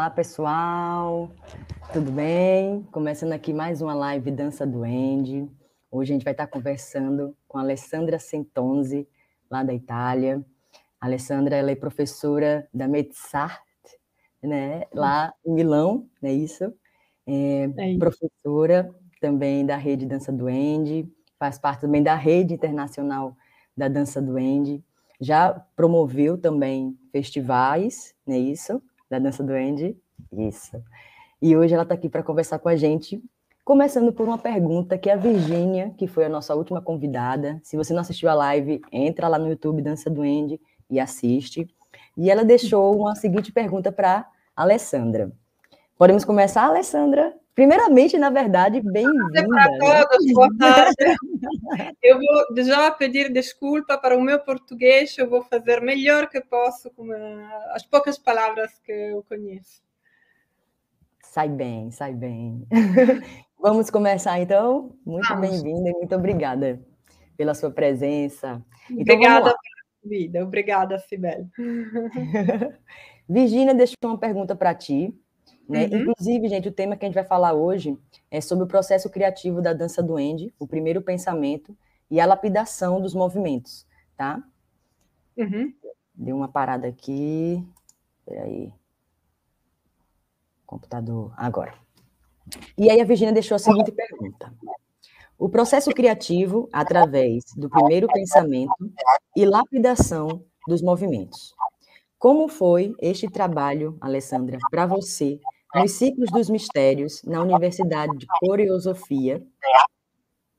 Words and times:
Olá, 0.00 0.08
pessoal. 0.08 1.30
Tudo 1.92 2.10
bem? 2.10 2.82
Começando 2.90 3.34
aqui 3.34 3.52
mais 3.52 3.82
uma 3.82 3.92
live 3.92 4.30
Dança 4.30 4.66
Duende. 4.66 5.46
Hoje 5.90 6.10
a 6.10 6.14
gente 6.14 6.24
vai 6.24 6.32
estar 6.32 6.46
conversando 6.46 7.36
com 7.46 7.58
a 7.58 7.60
Alessandra 7.60 8.18
Sentonzi, 8.18 9.06
lá 9.50 9.62
da 9.62 9.74
Itália. 9.74 10.42
A 10.98 11.04
Alessandra 11.04 11.54
ela 11.54 11.70
é 11.70 11.76
professora 11.76 12.66
da 12.72 12.88
Metzart, 12.88 13.60
né, 14.42 14.84
lá 14.90 15.34
em 15.44 15.52
Milão, 15.52 16.08
não 16.22 16.30
é 16.30 16.32
isso? 16.32 16.72
É, 17.26 17.70
é 17.76 17.90
isso. 17.90 17.98
Professora 17.98 18.94
também 19.20 19.66
da 19.66 19.76
Rede 19.76 20.06
Dança 20.06 20.32
Duende, 20.32 21.06
faz 21.38 21.58
parte 21.58 21.82
também 21.82 22.02
da 22.02 22.14
Rede 22.14 22.54
Internacional 22.54 23.36
da 23.76 23.86
Dança 23.86 24.22
Duende. 24.22 24.82
Já 25.20 25.52
promoveu 25.76 26.38
também 26.38 26.98
festivais, 27.12 28.14
não 28.26 28.34
é 28.34 28.38
isso? 28.38 28.82
Da 29.10 29.18
Dança 29.18 29.42
Duende. 29.42 29.96
Isso. 30.32 30.80
E 31.42 31.56
hoje 31.56 31.74
ela 31.74 31.82
está 31.82 31.94
aqui 31.94 32.08
para 32.08 32.22
conversar 32.22 32.58
com 32.58 32.68
a 32.68 32.76
gente, 32.76 33.22
começando 33.64 34.12
por 34.12 34.26
uma 34.26 34.38
pergunta 34.38 34.96
que 34.96 35.10
a 35.10 35.16
Virgínia, 35.16 35.92
que 35.98 36.06
foi 36.06 36.24
a 36.24 36.28
nossa 36.28 36.54
última 36.54 36.80
convidada, 36.80 37.60
se 37.62 37.76
você 37.76 37.92
não 37.92 38.00
assistiu 38.00 38.28
a 38.28 38.34
live, 38.34 38.80
entra 38.92 39.26
lá 39.26 39.38
no 39.38 39.48
YouTube 39.48 39.82
Dança 39.82 40.08
Duende 40.08 40.60
e 40.88 41.00
assiste. 41.00 41.68
E 42.16 42.30
ela 42.30 42.44
deixou 42.44 42.96
uma 42.96 43.14
seguinte 43.14 43.52
pergunta 43.52 43.90
para 43.90 44.26
Alessandra. 44.54 45.32
Podemos 45.98 46.24
começar, 46.24 46.64
Alessandra? 46.64 47.34
Primeiramente, 47.60 48.16
na 48.16 48.30
verdade, 48.30 48.80
bem-vinda. 48.80 49.46
Para 49.46 49.70
né? 49.70 49.78
todos, 49.78 50.32
boa 50.32 50.48
tarde. 50.58 50.94
eu 52.02 52.18
vou 52.18 52.64
já 52.64 52.90
pedir 52.90 53.30
desculpa 53.30 53.98
para 53.98 54.16
o 54.16 54.22
meu 54.22 54.40
português, 54.40 55.14
eu 55.18 55.28
vou 55.28 55.42
fazer 55.42 55.82
melhor 55.82 56.26
que 56.30 56.40
posso 56.40 56.90
com 56.92 57.12
as 57.74 57.84
poucas 57.84 58.16
palavras 58.16 58.78
que 58.78 58.90
eu 58.90 59.22
conheço. 59.28 59.82
Sai 61.22 61.50
bem, 61.50 61.90
sai 61.90 62.14
bem. 62.14 62.66
Vamos 63.60 63.90
começar 63.90 64.40
então? 64.40 64.96
Muito 65.04 65.36
bem-vinda 65.36 65.90
e 65.90 65.92
muito 65.92 66.16
obrigada 66.16 66.80
pela 67.36 67.52
sua 67.52 67.70
presença. 67.70 68.64
Então, 68.88 69.02
obrigada 69.02 69.44
pela 69.50 70.02
vida, 70.02 70.42
obrigada, 70.42 70.98
Sibeli. 70.98 71.46
Virginia 73.28 73.74
deixou 73.74 73.96
uma 74.04 74.16
pergunta 74.16 74.56
para 74.56 74.74
ti. 74.74 75.14
Né? 75.70 75.86
Uhum. 75.86 76.00
Inclusive, 76.00 76.48
gente, 76.48 76.68
o 76.68 76.72
tema 76.72 76.96
que 76.96 77.04
a 77.04 77.08
gente 77.08 77.14
vai 77.14 77.24
falar 77.24 77.52
hoje 77.52 77.96
é 78.28 78.40
sobre 78.40 78.64
o 78.64 78.66
processo 78.66 79.08
criativo 79.08 79.62
da 79.62 79.72
dança 79.72 80.02
do 80.02 80.16
Andy, 80.16 80.52
o 80.58 80.66
primeiro 80.66 81.00
pensamento 81.00 81.76
e 82.10 82.20
a 82.20 82.26
lapidação 82.26 83.00
dos 83.00 83.14
movimentos, 83.14 83.86
tá? 84.16 84.42
Uhum. 85.36 85.72
Deu 86.12 86.34
uma 86.34 86.48
parada 86.48 86.88
aqui. 86.88 87.64
Peraí. 88.26 88.72
Computador. 90.66 91.32
Agora. 91.36 91.72
E 92.76 92.90
aí 92.90 93.00
a 93.00 93.04
Virginia 93.04 93.32
deixou 93.32 93.54
a 93.54 93.58
seguinte 93.60 93.92
pergunta. 93.92 94.52
O 95.38 95.48
processo 95.48 95.90
criativo 95.90 96.68
através 96.72 97.44
do 97.56 97.70
primeiro 97.70 98.08
pensamento 98.08 98.74
e 99.36 99.46
lapidação 99.46 100.44
dos 100.66 100.82
movimentos. 100.82 101.54
Como 102.18 102.48
foi 102.48 102.92
este 103.00 103.30
trabalho, 103.30 103.96
Alessandra, 104.00 104.58
para 104.68 104.84
você 104.84 105.40
nos 105.74 105.92
ciclos 105.92 106.30
dos 106.30 106.50
mistérios 106.50 107.22
na 107.22 107.42
Universidade 107.42 108.16
de 108.18 108.26
Coreosofia 108.40 109.42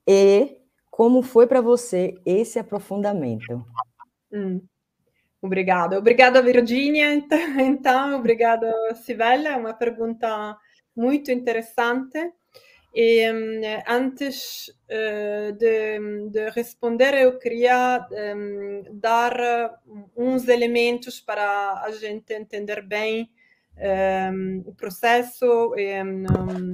e 0.08 0.58
como 0.90 1.22
foi 1.22 1.48
para 1.48 1.62
você 1.62 2.16
esse 2.26 2.60
aprofundamento? 2.60 3.66
Hum. 4.32 4.62
Obrigada. 5.42 5.98
Obrigada, 5.98 6.42
Virginia. 6.42 7.08
Então, 7.60 8.16
obrigada, 8.20 8.72
Sibela. 8.96 9.50
É 9.50 9.56
uma 9.56 9.74
pergunta 9.74 10.58
muito 10.96 11.32
interessante. 11.32 12.20
E 12.94 13.24
antes 13.88 14.68
uh, 14.68 15.54
de, 15.54 16.30
de, 16.30 16.50
responder, 16.50 17.14
eu 17.14 17.40
queria 17.40 18.06
um, 18.12 18.84
dar 18.92 19.80
uns 20.16 20.50
elementos 20.50 21.22
para 21.22 21.82
a 21.86 21.92
gente 21.92 22.34
entender 22.34 22.82
bem 22.82 23.30
o 24.66 24.74
processo 24.76 25.74
e, 25.76 26.02
um, 26.04 26.72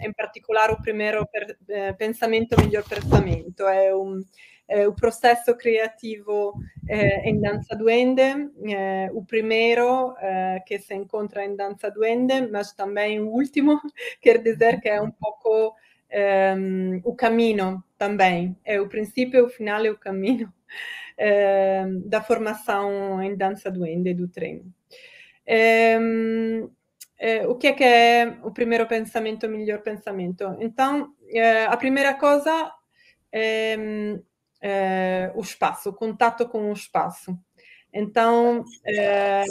em 0.00 0.12
particolare 0.12 0.72
o 0.72 0.80
primeiro 0.80 1.26
per, 1.26 1.56
eh, 1.68 1.94
pensamento 1.94 2.56
miglior 2.60 2.84
pensamento 2.88 3.66
è, 3.66 3.92
un, 3.92 4.22
è 4.64 4.86
o 4.86 4.92
processo 4.92 5.54
criativo 5.56 6.54
eh, 6.86 7.28
in 7.28 7.40
danza 7.40 7.74
duende 7.74 8.52
eh, 8.64 9.08
o 9.12 9.24
primeiro 9.24 10.16
eh, 10.18 10.62
que 10.64 10.78
se 10.78 10.94
encontra 10.94 11.44
em 11.44 11.54
dança 11.54 11.90
duende 11.90 12.48
mas 12.50 12.72
também 12.74 13.20
o 13.20 13.28
último 13.28 13.80
quer 14.20 14.42
dizer 14.42 14.80
que 14.80 14.88
é 14.88 15.00
um 15.00 15.10
pouco 15.10 15.74
um, 16.56 17.00
o 17.02 17.14
caminho 17.14 17.82
também. 17.98 18.56
É 18.64 18.80
o 18.80 18.88
princípio 18.88 19.40
e 19.40 19.42
o 19.42 19.48
final 19.48 19.84
é 19.84 19.90
o 19.90 19.98
caminho 19.98 20.52
da 22.04 22.22
formação 22.22 23.22
em 23.22 23.34
dança 23.34 23.70
duende 23.70 24.12
do 24.12 24.28
treino 24.28 24.75
Ehm, 25.46 26.68
eh, 27.18 27.46
o 27.46 27.54
que 27.56 27.68
é 27.68 27.72
que 27.72 27.84
é 27.84 28.38
o 28.42 28.50
primeiro 28.50 28.86
pensamento, 28.86 29.46
o 29.46 29.50
melhor 29.50 29.80
pensamento? 29.82 30.56
Então, 30.60 31.14
eh, 31.30 31.66
a 31.66 31.76
primeira 31.76 32.14
coisa 32.14 32.72
é, 33.32 33.76
é, 34.60 35.32
o 35.34 35.40
espaço, 35.40 35.90
o 35.90 35.94
contato 35.94 36.48
com 36.48 36.70
o 36.70 36.72
espaço. 36.72 37.38
Então, 37.92 38.64
é, 38.84 39.44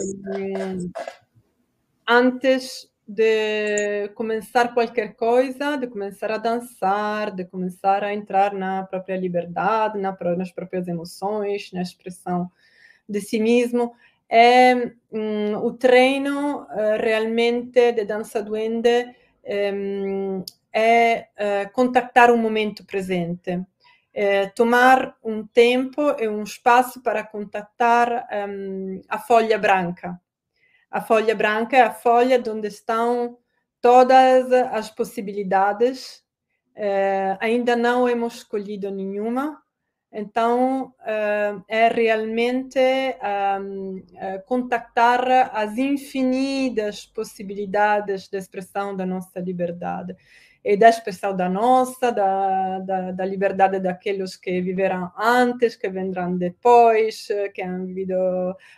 antes 2.07 2.89
de 3.07 4.09
começar 4.15 4.73
qualquer 4.73 5.15
coisa, 5.15 5.77
de 5.77 5.87
começar 5.87 6.31
a 6.31 6.37
dançar, 6.37 7.31
de 7.31 7.45
começar 7.45 8.03
a 8.03 8.13
entrar 8.13 8.53
na 8.53 8.83
própria 8.83 9.15
liberdade, 9.15 9.99
na, 9.99 10.17
nas 10.35 10.51
próprias 10.51 10.87
emoções, 10.87 11.71
na 11.71 11.81
expressão 11.81 12.51
de 13.07 13.21
si 13.21 13.39
mesmo, 13.39 13.93
è 14.25 14.93
um, 15.09 15.53
o 15.55 15.75
treino 15.77 16.67
uh, 16.69 16.95
realmente 16.97 17.93
de 17.93 18.05
dança 18.05 18.41
duende 18.41 19.15
um, 19.41 20.43
è 20.69 21.29
uh, 21.37 21.71
contattare 21.71 22.31
un 22.31 22.41
momento 22.41 22.83
presente, 22.83 23.67
eh, 24.11 24.51
tomar 24.53 25.17
um 25.23 25.45
tempo 25.45 26.17
e 26.17 26.27
um 26.27 26.43
espaço 26.43 27.01
para 27.01 27.23
contactar 27.25 28.27
um, 28.49 29.01
a 29.07 29.19
folha 29.19 29.57
branca. 29.57 30.19
A 30.89 31.01
folha 31.01 31.35
branca 31.35 31.75
é 31.75 31.81
a 31.81 31.91
folha 31.91 32.41
onde 32.47 32.67
estão 32.69 33.37
todas 33.81 34.51
as 34.51 34.89
possibilidades. 34.89 36.23
Eh, 36.73 37.37
ainda 37.39 37.75
não 37.75 38.07
hemos 38.07 38.35
escolhido 38.35 38.89
nenhuma, 38.89 39.61
então, 40.17 40.93
uh, 41.01 41.61
é 41.67 41.89
realmente 41.89 42.79
um, 43.59 43.97
uh, 43.97 44.45
contactar 44.45 45.53
as 45.53 45.77
infinitas 45.77 47.05
possibilidades 47.05 48.29
de 48.29 48.37
expressão 48.37 48.95
da 48.95 49.05
nossa 49.05 49.41
liberdade 49.41 50.15
e 50.63 50.77
da 50.77 50.87
expressão 50.87 51.35
da 51.35 51.49
nossa, 51.49 52.13
da, 52.13 52.79
da, 52.79 53.11
da, 53.11 53.25
liberdade 53.25 53.77
daqueles 53.81 54.37
que 54.37 54.61
viveram 54.61 55.11
antes, 55.17 55.75
que 55.75 55.89
vendrão 55.89 56.37
depois, 56.37 57.27
que 57.53 57.61
han 57.61 57.85
vivido 57.85 58.15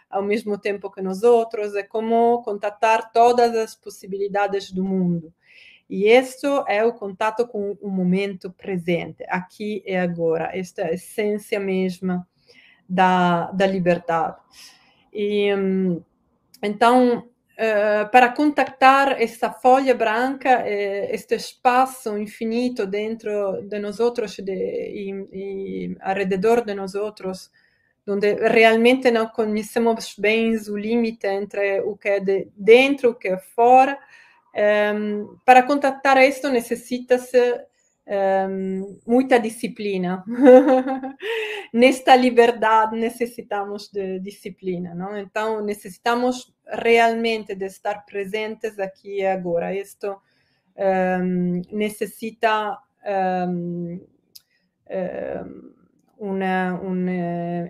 ao 0.10 0.24
mesmo 0.24 0.58
tempo 0.58 0.92
que 0.92 1.04
nós 1.04 1.22
outros, 1.22 1.76
é 1.76 1.84
como 1.84 2.42
contatar 2.42 3.12
todas 3.12 3.56
as 3.56 3.76
possibilidades 3.76 4.72
do 4.72 4.84
mundo. 4.84 5.32
E 5.90 6.10
isso 6.10 6.66
é 6.68 6.84
o 6.84 6.94
contato 6.94 7.48
com 7.48 7.78
o 7.82 7.90
momento 7.90 8.52
presente, 8.52 9.24
aqui 9.30 9.82
e 9.86 9.96
agora. 9.96 10.52
Esta 10.54 10.82
é 10.82 10.90
a 10.90 10.94
essência 10.94 11.60
mesma 11.60 12.28
da, 12.88 13.52
da 13.52 13.66
liberdade. 13.66 14.38
E, 15.14 15.50
então, 16.62 17.20
uh, 17.20 18.12
para 18.12 18.30
contactar 18.30 19.22
essa 19.22 19.52
folha 19.52 19.96
branca, 19.96 20.60
uh, 20.60 21.14
este 21.14 21.36
espaço 21.36 22.18
infinito 22.18 22.86
dentro 22.86 23.62
de 23.64 23.80
nós 23.80 24.00
outros 24.00 24.38
e, 24.40 25.12
e 25.32 25.98
redor 26.16 26.66
de 26.66 26.74
nós 26.74 26.96
outros, 26.96 27.50
onde 28.08 28.36
realmente 28.36 29.12
não 29.12 29.28
conhecemos 29.28 30.16
bem 30.18 30.56
o 30.70 30.78
limite 30.78 31.28
entre 31.28 31.82
o 31.82 31.98
que 31.98 32.10
é 32.10 32.20
de 32.20 32.48
dentro 32.56 33.10
e 33.10 33.12
o 33.12 33.16
que 33.16 33.28
é 33.28 33.38
fora, 33.38 33.98
Um, 34.58 35.38
para 35.46 35.62
contactar 35.62 36.18
esto 36.18 36.50
necesita-se 36.50 37.38
um, 38.50 39.00
muita 39.06 39.40
disciplina. 39.40 40.24
Nesta 41.72 42.16
liberdade 42.16 42.98
necessitamos 42.98 43.92
de 43.92 44.20
disciplina, 44.20 44.96
não? 44.96 45.16
Então 45.16 45.64
necessitamos 45.64 46.52
realmente 46.66 47.54
de 47.54 47.66
estar 47.66 48.04
presentes 48.06 48.80
aqui 48.80 49.20
e 49.20 49.26
agora. 49.28 49.76
Isto 49.76 50.20
um, 50.76 51.62
necessita 51.72 52.80
um, 53.48 54.00
um, 56.20 56.40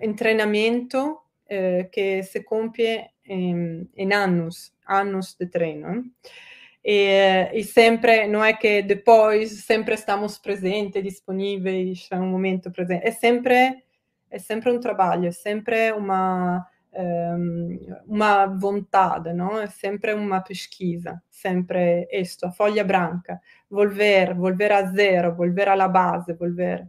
um 0.02 0.14
treinamento 0.14 1.12
uh, 1.12 1.90
que 1.92 2.22
se 2.22 2.42
compie 2.44 3.04
em, 3.26 3.86
em 3.94 4.12
anos, 4.14 4.72
anos 4.86 5.34
de 5.38 5.46
treino. 5.46 6.04
E, 6.90 7.50
e, 7.52 7.64
sempre, 7.64 8.26
não 8.26 8.42
é 8.42 8.54
que 8.54 8.80
depois 8.80 9.62
sempre 9.66 9.92
estamos 9.92 10.38
presentes, 10.38 11.02
disponíveis 11.02 12.08
a 12.10 12.16
um 12.16 12.26
momento 12.30 12.70
presente, 12.70 13.06
é 13.06 13.10
sempre, 13.10 13.82
é 14.30 14.38
sempre 14.38 14.72
um 14.72 14.80
trabalho, 14.80 15.26
é 15.26 15.30
sempre 15.30 15.92
uma, 15.92 16.66
um, 16.94 18.58
vontade, 18.58 19.34
não? 19.34 19.60
é 19.60 19.66
sempre 19.66 20.14
uma 20.14 20.40
pesquisa, 20.40 21.22
sempre 21.28 22.08
isto, 22.10 22.46
a 22.46 22.52
folha 22.52 22.82
branca, 22.82 23.38
volver, 23.68 24.34
volver 24.34 24.72
a 24.72 24.84
zero, 24.86 25.34
volver 25.36 25.68
à 25.68 25.88
base, 25.88 26.32
volver 26.32 26.88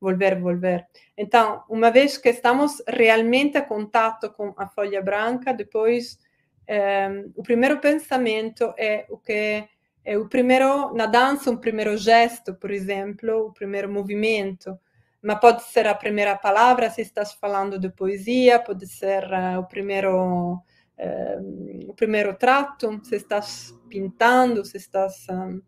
volver, 0.00 0.40
volver. 0.40 0.86
Então, 1.16 1.62
uma 1.68 1.90
vez 1.90 2.18
que 2.18 2.28
estamos 2.28 2.82
realmente 2.88 3.56
em 3.56 3.62
contato 3.64 4.32
com 4.32 4.52
a 4.56 4.66
folha 4.66 5.00
branca, 5.00 5.54
depois 5.54 6.18
eh, 6.66 7.24
o 7.34 7.42
primeiro 7.42 7.80
pensamento 7.80 8.74
é 8.78 9.06
o 9.10 9.18
que 9.18 9.68
é 10.04 10.18
o 10.18 10.28
primeiro 10.28 10.92
na 10.94 11.06
dança, 11.06 11.50
um 11.50 11.56
primeiro 11.56 11.96
gesto, 11.96 12.54
por 12.54 12.70
exemplo, 12.70 13.46
o 13.46 13.52
primeiro 13.52 13.90
movimento, 13.90 14.78
mas 15.22 15.38
pode 15.38 15.62
ser 15.64 15.86
a 15.86 15.94
primeira 15.94 16.36
palavra 16.36 16.90
se 16.90 17.02
estás 17.02 17.32
falando 17.32 17.78
de 17.78 17.88
poesia, 17.88 18.58
pode 18.58 18.86
ser 18.86 19.24
uh, 19.24 19.60
o 19.60 19.64
primeiro 19.64 20.54
uh, 20.54 21.88
o 21.88 21.94
primeiro 21.94 22.34
trato, 22.34 23.00
se 23.04 23.16
estás 23.16 23.72
pintando, 23.88 24.64
se 24.64 24.76
estás 24.76 25.26
uh, 25.28 25.62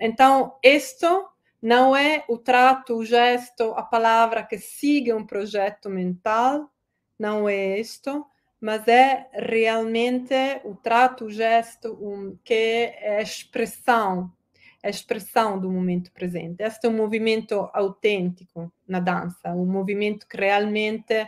então 0.00 0.56
isto 0.62 1.28
não 1.60 1.94
é 1.94 2.24
o 2.26 2.38
trato, 2.38 2.96
o 2.96 3.04
gesto, 3.04 3.74
a 3.76 3.82
palavra 3.82 4.42
que 4.42 4.56
siga 4.56 5.14
um 5.14 5.26
projeto 5.26 5.90
mental, 5.90 6.70
não 7.18 7.46
é 7.46 7.78
isto, 7.78 8.24
mas 8.60 8.86
é 8.86 9.28
realmente 9.32 10.34
o 10.64 10.74
trato, 10.74 11.24
o 11.24 11.30
gesto, 11.30 11.92
um, 12.00 12.36
que 12.44 12.52
é 12.54 13.18
a 13.18 13.22
expressão, 13.22 14.30
a 14.82 14.90
expressão 14.90 15.58
do 15.58 15.70
momento 15.70 16.12
presente. 16.12 16.62
Este 16.62 16.86
é 16.86 16.90
um 16.90 16.96
movimento 16.96 17.70
autêntico 17.72 18.70
na 18.86 19.00
dança, 19.00 19.54
um 19.54 19.66
movimento 19.66 20.28
que 20.28 20.36
realmente 20.36 21.26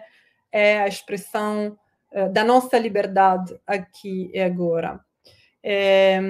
é 0.50 0.80
a 0.80 0.86
expressão 0.86 1.78
uh, 2.12 2.30
da 2.30 2.44
nossa 2.44 2.78
liberdade 2.78 3.58
aqui 3.66 4.30
e 4.34 4.40
agora 4.40 5.00
é, 5.64 6.20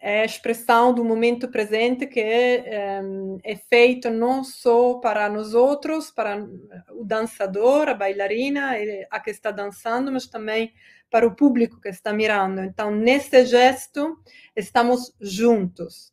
é, 0.00 0.22
a 0.22 0.24
expressão 0.24 0.94
do 0.94 1.04
momento 1.04 1.48
presente 1.48 2.06
que 2.06 2.20
é, 2.20 3.00
é, 3.44 3.56
feito 3.56 4.08
não 4.08 4.42
só 4.42 4.94
para 4.94 5.28
nós 5.28 5.52
outros, 5.52 6.10
para 6.10 6.42
o 6.90 7.04
dançador, 7.04 7.88
a 7.88 7.94
bailarina, 7.94 8.72
a 9.10 9.20
que 9.20 9.30
está 9.30 9.50
dançando, 9.50 10.10
mas 10.10 10.26
também 10.26 10.72
para 11.10 11.26
o 11.26 11.36
público 11.36 11.78
que 11.78 11.90
está 11.90 12.14
mirando. 12.14 12.62
Então, 12.62 12.90
nesse 12.90 13.44
gesto, 13.44 14.16
estamos 14.56 15.14
juntos. 15.20 16.10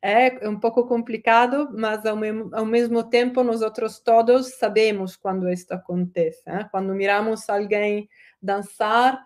É, 0.00 0.44
é 0.44 0.48
um 0.48 0.60
pouco 0.60 0.86
complicado, 0.86 1.68
mas 1.76 2.06
ao 2.06 2.14
mesmo, 2.14 2.48
ao 2.54 2.64
mesmo 2.64 3.02
tempo, 3.02 3.42
nós 3.42 3.62
outros 3.62 3.98
todos 3.98 4.54
sabemos 4.54 5.16
quando 5.16 5.48
isso 5.50 5.66
acontece. 5.74 6.40
Né? 6.46 6.68
Quando 6.70 6.94
miramos 6.94 7.48
alguém 7.48 8.08
dançar, 8.40 9.20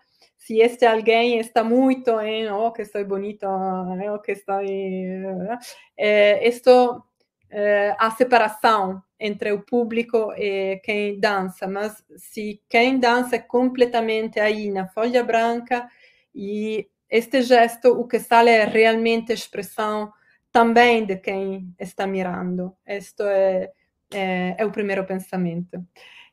se 0.47 0.61
este 0.61 0.85
alguém 0.85 1.39
está 1.39 1.63
muito 1.63 2.21
em 2.21 2.51
oh 2.51 2.73
que 2.73 2.83
estou 2.83 3.05
bonito 3.05 3.47
oh 3.47 4.19
que 4.19 4.33
estou 4.33 4.61
é, 5.97 6.49
isto 6.49 7.03
é, 7.51 7.95
a 7.99 8.11
separação 8.11 9.03
entre 9.19 9.53
o 9.53 9.63
público 9.63 10.33
e 10.37 10.81
quem 10.85 11.19
dança 11.21 11.67
mas 11.69 12.05
se 12.17 12.61
quem 12.69 12.99
dança 12.99 13.37
é 13.37 13.39
completamente 13.39 14.41
aí 14.41 14.71
na 14.71 14.89
folha 14.89 15.23
branca 15.23 15.89
e 16.35 16.89
este 17.09 17.43
gesto 17.43 17.89
o 17.93 18.09
que 18.09 18.19
sai 18.19 18.49
é 18.49 18.65
realmente 18.65 19.33
expressão 19.33 20.11
também 20.51 21.05
de 21.05 21.17
quem 21.17 21.75
está 21.79 22.07
mirando. 22.07 22.77
Isto 22.87 23.23
é, 23.25 23.71
é, 24.13 24.55
é 24.59 24.65
o 24.67 24.71
primeiro 24.71 25.05
pensamento. 25.05 25.85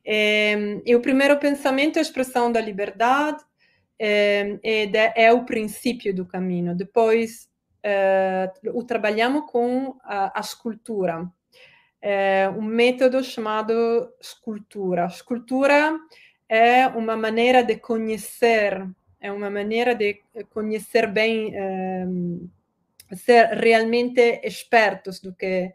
E, 0.06 0.82
e 0.86 0.96
o 0.96 1.02
primeiro 1.02 1.38
pensamento 1.38 1.98
é 1.98 2.00
a 2.00 2.02
expressão 2.02 2.52
da 2.52 2.62
liberdade 2.62 3.44
é, 4.00 4.58
é, 4.64 5.26
é 5.26 5.34
o 5.34 5.44
princípio 5.44 6.16
do 6.16 6.26
caminho. 6.26 6.76
Depois, 6.76 7.50
é, 7.84 8.52
o 8.74 8.84
trabalhamos 8.84 9.50
com 9.52 9.98
a, 10.04 10.38
a 10.38 10.42
escultura, 10.42 11.30
é 12.02 12.50
um 12.50 12.62
método 12.62 13.24
chamado 13.24 13.74
escultura. 14.22 15.06
Escultura 15.06 16.00
é 16.48 16.88
uma 16.88 17.18
maneira 17.18 17.62
de 17.64 17.76
conhecer, 17.78 18.88
é 19.20 19.32
uma 19.32 19.50
maneira 19.50 19.94
de 19.94 20.22
conhecer 20.50 21.08
bem, 21.08 21.52
é, 21.54 22.06
ser 23.16 23.48
realmente 23.58 24.42
espertos 24.44 25.20
do 25.20 25.34
que 25.34 25.74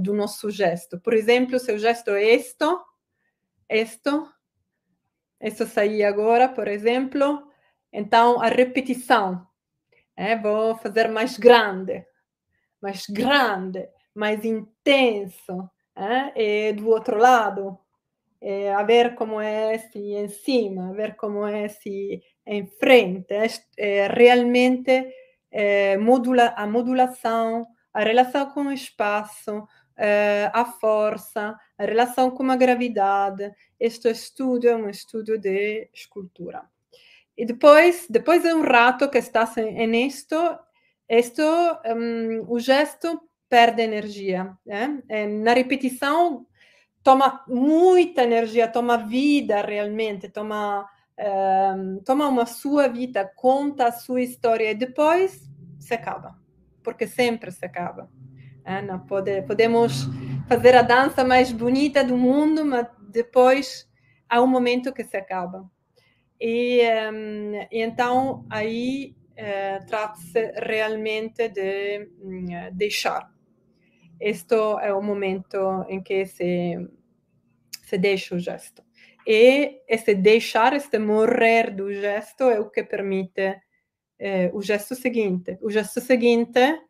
do 0.00 0.14
nosso 0.14 0.50
gesto. 0.50 1.00
Por 1.00 1.14
exemplo, 1.14 1.58
se 1.58 1.72
o 1.72 1.78
gesto 1.78 2.10
é 2.10 2.34
isto, 2.34 2.84
isto, 3.70 4.30
isso 5.40 5.66
sair 5.66 6.04
agora, 6.04 6.48
por 6.48 6.68
exemplo, 6.68 7.47
então, 7.92 8.40
a 8.40 8.48
repetição. 8.48 9.46
É, 10.16 10.36
vou 10.36 10.76
fazer 10.76 11.08
mais 11.08 11.38
grande, 11.38 12.04
mais 12.82 13.06
grande, 13.06 13.88
mais 14.14 14.44
intenso. 14.44 15.70
É, 15.94 16.68
e 16.68 16.72
do 16.72 16.88
outro 16.88 17.16
lado, 17.18 17.78
é, 18.40 18.72
a 18.72 18.82
ver 18.82 19.14
como 19.14 19.40
é 19.40 19.78
se 19.78 19.98
em 19.98 20.28
cima, 20.28 20.90
a 20.90 20.92
ver 20.92 21.16
como 21.16 21.46
é 21.46 21.68
se 21.68 22.22
em 22.46 22.66
frente. 22.66 23.34
É, 23.76 24.06
realmente 24.08 25.12
é, 25.50 25.96
modula, 25.96 26.54
a 26.56 26.66
modulação, 26.66 27.66
a 27.92 28.00
relação 28.00 28.50
com 28.50 28.66
o 28.66 28.72
espaço, 28.72 29.66
é, 29.96 30.50
a 30.52 30.64
força, 30.64 31.58
a 31.76 31.84
relação 31.84 32.30
com 32.30 32.50
a 32.50 32.56
gravidade. 32.56 33.52
Este 33.78 34.10
estudo 34.10 34.68
é 34.68 34.76
um 34.76 34.88
estudo 34.88 35.38
de 35.38 35.88
escultura. 35.92 36.62
E 37.38 37.46
depois, 37.46 38.08
depois 38.10 38.42
de 38.42 38.52
um 38.52 38.62
rato 38.62 39.08
que 39.08 39.18
estás 39.18 39.54
nisto, 39.54 40.34
isto, 41.08 41.40
um, 41.40 42.44
o 42.52 42.58
gesto 42.58 43.20
perde 43.48 43.80
energia. 43.80 44.58
Né? 44.66 45.00
Na 45.40 45.54
repetição, 45.54 46.44
toma 47.00 47.44
muita 47.46 48.24
energia, 48.24 48.66
toma 48.66 48.96
vida 48.96 49.62
realmente, 49.62 50.28
toma, 50.28 50.84
um, 51.76 52.02
toma 52.04 52.26
uma 52.26 52.44
sua 52.44 52.88
vida, 52.88 53.30
conta 53.36 53.86
a 53.86 53.92
sua 53.92 54.20
história 54.20 54.72
e 54.72 54.74
depois 54.74 55.48
se 55.78 55.94
acaba, 55.94 56.36
porque 56.82 57.06
sempre 57.06 57.52
se 57.52 57.64
acaba. 57.64 58.10
Né? 58.64 58.82
Não 58.82 58.98
pode, 58.98 59.42
podemos 59.42 60.08
fazer 60.48 60.74
a 60.74 60.82
dança 60.82 61.22
mais 61.22 61.52
bonita 61.52 62.02
do 62.02 62.16
mundo, 62.16 62.64
mas 62.64 62.88
depois 63.08 63.88
há 64.28 64.42
um 64.42 64.46
momento 64.48 64.92
que 64.92 65.04
se 65.04 65.16
acaba. 65.16 65.70
E, 66.40 66.82
um, 67.12 67.54
e 67.70 67.82
então 67.82 68.46
aí 68.48 69.16
uh, 69.32 69.86
trata-se 69.86 70.52
realmente 70.56 71.48
de 71.48 72.08
um, 72.22 72.46
deixar. 72.72 73.30
Este 74.20 74.54
é 74.82 74.92
o 74.92 75.02
momento 75.02 75.84
em 75.88 76.02
que 76.02 76.26
se, 76.26 76.76
se 77.84 77.98
deixa 77.98 78.34
o 78.34 78.38
gesto. 78.38 78.82
E 79.26 79.82
esse 79.86 80.14
deixar, 80.14 80.72
este 80.72 80.98
morrer 80.98 81.70
do 81.74 81.92
gesto 81.92 82.44
é 82.44 82.58
o 82.58 82.70
que 82.70 82.82
permite 82.82 83.60
eh, 84.18 84.50
o 84.54 84.62
gesto 84.62 84.94
seguinte. 84.94 85.58
O 85.60 85.70
gesto 85.70 86.00
seguinte, 86.00 86.80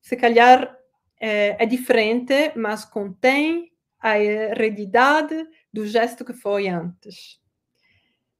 se 0.00 0.16
calhar, 0.16 0.72
eh, 1.20 1.56
é 1.58 1.66
diferente, 1.66 2.52
mas 2.56 2.84
contém 2.84 3.72
a 3.98 4.18
heredidade 4.18 5.46
do 5.72 5.84
gesto 5.84 6.24
que 6.24 6.32
foi 6.32 6.68
antes. 6.68 7.39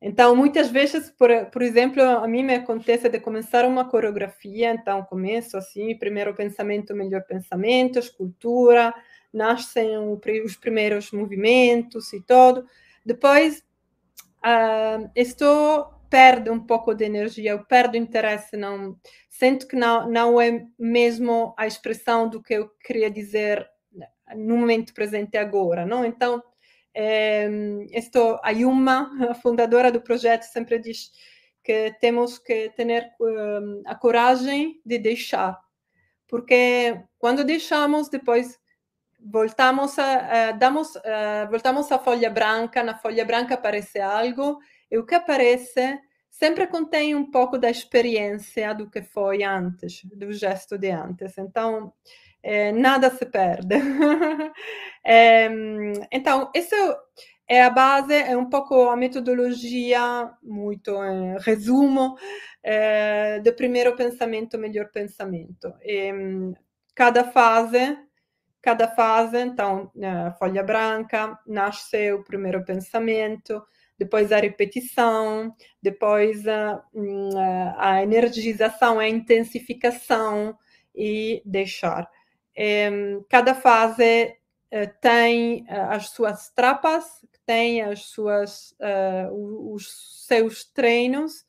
Então, 0.03 0.35
muitas 0.35 0.71
vezes, 0.71 1.11
por, 1.11 1.29
por 1.47 1.61
exemplo, 1.61 2.03
a 2.03 2.27
mim 2.27 2.43
me 2.43 2.55
acontece 2.55 3.09
de 3.09 3.21
começar 3.21 3.67
uma 3.67 3.85
coreografia, 3.85 4.73
então 4.73 5.03
começo 5.05 5.59
assim, 5.59 5.97
primeiro 5.99 6.35
pensamento, 6.35 6.95
melhor 6.95 7.23
pensamento, 7.25 7.99
escultura, 7.99 8.95
nascem 9.33 9.99
os 9.99 10.57
primeiros 10.57 11.11
movimentos 11.13 12.13
e 12.15 12.23
tudo. 12.23 12.65
Depois, 13.05 13.63
uh, 14.39 15.11
estou 15.15 16.01
perde 16.09 16.51
um 16.51 16.59
pouco 16.59 16.93
de 16.93 17.05
energia, 17.05 17.53
eu 17.53 17.65
perdo 17.65 17.97
interesse, 17.97 18.57
não 18.57 18.97
sinto 19.29 19.69
que 19.69 19.77
não, 19.77 20.11
não 20.11 20.41
é 20.41 20.67
mesmo 20.77 21.55
a 21.57 21.69
expressão 21.69 22.29
do 22.29 22.43
que 22.43 22.55
eu 22.55 22.69
queria 22.85 23.09
dizer 23.09 23.65
no 24.37 24.57
momento 24.57 24.93
presente 24.93 25.37
agora, 25.37 25.87
não? 25.87 26.05
Então, 26.05 26.43
é, 26.95 27.49
esto, 27.93 28.39
a 28.43 28.51
Yuma, 28.51 29.11
a 29.31 29.35
fundadora 29.35 29.93
do 29.93 30.01
projeto, 30.01 30.43
sempre 30.45 30.79
diz 30.79 31.11
que 31.63 31.95
temos 32.01 32.39
que 32.39 32.71
ter 32.71 33.11
um, 33.21 33.83
a 33.87 33.95
coragem 33.95 34.81
de 34.85 34.99
deixar, 34.99 35.59
porque 36.27 37.01
quando 37.19 37.45
deixamos, 37.45 38.09
depois 38.09 38.59
voltamos 39.23 39.99
a, 39.99 40.53
damos, 40.53 40.95
voltamos 41.51 41.93
à 41.93 41.99
folha 41.99 42.31
branca, 42.31 42.83
na 42.83 42.97
folha 42.97 43.25
branca 43.25 43.55
aparece 43.55 44.01
algo, 44.01 44.59
e 44.91 44.97
o 44.97 45.05
que 45.05 45.15
aparece 45.15 46.01
sempre 46.31 46.67
contém 46.67 47.15
um 47.15 47.31
pouco 47.31 47.59
da 47.59 47.69
experiência 47.69 48.75
do 48.75 48.89
que 48.89 49.03
foi 49.03 49.43
antes, 49.43 50.03
do 50.05 50.33
gesto 50.33 50.79
de 50.79 50.91
antes. 50.91 51.37
Então, 51.37 51.93
é, 52.43 52.73
nada 52.73 53.11
se 53.11 53.27
perde. 53.27 53.77
é, 55.05 55.49
então, 56.13 56.51
isso 56.55 56.75
é 57.49 57.63
a 57.63 57.71
base, 57.71 58.15
é 58.15 58.37
um 58.37 58.49
pouco 58.49 58.89
a 58.89 58.97
metodologia, 58.97 60.31
muito 60.43 60.91
em 61.05 61.37
resumo, 61.41 62.17
é, 62.63 63.41
do 63.41 63.53
primeiro 63.53 63.97
pensamento, 63.97 64.59
melhor 64.59 64.91
pensamento. 64.91 65.73
E, 65.83 66.13
cada 66.95 67.25
fase, 67.25 67.99
cada 68.63 68.89
fase, 68.89 69.39
então, 69.39 69.91
folha 70.39 70.63
branca, 70.63 71.39
nasce 71.47 72.13
o 72.13 72.23
primeiro 72.23 72.65
pensamento, 72.65 73.63
depois 73.99 74.33
a 74.33 74.39
repetição, 74.39 75.55
depois 75.83 76.47
a, 76.47 76.83
a 77.77 78.03
energização, 78.03 78.99
a 78.99 79.09
intensificação 79.09 80.57
e 80.95 81.43
deixar. 81.45 82.09
Cada 83.29 83.55
fase 83.55 84.41
eh, 84.71 84.87
tem 84.87 85.65
eh, 85.69 85.81
as 85.81 86.11
suas 86.11 86.51
trapas, 86.51 87.05
tem 87.45 87.83
as 87.83 88.05
suas, 88.05 88.77
uh, 88.81 89.75
os 89.75 90.25
seus 90.29 90.65
treinos, 90.65 91.45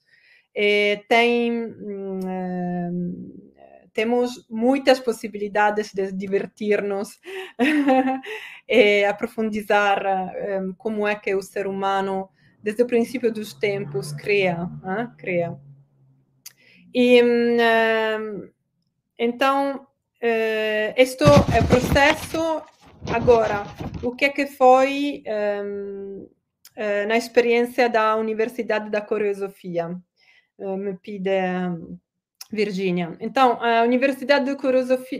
tem, 1.07 1.65
uh, 1.65 3.01
temos 3.93 4.47
muitas 4.49 4.99
possibilidades 4.99 5.93
de 5.93 6.11
divertir-nos 6.11 7.19
e 8.67 9.05
aprofundizar 9.05 10.03
um, 10.63 10.73
como 10.73 11.07
é 11.07 11.13
que 11.13 11.35
o 11.35 11.41
ser 11.43 11.67
humano, 11.67 12.27
desde 12.63 12.81
o 12.81 12.87
princípio 12.87 13.31
dos 13.31 13.53
tempos, 13.53 14.11
cria. 14.11 14.63
Uh, 14.63 15.15
cria. 15.17 15.55
E, 16.91 17.21
um, 17.23 18.49
então, 19.19 19.85
uh, 20.21 20.93
este 20.95 21.23
é 21.23 21.59
o 21.61 21.67
processo 21.67 22.63
Agora, 23.09 23.63
o 24.03 24.15
que 24.15 24.25
é 24.25 24.29
que 24.29 24.45
foi 24.45 25.23
um, 25.25 26.23
uh, 26.23 26.29
eh, 26.75 27.05
na 27.07 27.17
experiência 27.17 27.89
da 27.89 28.15
Universidade 28.15 28.89
da 28.89 29.01
Coreosofia? 29.01 29.97
Uh, 30.57 30.77
me 30.77 30.95
pide 30.97 31.29
um, 31.29 31.97
Virginia. 32.51 33.17
Então, 33.19 33.57
a 33.61 33.81
Universidade 33.83 34.55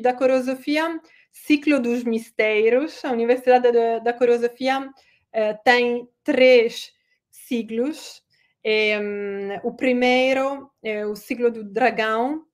da 0.02 0.14
Coreosofia 0.14 1.02
Ciclo 1.32 1.80
dos 1.80 2.04
Mistérios, 2.04 3.04
a 3.04 3.12
Universidade 3.12 3.72
da, 3.72 4.00
da 4.00 4.14
Coreosofia 4.14 4.80
uh, 4.80 5.64
tem 5.64 6.08
três 6.24 6.92
ciclos. 7.32 8.22
E, 8.64 8.98
um, 9.00 9.68
o 9.68 9.74
primeiro 9.74 10.70
é 10.84 11.06
o 11.06 11.16
ciclo 11.16 11.50
do 11.50 11.64
dragão, 11.64 12.46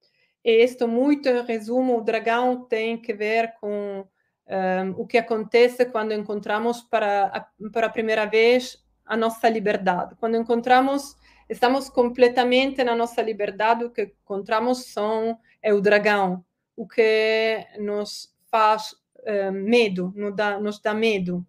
e 0.47 0.63
isto 0.63 0.87
muito 0.87 1.27
em 1.27 1.43
resumo, 1.43 1.97
o 1.97 2.01
dragão 2.01 2.63
tem 2.63 2.97
que 2.97 3.13
ver 3.13 3.55
com 3.59 4.07
um, 4.47 4.91
o 4.91 5.05
que 5.05 5.17
acontece 5.17 5.85
quando 5.87 6.13
encontramos 6.13 6.81
para 6.81 7.25
a, 7.25 7.69
para 7.69 7.87
a 7.87 7.89
primeira 7.89 8.25
vez 8.25 8.81
a 9.05 9.17
nossa 9.17 9.49
liberdade. 9.49 10.15
Quando 10.15 10.37
encontramos, 10.37 11.17
estamos 11.49 11.89
completamente 11.89 12.81
na 12.81 12.95
nossa 12.95 13.21
liberdade, 13.21 13.83
o 13.83 13.89
que 13.89 14.13
encontramos 14.23 14.85
são, 14.85 15.37
é 15.61 15.73
o 15.73 15.81
dragão, 15.81 16.45
o 16.77 16.87
que 16.87 17.67
nos 17.77 18.33
faz 18.49 18.95
um, 19.27 19.51
medo, 19.51 20.13
nos 20.15 20.33
dá, 20.33 20.57
nos 20.61 20.79
dá 20.79 20.93
medo, 20.93 21.45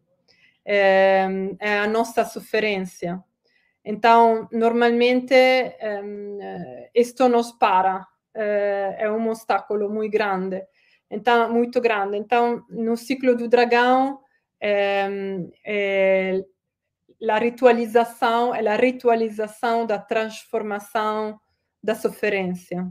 é, 0.65 1.29
é, 1.61 1.79
a 1.79 1.87
nossa 1.87 2.25
sofrência. 2.25 3.23
Então, 3.85 4.49
normalmente, 4.51 5.37
um, 6.03 6.39
isto 6.93 7.29
nos 7.29 7.53
para, 7.53 8.05
é, 8.39 8.97
é 9.01 9.11
um 9.11 9.29
obstáculo 9.29 9.91
muito 9.91 10.13
grande 10.13 10.63
então 11.11 11.53
muito 11.53 11.81
grande. 11.81 12.17
Então, 12.17 12.65
no 12.69 12.97
ciclo 12.97 13.35
do 13.37 13.49
dragão, 13.49 14.21
é, 14.61 15.09
a 17.29 17.39
ritualização 17.39 18.55
é 18.55 18.67
a 18.67 18.77
ritualização 18.77 19.87
da 19.87 19.99
transformação 19.99 21.39
da 21.83 21.95
sofrência. 21.95 22.87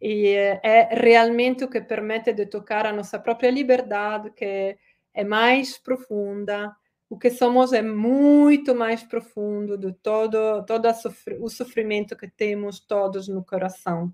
E 0.00 0.34
é 0.62 0.88
realmente 0.90 1.64
o 1.64 1.70
que 1.70 1.80
permite 1.80 2.32
de 2.32 2.46
tocar 2.46 2.86
a 2.86 2.92
nossa 2.92 3.18
própria 3.20 3.50
liberdade, 3.50 4.32
que 4.32 4.76
é 5.14 5.24
mais 5.24 5.78
profunda. 5.78 6.74
O 7.08 7.16
que 7.16 7.30
somos 7.30 7.72
é 7.72 7.82
muito 7.82 8.74
mais 8.74 9.04
profundo 9.04 9.78
do 9.78 9.92
todo, 9.92 10.64
todo 10.64 10.88
o 11.40 11.48
sofrimento 11.48 12.16
que 12.16 12.28
temos 12.28 12.80
todos 12.80 13.28
no 13.28 13.44
coração 13.44 14.12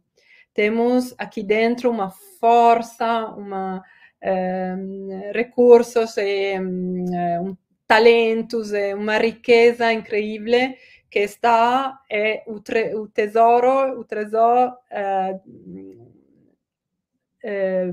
temos 0.58 1.14
aqui 1.16 1.44
dentro 1.44 1.88
uma 1.88 2.10
força, 2.40 3.26
uma, 3.26 3.80
um, 4.20 5.30
recursos 5.32 6.16
e 6.16 6.58
um, 6.58 7.56
talentos 7.86 8.72
e 8.72 8.92
uma 8.92 9.18
riqueza 9.18 9.92
incrível 9.92 10.74
que 11.08 11.20
está 11.20 12.00
é 12.10 12.42
o, 12.48 12.58
tre, 12.58 12.92
o 12.96 13.06
tesouro, 13.06 14.00
o 14.00 14.04
tesouro 14.04 14.72
uh, 14.90 15.40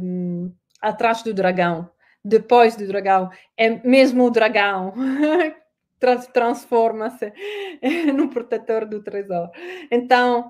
um, 0.02 0.52
atrás 0.82 1.22
do 1.22 1.36
dragão, 1.36 1.88
depois 2.24 2.76
do 2.76 2.88
dragão, 2.88 3.30
é 3.56 3.70
mesmo 3.88 4.24
o 4.24 4.32
dragão 4.32 4.92
transforma-se 6.34 7.32
no 8.12 8.28
protetor 8.28 8.88
do 8.88 9.04
tesouro. 9.04 9.52
Então, 9.92 10.50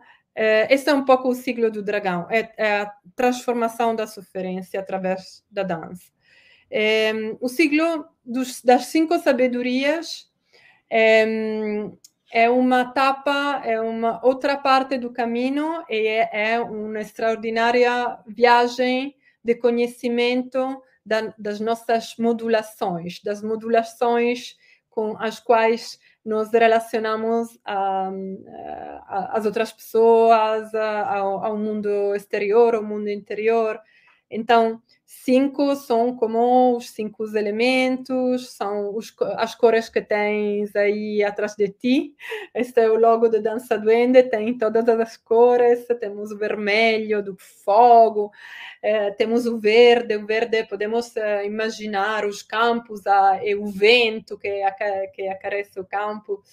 esse 0.69 0.89
é 0.89 0.93
um 0.93 1.05
pouco 1.05 1.29
o 1.29 1.35
ciclo 1.35 1.71
do 1.71 1.81
dragão, 1.81 2.27
é, 2.29 2.51
é 2.57 2.81
a 2.81 2.93
transformação 3.15 3.95
da 3.95 4.05
sofrência 4.05 4.79
através 4.79 5.43
da 5.49 5.63
dança. 5.63 6.11
É, 6.69 7.13
o 7.39 7.47
ciclo 7.47 8.05
dos, 8.25 8.61
das 8.61 8.87
cinco 8.87 9.17
sabedorias 9.19 10.29
é, 10.89 11.25
é, 12.31 12.49
uma 12.49 12.81
etapa, 12.81 13.61
é 13.63 13.79
uma 13.79 14.19
outra 14.25 14.57
parte 14.57 14.97
do 14.97 15.11
caminho 15.11 15.83
e 15.89 16.07
é, 16.07 16.53
é 16.53 16.59
uma 16.59 16.99
extraordinária 16.99 18.17
viagem 18.27 19.15
de 19.43 19.55
conhecimento 19.55 20.81
da, 21.05 21.33
das 21.37 21.59
nossas 21.59 22.15
modulações, 22.17 23.21
das 23.21 23.43
modulações 23.43 24.57
com 24.89 25.15
as 25.17 25.39
quais 25.39 25.99
nos 26.25 26.51
relacionamos 26.51 27.59
às 29.07 29.45
outras 29.45 29.71
pessoas, 29.71 30.73
ao, 30.73 31.45
ao, 31.45 31.57
mundo 31.57 32.15
exterior, 32.15 32.73
ao 32.73 32.83
mundo 32.83 33.09
interior. 33.09 33.79
Então, 34.29 34.81
cinco 35.23 35.75
são 35.75 36.15
como 36.15 36.75
os 36.75 36.89
cinco 36.89 37.25
elementos, 37.35 38.51
são 38.51 38.95
os, 38.95 39.15
as 39.37 39.55
cores 39.55 39.89
que 39.89 40.01
tens 40.01 40.75
aí 40.75 41.23
atrás 41.23 41.55
de 41.55 41.69
ti. 41.69 42.15
Este 42.53 42.81
é 42.81 42.89
o 42.89 42.99
logo 42.99 43.29
de 43.29 43.39
Dança 43.39 43.77
Duende, 43.77 44.23
tem 44.23 44.57
todas 44.57 44.87
as 44.99 45.17
cores, 45.17 45.85
temos 45.99 46.31
o 46.31 46.37
vermelho 46.37 47.23
do 47.23 47.35
fogo, 47.37 48.31
eh, 48.81 49.11
temos 49.11 49.45
o 49.45 49.57
verde, 49.57 50.15
o 50.17 50.25
verde 50.25 50.63
podemos 50.65 51.15
eh, 51.15 51.45
imaginar 51.45 52.25
os 52.25 52.43
campos 52.43 53.07
a, 53.07 53.43
e 53.43 53.55
o 53.55 53.65
vento 53.65 54.37
que, 54.37 54.61
que 55.13 55.27
acarece 55.27 55.79
o 55.79 55.85
campo, 55.85 56.43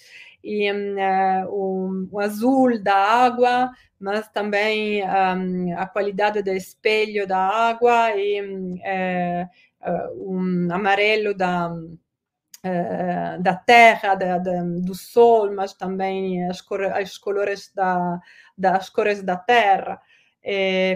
e 0.43 0.71
um, 0.71 0.95
uh, 0.95 1.49
o, 1.49 2.07
o, 2.11 2.19
azul 2.19 2.77
da 2.81 2.95
água, 2.95 3.71
mas 3.97 4.27
também 4.27 5.01
um, 5.03 5.77
a 5.77 5.87
qualidade 5.87 6.43
do 6.43 6.51
espelho 6.51 7.25
da 7.25 7.37
água 7.37 8.11
e 8.15 8.41
um, 8.41 8.77
um 10.17 10.67
amarelo 10.71 11.33
da, 11.33 11.73
da 13.39 13.55
terra, 13.55 14.15
da, 14.15 14.37
da, 14.37 14.63
do 14.63 14.93
sol, 14.93 15.53
mas 15.53 15.73
também 15.73 16.45
as, 16.49 16.59
cor, 16.59 16.83
as 16.83 17.17
cores 17.17 17.71
da, 17.73 18.19
das 18.57 18.89
cores 18.89 19.23
da 19.23 19.37
terra, 19.37 20.01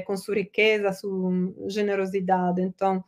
com 0.06 0.18
sua 0.18 0.36
riqueza, 0.36 0.92
sua 0.92 1.32
generosidade. 1.68 2.62
Então, 2.62 3.04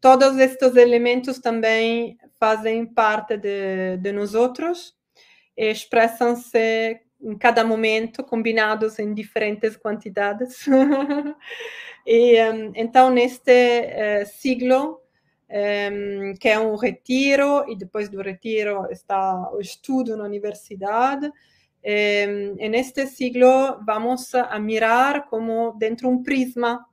todos 0.00 0.38
estes 0.38 0.76
elementos 0.76 1.38
também 1.38 2.18
fazem 2.38 2.86
parte 2.86 3.36
de, 3.38 3.96
de 3.98 4.12
nós 4.12 4.34
outros 4.34 4.98
expressam-se 5.68 7.00
em 7.22 7.36
cada 7.36 7.62
momento, 7.64 8.24
combinados 8.24 8.98
em 8.98 9.12
diferentes 9.12 9.76
quantidades. 9.76 10.64
e, 12.06 12.36
então, 12.74 13.10
neste 13.10 13.52
uh, 13.52 14.26
siglo, 14.26 15.00
um, 15.50 16.34
que 16.40 16.48
é 16.48 16.58
um 16.58 16.76
retiro, 16.76 17.68
e 17.68 17.76
depois 17.76 18.08
do 18.08 18.22
retiro 18.22 18.86
está 18.90 19.50
o 19.52 19.60
estudo 19.60 20.16
na 20.16 20.24
universidade, 20.24 21.26
um, 21.26 22.56
e 22.58 22.68
neste 22.68 23.06
siglo 23.06 23.82
vamos 23.84 24.34
a 24.34 24.58
mirar 24.58 25.26
como 25.26 25.72
dentro 25.78 26.08
um 26.08 26.22
prisma, 26.22 26.86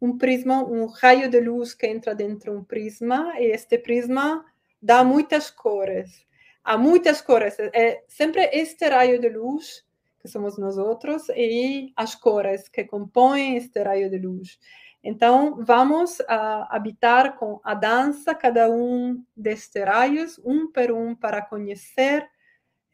um 0.00 0.16
prisma, 0.16 0.62
um 0.62 0.86
raio 0.86 1.28
de 1.28 1.40
luz 1.40 1.74
que 1.74 1.86
entra 1.86 2.14
dentro 2.14 2.56
um 2.56 2.62
prisma, 2.62 3.34
e 3.38 3.46
este 3.46 3.78
prisma 3.78 4.44
dá 4.80 5.02
muitas 5.02 5.50
cores 5.50 6.24
há 6.64 6.76
muitas 6.76 7.20
cores. 7.20 7.56
É 7.58 8.02
sempre 8.08 8.48
este 8.52 8.88
raio 8.88 9.20
de 9.20 9.28
luz 9.28 9.84
que 10.24 10.28
somos 10.28 10.56
nós 10.56 10.78
outros, 10.78 11.28
e 11.28 11.92
as 11.94 12.14
cores 12.14 12.66
que 12.66 12.84
compõem 12.84 13.58
este 13.58 13.82
raio 13.82 14.08
de 14.08 14.16
luz. 14.16 14.58
Então, 15.02 15.62
vamos 15.62 16.18
uh, 16.20 16.64
habitar 16.70 17.36
com 17.36 17.60
a 17.62 17.74
dança 17.74 18.34
cada 18.34 18.70
um 18.70 19.22
destes 19.36 19.84
raios, 19.84 20.40
um 20.42 20.72
por 20.72 20.90
um, 20.92 21.14
para 21.14 21.42
conhecer, 21.42 22.26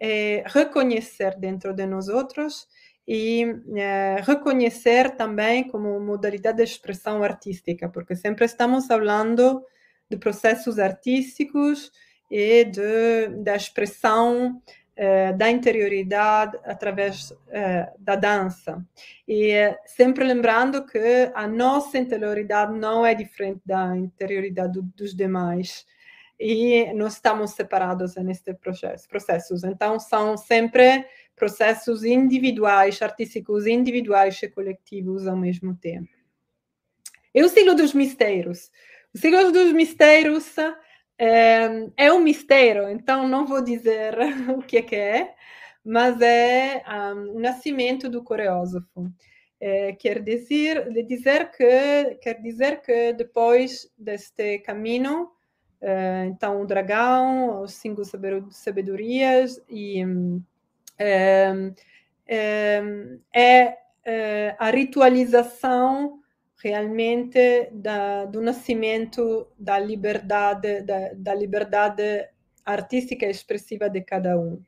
eh, 0.01 0.43
reconhecer 0.47 1.39
dentro 1.39 1.73
de 1.73 1.87
nós 1.87 2.09
outros 2.09 2.67
e 3.07 3.45
eh, 3.77 4.17
reconhecer 4.25 5.13
também 5.13 5.69
como 5.69 6.01
modalidade 6.01 6.57
de 6.57 6.65
expressão 6.65 7.23
artística, 7.23 7.89
porque 7.89 8.17
sempre 8.17 8.45
estamos 8.45 8.89
falando 8.89 9.65
de 10.11 10.17
processos 10.17 10.81
artísticos 10.81 11.93
e 12.31 12.65
de, 12.65 13.29
da 13.43 13.57
expressão 13.57 14.63
eh, 15.03 15.33
da 15.33 15.51
interioridade 15.51 16.59
através 16.63 17.33
eh, 17.49 17.91
da 17.99 18.17
dança. 18.17 18.87
E 19.27 19.51
eh, 19.51 19.79
sempre 19.87 20.25
lembrando 20.25 20.85
que 20.85 21.31
a 21.35 21.47
nossa 21.47 21.97
interioridade 21.97 22.79
não 22.79 23.07
é 23.07 23.15
diferente 23.15 23.63
da 23.65 23.97
interioridade 23.97 24.75
do, 24.75 24.83
dos 24.83 25.15
demais. 25.15 25.87
E 26.39 26.93
nós 26.93 27.15
estamos 27.15 27.53
separados 27.53 28.15
neste 28.17 28.53
processo, 28.53 29.09
processos. 29.09 29.65
Então, 29.65 29.99
são 29.99 30.37
sempre 30.37 31.07
processos 31.35 32.05
individuais, 32.05 33.01
artísticos 33.01 33.67
individuais 33.67 34.39
e 34.43 34.49
coletivos 34.49 35.27
ao 35.27 35.37
mesmo 35.37 35.75
tempo. 35.75 36.11
E 37.35 37.43
o 37.43 37.49
ciclo 37.49 37.75
dos 37.75 37.95
mistérios. 37.95 38.71
O 39.15 39.19
ciclo 39.19 39.51
dos 39.51 39.73
mistérios 39.73 40.55
é, 41.23 41.87
é 41.97 42.13
um 42.13 42.21
mistério, 42.21 42.89
então 42.89 43.29
não 43.29 43.47
vou 43.47 43.63
dizer 43.63 44.17
o 44.57 44.63
que 44.63 44.79
é, 44.79 44.83
que 44.83 44.97
é 44.97 45.35
mas 45.85 46.21
é 46.21 46.83
um, 46.87 47.37
o 47.37 47.41
nascimento 47.41 48.09
do 48.09 48.23
coreógrafo. 48.23 49.11
É, 49.63 49.93
quer 49.93 50.23
dizer, 50.23 50.91
dizer 51.07 51.51
que 51.51 52.15
quer 52.23 52.41
dizer 52.41 52.81
que 52.81 53.13
depois 53.13 53.91
deste 53.97 54.59
caminho, 54.61 55.31
é, 55.81 56.25
então 56.27 56.63
o 56.63 56.67
dragão, 56.67 57.63
os 57.63 57.75
cinco 57.75 58.03
sabedorias 58.51 59.63
e 59.69 60.03
é, 60.99 61.53
é, 62.27 63.79
é 64.05 64.57
a 64.59 64.71
ritualização 64.71 66.20
realmente 66.63 67.69
da, 67.73 68.27
do 68.27 68.41
nascimento 68.41 69.49
da 69.59 69.79
liberdade, 69.79 70.83
da, 70.83 71.13
da 71.15 71.35
liberdade 71.35 72.29
artística 72.65 73.27
e 73.27 73.31
expressiva 73.31 73.89
de 73.89 74.03
cada 74.03 74.39
um. 74.39 74.63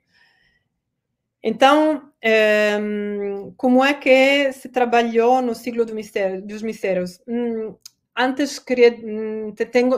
Então, 1.42 2.12
é, 2.22 2.78
como 3.56 3.84
é 3.84 3.94
que 3.94 4.52
se 4.52 4.68
trabalhou 4.68 5.42
no 5.42 5.54
ciclo 5.54 5.84
do 5.84 5.94
mistério, 5.94 6.40
dos 6.40 6.62
mistérios? 6.62 7.20
Hum, 7.26 7.74
antes, 8.16 8.58
queria, 8.60 8.96
hum, 9.02 9.52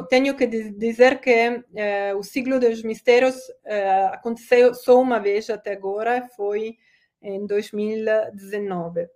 tenho, 0.08 0.34
que 0.34 0.46
dizer 0.46 1.20
que 1.20 1.62
é, 1.74 2.14
o 2.14 2.22
ciclo 2.22 2.58
dos 2.58 2.82
mistérios 2.82 3.36
é, 3.64 4.06
aconteceu 4.06 4.74
só 4.74 5.00
uma 5.00 5.18
vez 5.20 5.50
até 5.50 5.72
agora, 5.72 6.26
foi 6.34 6.76
em 7.22 7.46
2019. 7.46 9.06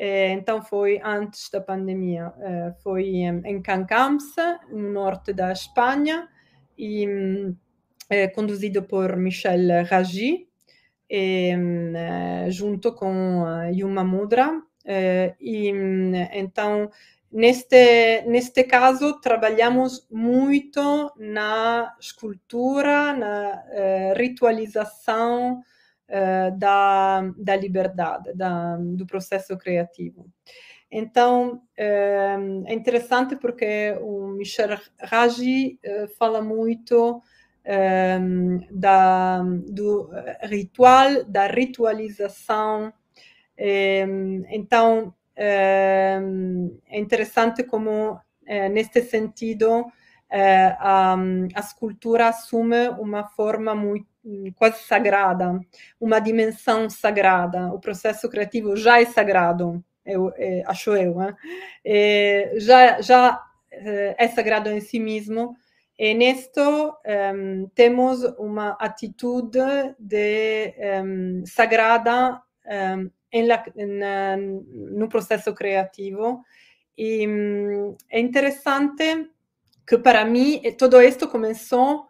É, 0.00 0.30
então 0.30 0.62
foi 0.62 1.00
antes 1.02 1.50
da 1.50 1.60
pandemia, 1.60 2.32
é, 2.40 2.72
foi 2.82 3.16
em 3.16 3.60
Cancamps, 3.60 4.32
no 4.70 4.92
norte 4.92 5.32
da 5.32 5.50
Espanha, 5.50 6.28
e 6.78 7.04
é, 8.08 8.28
conduzido 8.28 8.84
por 8.84 9.16
Michel 9.16 9.84
Raji, 9.84 10.46
junto 12.50 12.92
com 12.92 13.44
Yuma 13.74 14.04
Mudra. 14.04 14.62
e 15.40 15.72
então 16.32 16.88
Neste, 17.30 18.22
neste 18.26 18.64
caso, 18.64 19.20
trabalhamos 19.20 20.06
muito 20.10 21.12
na 21.18 21.94
escultura, 22.00 23.12
na 23.12 23.64
eh, 23.70 24.14
ritualização 24.16 25.62
uh, 26.08 26.56
da, 26.58 27.22
da 27.36 27.56
liberdade, 27.56 28.32
da, 28.34 28.76
do 28.76 29.06
processo 29.06 29.56
criativo. 29.56 30.26
Então, 30.90 31.60
é 31.76 32.72
interessante 32.72 33.36
porque 33.36 33.94
o 34.00 34.28
Michel 34.28 34.78
Raji 34.98 35.78
fala 36.18 36.40
muito 36.40 37.20
da, 38.70 39.42
do 39.66 40.08
ritual, 40.44 41.24
da 41.24 41.46
ritualização. 41.46 42.90
Então, 43.58 45.14
é 45.36 46.18
interessante 46.90 47.64
como, 47.64 48.18
neste 48.72 49.02
sentido, 49.02 49.84
a, 50.30 51.14
a 51.54 51.60
escultura 51.60 52.28
assume 52.28 52.88
uma 52.98 53.24
forma 53.24 53.74
muito 53.74 54.06
quase 54.56 54.82
sagrada, 54.82 55.58
uma 56.00 56.20
dimensão 56.20 56.90
sagrada. 56.90 57.72
O 57.72 57.78
processo 57.78 58.28
criativo 58.28 58.76
já 58.76 59.00
é 59.00 59.06
sagrado, 59.06 59.82
eu, 60.04 60.32
é, 60.36 60.62
acho 60.66 60.94
eu, 60.94 61.16
é, 61.84 62.52
já, 62.56 63.00
já 63.00 63.42
eh, 63.70 64.14
é 64.18 64.28
sagrado 64.28 64.70
em 64.70 64.80
si 64.80 64.98
mesmo. 64.98 65.56
E 65.98 66.14
nisto 66.14 66.60
um, 67.34 67.68
temos 67.74 68.22
uma 68.38 68.70
atitude 68.78 69.58
de 69.98 70.74
um, 71.02 71.44
sagrada 71.44 72.40
um, 72.94 73.46
la, 73.46 73.64
na, 73.74 74.36
no 74.36 75.08
processo 75.08 75.52
criativo. 75.54 76.44
E 76.96 77.26
é 78.10 78.20
interessante 78.20 79.28
que 79.88 79.96
para 79.96 80.22
mim 80.24 80.60
todo 80.76 81.00
isto 81.00 81.26
começou 81.28 82.08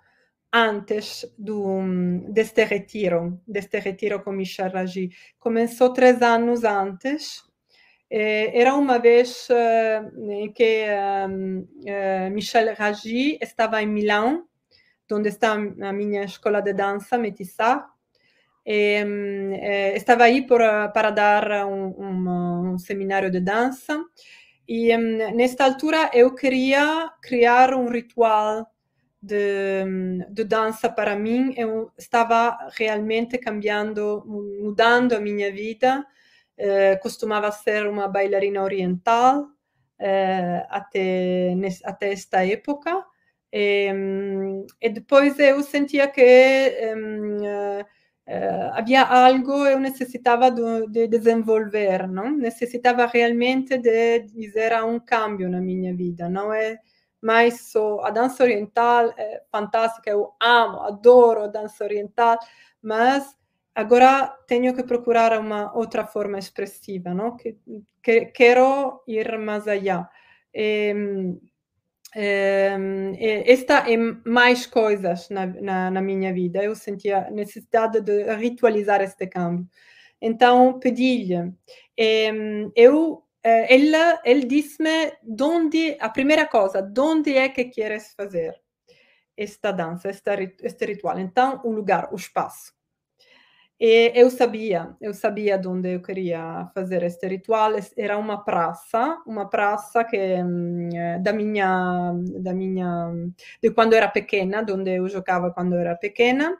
antes 0.53 1.25
do, 1.39 1.81
deste 2.29 2.65
retiro, 2.65 3.41
deste 3.47 3.79
retiro 3.79 4.21
com 4.23 4.33
Michel 4.33 4.73
Raji. 4.73 5.11
Começou 5.39 5.93
três 5.93 6.21
anos 6.21 6.65
antes. 6.65 7.45
era 8.11 8.75
uma 8.75 8.99
vez 8.99 9.49
uh, 9.51 10.53
que 10.53 10.87
Michel 12.33 12.75
Raji 12.75 13.39
estava 13.41 13.81
em 13.81 13.87
Milão, 13.87 14.45
onde 15.13 15.29
está 15.29 15.53
a 15.53 15.93
minha 15.93 16.25
escola 16.25 16.61
de 16.61 16.73
dança, 16.73 17.17
Metissá. 17.17 17.89
E, 18.67 19.05
estava 19.95 20.25
aí 20.25 20.47
por, 20.47 20.61
para 20.93 21.11
dar 21.11 21.67
um, 21.67 21.95
um, 21.97 22.73
um, 22.73 22.79
seminário 22.79 23.31
de 23.31 23.41
dança. 23.41 24.03
E 24.69 24.95
nesta 24.97 25.65
altura 25.65 26.11
eu 26.13 26.35
queria 26.35 27.11
criar 27.23 27.73
um 27.75 27.89
ritual 27.89 28.67
de, 29.21 29.85
de, 30.31 30.45
dança 30.45 30.89
para 30.91 31.17
mim, 31.17 31.55
eu 31.57 31.91
estava 31.99 32.57
realmente 32.77 33.39
cambiando, 33.39 34.23
mudando 34.27 35.15
a 35.15 35.21
minha 35.21 35.51
vida. 35.51 36.05
Eh, 36.57 36.97
costumava 36.97 37.53
ser 37.53 37.87
uma 37.87 38.09
bailarina 38.09 38.63
oriental 38.63 39.47
eh, 39.99 40.67
até, 40.69 41.55
até 41.85 42.13
esta 42.13 42.45
época. 42.45 43.05
E, 43.53 43.89
e, 44.81 44.89
depois 44.91 45.39
eu 45.39 45.63
sentia 45.63 46.09
que 46.09 46.21
um, 46.97 47.37
uh, 47.39 47.87
uh, 48.29 48.71
havia 48.75 49.03
algo 49.03 49.67
eu 49.67 49.81
necessitava 49.81 50.51
de, 50.51 50.87
de 50.89 51.09
desenvolver, 51.09 52.07
não? 52.07 52.31
Necessitava 52.31 53.07
realmente 53.07 53.79
de 53.79 54.21
dizer 54.21 54.73
um 54.85 55.01
cambio 55.01 55.49
na 55.49 55.61
minha 55.61 55.95
vida. 55.95 56.29
Não 56.29 56.53
é 56.53 56.79
mas 57.21 57.73
só 57.73 58.01
a 58.05 58.11
dança 58.11 58.45
oriental 58.45 59.13
é 59.17 59.43
fantástica, 59.51 60.11
eu 60.11 60.33
amo, 60.41 60.83
adoro 60.83 61.43
a 61.43 61.47
dança 61.49 61.85
oriental, 61.85 62.39
mas 62.81 63.37
agora 63.75 64.29
tenho 64.47 64.75
que 64.75 64.85
procurar 64.85 65.39
uma 65.39 65.77
outra 65.77 66.07
forma 66.07 66.39
expressiva, 66.39 67.13
não? 67.13 67.37
Que, 67.37 67.59
que 68.03 68.27
quero 68.27 69.03
ir 69.07 69.39
mais 69.39 69.67
allá. 69.67 70.09
E, 70.55 70.95
esta 72.15 73.91
é 73.91 73.97
mais 74.25 74.67
coisas 74.67 75.29
na, 75.29 75.47
na, 75.47 75.91
na, 75.91 76.01
minha 76.01 76.33
vida. 76.33 76.63
Eu 76.63 76.75
sentia 76.75 77.31
necessidade 77.31 78.01
de 78.01 78.35
ritualizar 78.35 79.01
este 79.03 79.27
câmbio. 79.27 79.69
Então 80.21 80.79
pedi-lhe. 80.79 81.53
Eu 82.75 83.25
ele, 83.69 83.97
ele 84.25 84.45
disse-me 84.45 85.13
onde, 85.41 85.97
a 86.01 86.09
primeira 86.11 86.47
coisa, 86.47 86.93
onde 86.99 87.35
é 87.35 87.49
que 87.49 87.65
queres 87.67 88.13
fazer 88.15 88.55
esta 89.39 89.71
dança, 89.71 90.11
este, 90.11 90.57
este 90.63 90.85
ritual. 90.85 91.19
Então, 91.19 91.61
o 91.65 91.71
lugar, 91.71 92.13
o 92.13 92.17
espaço. 92.17 92.78
E 93.81 94.11
eu 94.17 94.29
sabia, 94.29 94.97
eu 95.01 95.15
sabia 95.15 95.61
onde 95.65 95.95
eu 95.95 96.03
queria 96.03 96.69
fazer 96.75 97.05
este 97.05 97.29
ritual. 97.29 97.73
Era 97.97 98.19
uma 98.19 98.43
praça, 98.45 99.23
uma 99.25 99.49
praça 99.49 100.03
que 100.05 100.17
da 101.23 101.33
minha, 101.33 102.13
da 102.41 102.53
minha, 102.53 103.13
de 103.63 103.71
quando 103.71 103.93
era 103.95 104.09
pequena, 104.09 104.67
onde 104.69 104.97
eu 104.97 105.09
jogava 105.09 105.53
quando 105.53 105.77
era 105.77 105.95
pequena. 105.95 106.59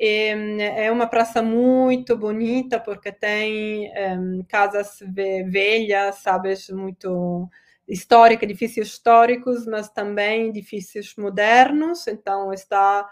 E, 0.00 0.28
é 0.60 0.90
uma 0.90 1.06
praça 1.06 1.42
muito 1.42 2.16
bonita 2.16 2.80
porque 2.80 3.12
tem 3.12 3.90
um, 4.18 4.42
casas 4.48 4.98
velhas, 5.46 6.16
sabes, 6.16 6.70
muito 6.70 7.48
históricas, 7.86 8.44
edifícios 8.48 8.88
históricos, 8.88 9.66
mas 9.66 9.90
também 9.90 10.48
edifícios 10.48 11.14
modernos. 11.18 12.06
Então 12.08 12.52
está 12.54 13.06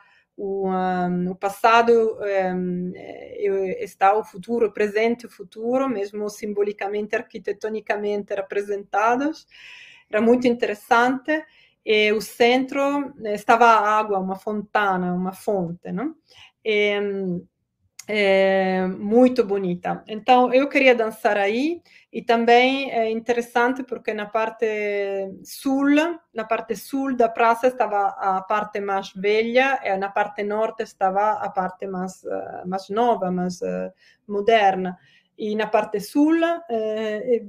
o, 0.45 0.69
um, 0.69 1.31
o 1.31 1.37
passado, 1.37 2.19
um, 2.53 2.93
está 3.79 4.13
o 4.13 4.25
futuro, 4.25 4.67
o 4.67 4.73
presente 4.73 5.25
o 5.25 5.31
futuro, 5.31 5.89
mesmo 5.89 6.29
simbolicamente, 6.29 7.15
arquitetonicamente 7.15 8.35
representados. 8.35 9.47
Era 10.11 10.21
muito 10.21 10.49
interessante 10.49 11.45
e 11.87 12.11
o 12.13 12.21
centro 12.21 13.15
estava 13.25 13.67
a 13.67 13.99
água, 13.99 14.19
uma 14.19 14.35
fontana, 14.35 15.15
uma 15.15 15.33
fonte, 15.33 15.93
não? 15.93 16.17
E, 16.65 16.99
é, 18.09 18.87
muito 18.87 19.45
bonita. 19.45 20.03
Então, 20.09 20.53
eu 20.53 20.69
queria 20.69 20.95
dançar 20.95 21.37
aí 21.37 21.81
e 22.13 22.21
também 22.21 22.91
é 22.91 23.11
interessante 23.11 23.85
porque 23.85 24.13
na 24.13 24.27
parte 24.27 24.67
sul, 25.45 25.87
na 26.35 26.45
parte 26.45 26.75
sul 26.77 27.17
da 27.17 27.29
praça 27.29 27.69
estava 27.69 28.09
a 28.09 28.43
parte 28.43 28.81
mais 28.81 29.13
velha 29.15 29.81
e 29.85 29.97
na 29.97 30.09
parte 30.09 30.43
norte 30.43 30.83
estava 30.83 31.33
a 31.33 31.49
parte 31.49 31.87
mais, 31.87 32.23
mais 32.67 32.89
nova, 32.89 33.31
mais 33.31 33.61
moderna. 34.27 34.99
E 35.39 35.57
na 35.57 35.67
parte 35.67 35.99
sul 36.01 36.39
eh, 36.69 37.43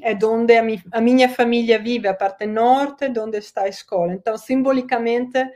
é 0.00 0.24
onde 0.24 0.56
a, 0.56 0.62
mi, 0.62 0.82
a, 0.90 1.00
minha 1.00 1.28
família 1.28 1.78
vive, 1.78 2.08
a 2.08 2.14
parte 2.14 2.46
norte, 2.46 3.12
onde 3.18 3.38
está 3.38 3.62
a 3.62 3.68
escola. 3.68 4.14
Então, 4.14 4.38
simbolicamente, 4.38 5.46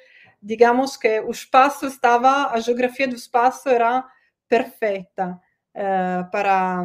digamos 0.41 0.97
que 0.97 1.21
o 1.21 1.31
espaço 1.31 1.87
estava, 1.87 2.49
a 2.53 2.61
geografia 2.61 3.09
do 3.09 3.15
espaço 3.15 3.69
era 3.71 4.05
perfeita 4.53 5.41
eh, 5.75 6.25
para, 6.31 6.85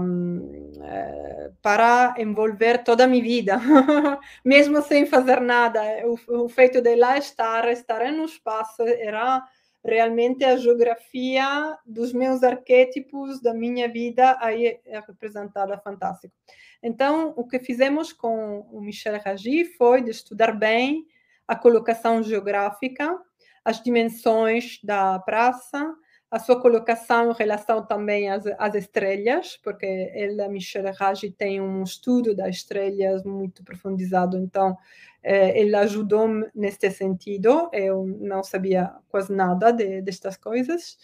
eh, 0.82 1.52
para 1.62 2.16
envolver 2.18 2.82
toda 2.82 3.04
a 3.04 3.08
minha 3.08 3.22
vida, 3.22 3.60
mesmo 4.46 4.82
sem 4.82 5.06
fazer 5.06 5.42
nada. 5.42 5.82
O, 6.06 6.46
o 6.46 6.48
feito 6.48 6.82
de 6.82 6.96
lá 6.96 7.18
estar, 7.18 7.68
estar 7.68 8.10
no 8.14 8.24
espaço, 8.24 8.84
era 8.84 9.44
realmente 9.84 10.46
a 10.46 10.56
geografia 10.56 11.78
dos 11.86 12.14
meus 12.14 12.42
arquétipos 12.42 13.42
da 13.42 13.54
minha 13.54 13.90
vida 13.90 14.38
aí 14.40 14.80
é 14.86 15.00
representada 15.02 15.78
fantástico. 15.78 16.34
Então, 16.82 17.34
o 17.36 17.46
que 17.46 17.60
fizemos 17.60 18.14
com 18.14 18.62
o 18.72 18.80
Michel 18.80 19.20
Ragi 19.20 19.66
foi 19.78 20.02
de 20.02 20.12
estudar 20.12 20.54
bem 20.54 21.06
a 21.46 21.58
colocação 21.58 22.24
geográfica, 22.24 23.20
as 23.66 23.84
dimensões 23.84 24.80
da 24.82 25.20
praça, 25.20 25.94
a 26.30 26.40
sua 26.40 26.60
colocação 26.62 27.32
em 27.32 27.34
relação 27.34 27.86
também 27.86 28.30
às, 28.30 28.46
às 28.58 28.76
estrelas, 28.76 29.58
porque 29.63 29.86
ele, 29.86 30.48
Michel 30.50 30.92
Ragi, 30.94 31.32
tem 31.32 31.62
um 31.62 31.84
estudo 31.84 32.36
das 32.36 32.58
estrelas 32.58 33.24
muito 33.24 33.63
profundizado, 33.63 34.38
então 34.38 34.78
eh, 35.24 35.60
ele 35.60 35.76
ajudou-me 35.76 36.48
neste 36.54 36.90
sentido, 36.92 37.70
eu 37.72 38.06
não 38.20 38.44
sabia 38.44 38.94
quase 39.10 39.34
nada 39.34 39.72
de, 39.72 40.02
destas 40.02 40.36
coisas. 40.38 40.98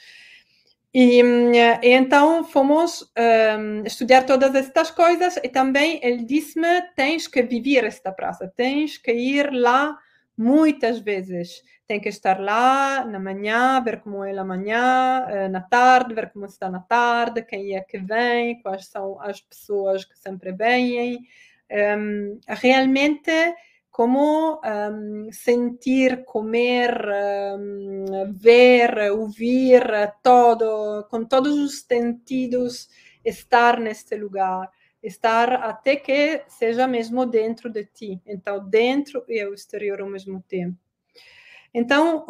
E, 0.93 1.21
e 1.21 1.89
então 1.89 2.43
fomos 2.43 3.01
um, 3.01 3.05
ehm, 3.15 3.83
estudar 3.86 4.25
todas 4.25 4.53
estas 4.53 4.91
coisas 4.91 5.38
e 5.38 5.49
também 5.49 5.99
ele 6.03 6.23
disse-me, 6.23 6.83
tens 6.95 7.27
que 7.27 7.41
viver 7.41 7.83
esta 7.86 8.12
praça, 8.12 8.51
tens 8.55 8.97
que 8.97 9.12
ir 9.12 9.51
lá 9.51 9.97
muitas 10.37 10.99
vezes 10.99 11.61
tem 11.87 11.99
que 11.99 12.09
estar 12.09 12.39
lá 12.39 13.05
na 13.05 13.19
manhã, 13.19 13.81
ver 13.83 13.99
como 14.01 14.23
é 14.23 14.37
a 14.37 14.43
manhã, 14.43 15.25
eh, 15.29 15.49
na 15.49 15.61
tarde, 15.61 16.13
ver 16.13 16.31
como 16.31 16.45
está 16.45 16.69
na 16.69 16.79
tarde, 16.79 17.43
quem 17.43 17.75
é 17.75 17.81
que 17.81 17.97
vem, 17.99 18.61
quais 18.61 18.87
são 18.87 19.19
as 19.21 19.41
pessoas 19.41 20.05
que 20.05 20.17
sempre 20.17 20.51
vêm. 20.53 21.19
Um, 21.71 22.39
realmente, 22.47 23.31
como 23.89 24.59
um, 24.63 25.31
sentir, 25.31 26.23
comer, 26.25 26.93
um, 27.59 28.33
ver, 28.33 29.11
ouvir, 29.11 29.83
todo, 30.23 31.05
com 31.09 31.25
todos 31.25 31.57
os 31.57 31.81
sentidos, 31.81 32.89
estar 33.23 33.79
neste 33.79 34.15
lugar 34.15 34.69
estar 35.03 35.53
até 35.53 35.97
que 35.97 36.43
seja 36.47 36.87
mesmo 36.87 37.25
dentro 37.25 37.69
de 37.69 37.85
ti. 37.85 38.21
Então, 38.25 38.67
dentro 38.67 39.23
e 39.27 39.45
o 39.45 39.53
exterior 39.53 40.01
ao 40.01 40.09
mesmo 40.09 40.41
tempo. 40.47 40.77
Então, 41.73 42.25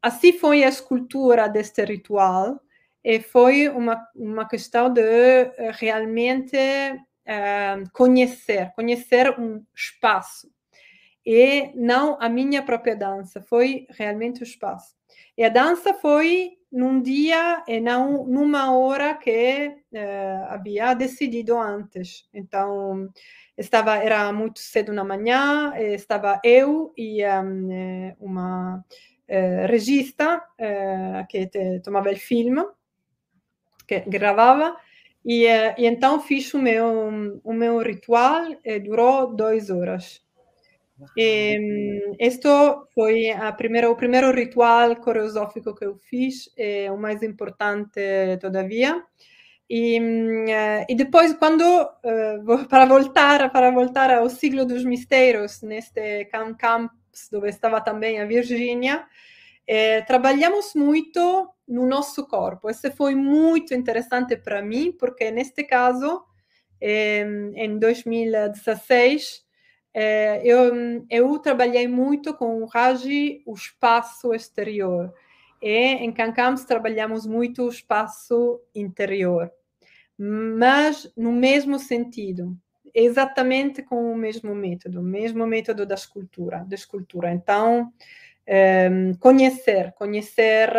assim 0.00 0.32
foi 0.32 0.62
a 0.62 0.68
escultura 0.68 1.48
deste 1.48 1.84
ritual 1.84 2.60
e 3.02 3.20
foi 3.20 3.68
uma, 3.68 4.06
uma 4.14 4.46
questão 4.46 4.92
de 4.92 5.00
eh, 5.00 5.72
realmente 5.72 6.56
uh, 6.56 7.90
conhecer, 7.92 8.72
conhecer 8.74 9.38
um 9.38 9.64
espaço. 9.74 10.50
E 11.24 11.70
não 11.74 12.16
a 12.20 12.28
minha 12.28 12.62
própria 12.62 12.96
dança, 12.96 13.40
foi 13.40 13.86
realmente 13.90 14.42
o 14.42 14.44
espaço. 14.44 14.94
E 15.36 15.44
a 15.44 15.48
dança 15.48 15.94
foi 15.94 16.58
num 16.70 17.00
dia 17.02 17.62
e 17.68 17.80
não 17.80 18.24
numa 18.26 18.72
hora 18.74 19.14
que 19.14 19.68
uh, 19.92 20.44
havia 20.48 20.94
decidido 20.94 21.58
antes. 21.58 22.28
Então, 22.32 23.10
estava 23.56 23.96
era 23.96 24.32
muito 24.32 24.60
cedo 24.60 24.92
na 24.92 25.04
manhã, 25.04 25.72
estava 25.76 26.40
eu 26.42 26.92
e 26.96 27.22
um, 27.26 28.14
uma 28.18 28.84
uh, 29.28 29.66
regista 29.66 30.38
uh, 30.38 31.26
que 31.28 31.46
te, 31.46 31.80
tomava 31.80 32.10
o 32.10 32.16
filme, 32.16 32.64
que 33.86 34.00
gravava, 34.00 34.76
e, 35.24 35.46
uh, 35.46 35.74
e, 35.78 35.86
então 35.86 36.20
fiz 36.20 36.52
o 36.54 36.58
meu, 36.58 37.40
o 37.44 37.52
meu 37.52 37.78
ritual 37.78 38.44
e 38.64 38.80
durou 38.80 39.34
duas 39.34 39.70
horas. 39.70 40.22
E, 41.16 42.16
este 42.18 42.48
foi 42.94 43.30
a 43.30 43.52
primeira, 43.52 43.90
o 43.90 43.96
primeiro 43.96 44.30
ritual 44.32 44.96
coreosófico 44.96 45.74
que 45.74 45.84
eu 45.84 45.96
fiz, 45.96 46.50
é 46.56 46.90
o 46.90 46.96
mais 46.96 47.22
importante 47.22 48.00
todavia. 48.40 49.02
E, 49.68 49.98
uh, 49.98 50.84
e 50.88 50.94
depois, 50.94 51.32
quando 51.34 51.62
uh, 51.62 52.66
para 52.68 52.84
voltar 52.84 53.50
para 53.50 53.70
voltar 53.70 54.10
ao 54.10 54.28
siglo 54.28 54.66
dos 54.66 54.84
mistérios, 54.84 55.62
neste 55.62 56.26
camp 56.26 56.58
campus 56.58 57.02
onde 57.32 57.48
estava 57.48 57.80
também 57.80 58.20
a 58.20 58.26
Virgínia, 58.26 59.06
eh, 59.66 60.02
trabalhamos 60.02 60.74
muito 60.74 61.48
no 61.68 61.86
nosso 61.86 62.26
corpo. 62.26 62.68
Isso 62.68 62.90
foi 62.92 63.14
muito 63.14 63.74
interessante 63.74 64.36
para 64.36 64.62
mim, 64.62 64.92
porque 64.92 65.30
neste 65.30 65.64
caso, 65.64 66.24
eh, 66.80 67.24
em 67.54 67.78
2016, 67.78 69.44
eh, 69.94 70.40
eu, 70.44 71.04
eu 71.10 71.38
trabalhei 71.38 71.88
muito 71.88 72.34
com 72.34 72.62
o 72.62 72.66
Raji, 72.66 73.42
o 73.46 73.54
espaço 73.54 74.34
exterior. 74.34 75.12
E 75.60 75.94
em 75.94 76.12
Cancams 76.12 76.64
trabalhamos 76.64 77.26
muito 77.26 77.64
o 77.64 77.68
espaço 77.68 78.60
interior 78.74 79.50
mas 80.24 81.10
no 81.16 81.32
mesmo 81.32 81.80
sentido, 81.80 82.56
exatamente 82.94 83.82
com 83.82 84.12
o 84.12 84.16
mesmo 84.16 84.54
método, 84.54 85.00
o 85.00 85.02
mesmo 85.02 85.44
método 85.46 85.84
da 85.84 85.96
escultura, 85.96 86.64
da 86.64 86.76
escultura. 86.76 87.32
Então, 87.32 87.92
um, 88.90 89.14
conhecer, 89.14 89.92
conhecer 89.94 90.70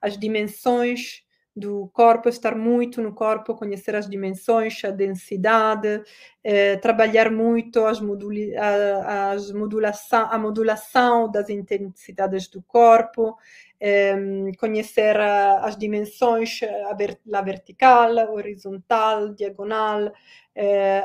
as 0.00 0.18
dimensões 0.18 1.22
do 1.58 1.88
corpo, 1.92 2.28
estar 2.28 2.54
muito 2.54 3.02
no 3.02 3.14
corpo, 3.14 3.54
conhecer 3.54 3.94
as 3.94 4.08
dimensões, 4.08 4.82
a 4.84 4.90
densidade, 4.90 6.02
eh, 6.44 6.76
trabalhar 6.76 7.30
muito 7.30 7.84
as, 7.84 8.00
moduli 8.00 8.56
as 8.56 9.50
modulação, 9.52 10.28
a 10.30 10.38
modulação 10.38 11.30
das 11.30 11.50
intensidades 11.50 12.48
do 12.48 12.62
corpo, 12.62 13.36
eh, 13.80 14.16
conhecer 14.58 15.18
as 15.18 15.76
dimensões, 15.76 16.60
a, 16.88 17.42
vertical, 17.42 18.32
horizontal, 18.32 19.34
diagonal, 19.34 20.12
eh, 20.54 21.04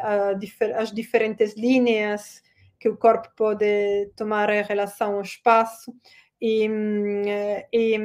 as 0.75 0.91
diferentes 0.91 1.55
linhas 1.55 2.41
que 2.79 2.89
o 2.89 2.97
corpo 2.97 3.29
pode 3.35 4.11
tomar 4.15 4.49
em 4.49 4.63
relação 4.63 5.15
ao 5.15 5.21
espaço. 5.21 5.93
E, 6.41 6.67
e 7.71 7.97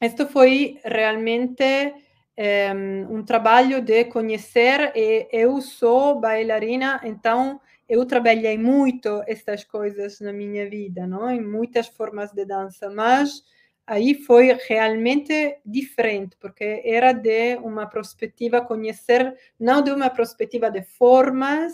isto 0.00 0.26
foi 0.26 0.78
realmente 0.84 1.94
um, 2.38 3.18
um 3.18 3.24
trabalho 3.24 3.82
de 3.82 4.04
conhecer 4.06 4.92
e 4.96 5.28
eu 5.30 5.60
sou 5.60 6.18
bailarina, 6.20 7.00
então 7.04 7.60
eu 7.88 8.06
trabalhei 8.06 8.56
muito 8.56 9.22
estas 9.26 9.64
coisas 9.64 10.20
na 10.20 10.32
minha 10.32 10.68
vida, 10.70 11.06
não? 11.06 11.28
em 11.30 11.40
muitas 11.40 11.88
formas 11.88 12.32
de 12.32 12.44
dança, 12.44 12.88
mas 12.88 13.42
aí 13.86 14.14
foi 14.14 14.56
realmente 14.68 15.58
diferente, 15.66 16.36
porque 16.38 16.82
era 16.84 17.12
de 17.12 17.56
uma 17.56 17.86
perspectiva 17.86 18.60
conhecer, 18.60 19.36
não 19.58 19.82
de 19.82 19.90
uma 19.90 20.08
perspectiva 20.08 20.70
de 20.70 20.82
formas, 20.82 21.72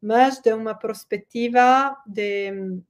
mas 0.00 0.40
de 0.40 0.52
uma 0.54 0.74
perspectiva 0.74 1.94
de, 2.06 2.80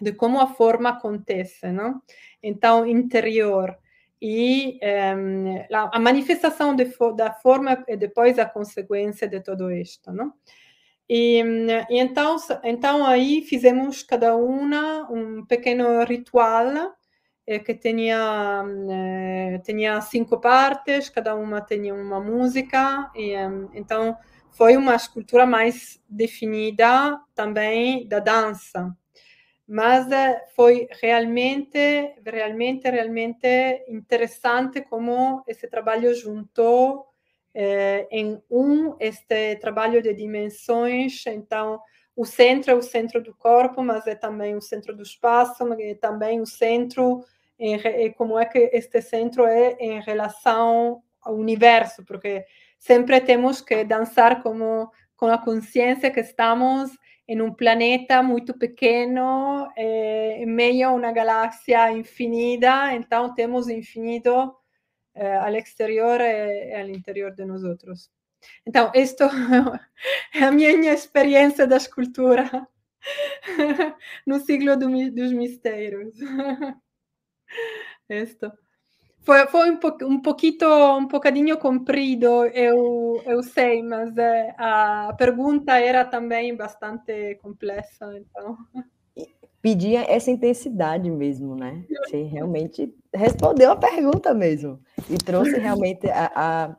de 0.00 0.12
como 0.12 0.40
a 0.40 0.46
forma 0.46 0.90
acontece, 0.90 1.72
não? 1.72 2.00
Então, 2.40 2.86
interior. 2.86 3.76
E 4.20 4.78
um, 5.16 5.64
a 5.70 5.98
manifestação 5.98 6.74
de, 6.74 6.92
da 7.16 7.32
forma 7.32 7.84
e 7.88 7.96
depois 7.96 8.38
a 8.38 8.44
consequência 8.44 9.26
de 9.26 9.40
tudo 9.40 9.70
isto, 9.72 10.12
não? 10.12 10.32
E, 11.08 11.42
e, 11.90 11.98
então, 11.98 12.36
então 12.62 13.04
aí 13.04 13.42
fizemos 13.42 14.02
cada 14.02 14.36
uma 14.36 15.10
um 15.10 15.44
pequeno 15.44 16.04
ritual 16.04 16.94
eh, 17.46 17.58
que 17.58 17.74
tinha, 17.74 18.64
eh, 18.90 19.58
tinha 19.64 20.00
cinco 20.02 20.38
partes, 20.40 21.08
cada 21.08 21.34
uma 21.34 21.60
tinha 21.62 21.92
uma 21.94 22.20
música, 22.20 23.10
e 23.16 23.32
então 23.74 24.16
foi 24.52 24.76
uma 24.76 24.94
escultura 24.94 25.46
mais 25.46 26.00
definida 26.08 27.20
também 27.34 28.06
da 28.06 28.20
dança. 28.20 28.96
Mas 29.72 30.10
eh, 30.10 30.46
foi 30.56 30.88
realmente, 31.00 31.78
realmente, 32.26 32.90
realmente 32.90 33.84
interessante 33.86 34.80
como 34.82 35.44
esse 35.46 35.68
trabalho 35.68 36.12
juntou 36.12 37.06
eh, 37.54 38.04
em 38.10 38.42
um 38.50 38.96
este 38.98 39.54
trabalho 39.60 40.02
de 40.02 40.12
dimensões. 40.12 41.24
Então, 41.28 41.80
o 42.16 42.24
centro 42.26 42.72
é 42.72 42.74
o 42.74 42.82
centro 42.82 43.22
do 43.22 43.32
corpo, 43.32 43.80
mas 43.80 44.08
é 44.08 44.16
também 44.16 44.56
o 44.56 44.60
centro 44.60 44.92
do 44.92 45.04
espaço, 45.04 45.64
mas 45.64 45.78
é 45.78 45.94
também 45.94 46.40
o 46.40 46.46
centro 46.46 47.24
em, 47.56 47.78
como 48.14 48.40
é 48.40 48.46
que 48.46 48.70
este 48.72 49.00
centro 49.00 49.46
é 49.46 49.76
em 49.78 50.00
relação 50.00 51.00
ao 51.22 51.36
universo, 51.36 52.04
porque 52.04 52.44
sempre 52.76 53.20
temos 53.20 53.60
que 53.60 53.84
dançar 53.84 54.42
como 54.42 54.90
com 55.14 55.26
a 55.26 55.38
consciência 55.38 56.10
que 56.10 56.18
estamos 56.18 56.90
em 57.30 57.40
um 57.40 57.54
planeta 57.54 58.24
muito 58.24 58.52
pequeno, 58.58 59.70
eh, 59.76 60.42
em 60.42 60.46
meio 60.46 60.88
a 60.88 60.92
uma 60.92 61.12
galáxia 61.12 61.92
infinita, 61.92 62.92
então 62.92 63.32
temos 63.32 63.68
infinito 63.68 64.52
eh, 65.14 65.36
ao 65.36 65.54
exterior 65.54 66.20
e, 66.20 66.70
e 66.70 66.74
ao 66.74 66.88
interior 66.88 67.32
de 67.32 67.44
nós 67.44 67.62
outros. 67.62 68.10
Então, 68.66 68.90
isto 68.96 69.22
é 70.34 70.42
a 70.42 70.50
minha 70.50 70.92
experiência 70.92 71.68
da 71.68 71.76
escultura 71.76 72.50
no 74.26 74.40
siglo 74.40 74.76
do, 74.76 74.88
dos 75.12 75.32
mistérios. 75.32 76.12
Isto. 78.08 78.52
Foi, 79.22 79.46
foi 79.46 79.70
um, 79.70 79.76
po, 79.76 79.96
um, 80.02 80.20
pouquito, 80.20 80.64
um 80.64 81.06
bocadinho 81.06 81.58
comprido, 81.58 82.46
eu, 82.46 83.22
eu 83.26 83.42
sei, 83.42 83.82
mas 83.82 84.16
é, 84.16 84.54
a 84.56 85.14
pergunta 85.16 85.78
era 85.78 86.04
também 86.04 86.56
bastante 86.56 87.34
complexa, 87.42 88.06
então... 88.16 88.56
Pedia 89.62 90.10
essa 90.10 90.30
intensidade 90.30 91.10
mesmo, 91.10 91.54
né? 91.54 91.84
Você 91.90 92.22
realmente 92.22 92.94
respondeu 93.12 93.70
a 93.70 93.76
pergunta 93.76 94.32
mesmo. 94.32 94.80
E 95.08 95.18
trouxe 95.18 95.58
realmente 95.58 96.08
a, 96.08 96.32
a 96.34 96.76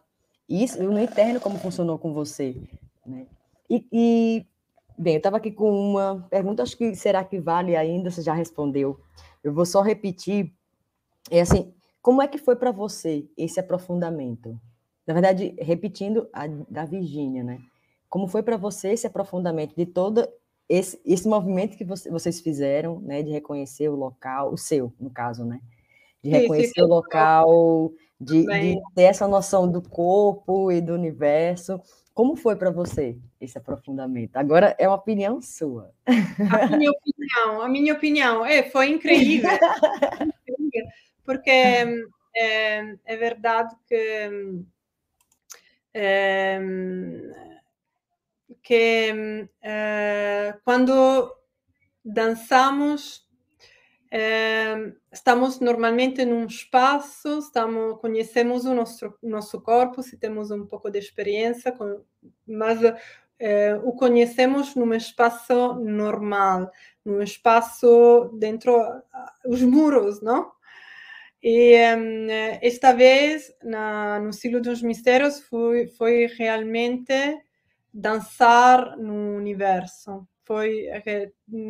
isso 0.50 0.82
no 0.82 1.00
interno 1.00 1.40
como 1.40 1.60
funcionou 1.60 2.00
com 2.00 2.12
você, 2.12 2.56
né? 3.06 3.28
E, 3.70 3.86
e 3.92 4.46
bem, 4.98 5.14
eu 5.14 5.18
estava 5.18 5.38
aqui 5.38 5.52
com 5.52 5.70
uma 5.70 6.28
pergunta, 6.30 6.64
acho 6.64 6.76
que 6.76 6.96
será 6.96 7.24
que 7.24 7.40
vale 7.40 7.76
ainda? 7.76 8.10
Você 8.10 8.24
já 8.24 8.34
respondeu. 8.34 9.00
Eu 9.44 9.54
vou 9.54 9.66
só 9.66 9.82
repetir. 9.82 10.52
É 11.30 11.42
assim, 11.42 11.72
como 12.02 12.22
é 12.22 12.28
que 12.28 12.38
foi 12.38 12.56
para 12.56 12.72
você 12.72 13.28
esse 13.38 13.60
aprofundamento? 13.60 14.60
Na 15.06 15.14
verdade, 15.14 15.56
repetindo 15.60 16.28
a 16.34 16.48
da 16.48 16.86
Virgínia, 16.86 17.44
né? 17.44 17.60
Como 18.10 18.28
foi 18.28 18.44
para 18.44 18.58
você 18.58 18.90
esse 18.90 19.08
aprofundamento 19.08 19.76
de 19.76 19.86
todo 19.86 20.28
esse, 20.68 21.00
esse 21.06 21.28
movimento 21.28 21.78
que 21.78 21.84
você, 21.84 22.10
vocês 22.10 22.40
fizeram, 22.40 23.00
né, 23.02 23.22
de 23.22 23.30
reconhecer 23.30 23.90
o 23.90 23.96
local, 23.96 24.54
o 24.54 24.58
seu, 24.58 24.94
no 24.98 25.10
caso, 25.10 25.44
né? 25.44 25.60
De 26.24 26.30
reconhecer 26.30 26.74
sim, 26.76 26.82
o 26.82 26.88
local, 26.88 27.92
de, 28.20 28.46
de, 28.46 28.82
ter 28.96 29.04
essa 29.04 29.28
noção 29.28 29.70
do 29.70 29.82
corpo 29.82 30.72
e 30.72 30.80
do 30.80 30.94
universo. 30.94 31.82
Como 32.14 32.36
foi 32.36 32.56
para 32.56 32.72
você 32.72 33.18
esse 33.40 33.58
aprofundamento? 33.58 34.38
Agora 34.38 34.76
é 34.78 34.88
uma 34.88 34.96
opinião 34.96 35.42
sua. 35.42 35.92
A 36.06 36.78
minha 36.78 36.92
opinião, 36.92 37.62
a 37.62 37.68
minha 37.68 37.94
opinião, 37.94 38.46
é, 38.46 38.64
foi 38.70 38.92
incrível. 38.92 39.50
porque 41.24 41.50
é, 42.36 42.96
é 43.06 43.18
verdade 43.18 43.76
que 43.88 44.30
é, 45.94 46.60
que 48.64 49.50
é, 49.62 50.58
quando 50.64 51.36
dançamos 52.04 53.30
estamos 55.12 55.60
normalmente 55.62 56.26
num 56.26 56.46
espaço, 56.46 57.40
estamos, 57.40 57.98
conhecemos 58.02 58.66
o 58.66 58.74
nosso, 58.74 59.14
nosso 59.24 59.62
corpo, 59.62 60.04
se 60.04 60.18
temos 60.18 60.52
um 60.52 60.66
pouco 60.66 60.90
de 60.92 61.00
experiência, 61.00 61.72
com, 61.72 62.04
mas 62.46 62.80
é, 63.40 63.76
o 63.84 63.94
conhecemos 63.94 64.76
num 64.76 64.94
espaço 64.94 65.76
normal, 65.76 66.70
num 67.06 67.22
espaço 67.22 68.30
dentro 68.38 68.76
os 69.46 69.62
muros, 69.62 70.22
não? 70.22 70.52
E 71.44 71.76
um, 71.96 72.28
esta 72.62 72.94
vez, 72.94 73.52
na, 73.64 74.20
no 74.20 74.32
Ciclo 74.32 74.62
dos 74.62 74.82
Mistérios, 74.84 75.40
foi, 75.40 75.88
foi 75.88 76.28
realmente 76.28 77.14
dançar 77.92 78.96
no 78.98 79.36
universo. 79.36 80.28
Foi, 80.46 80.88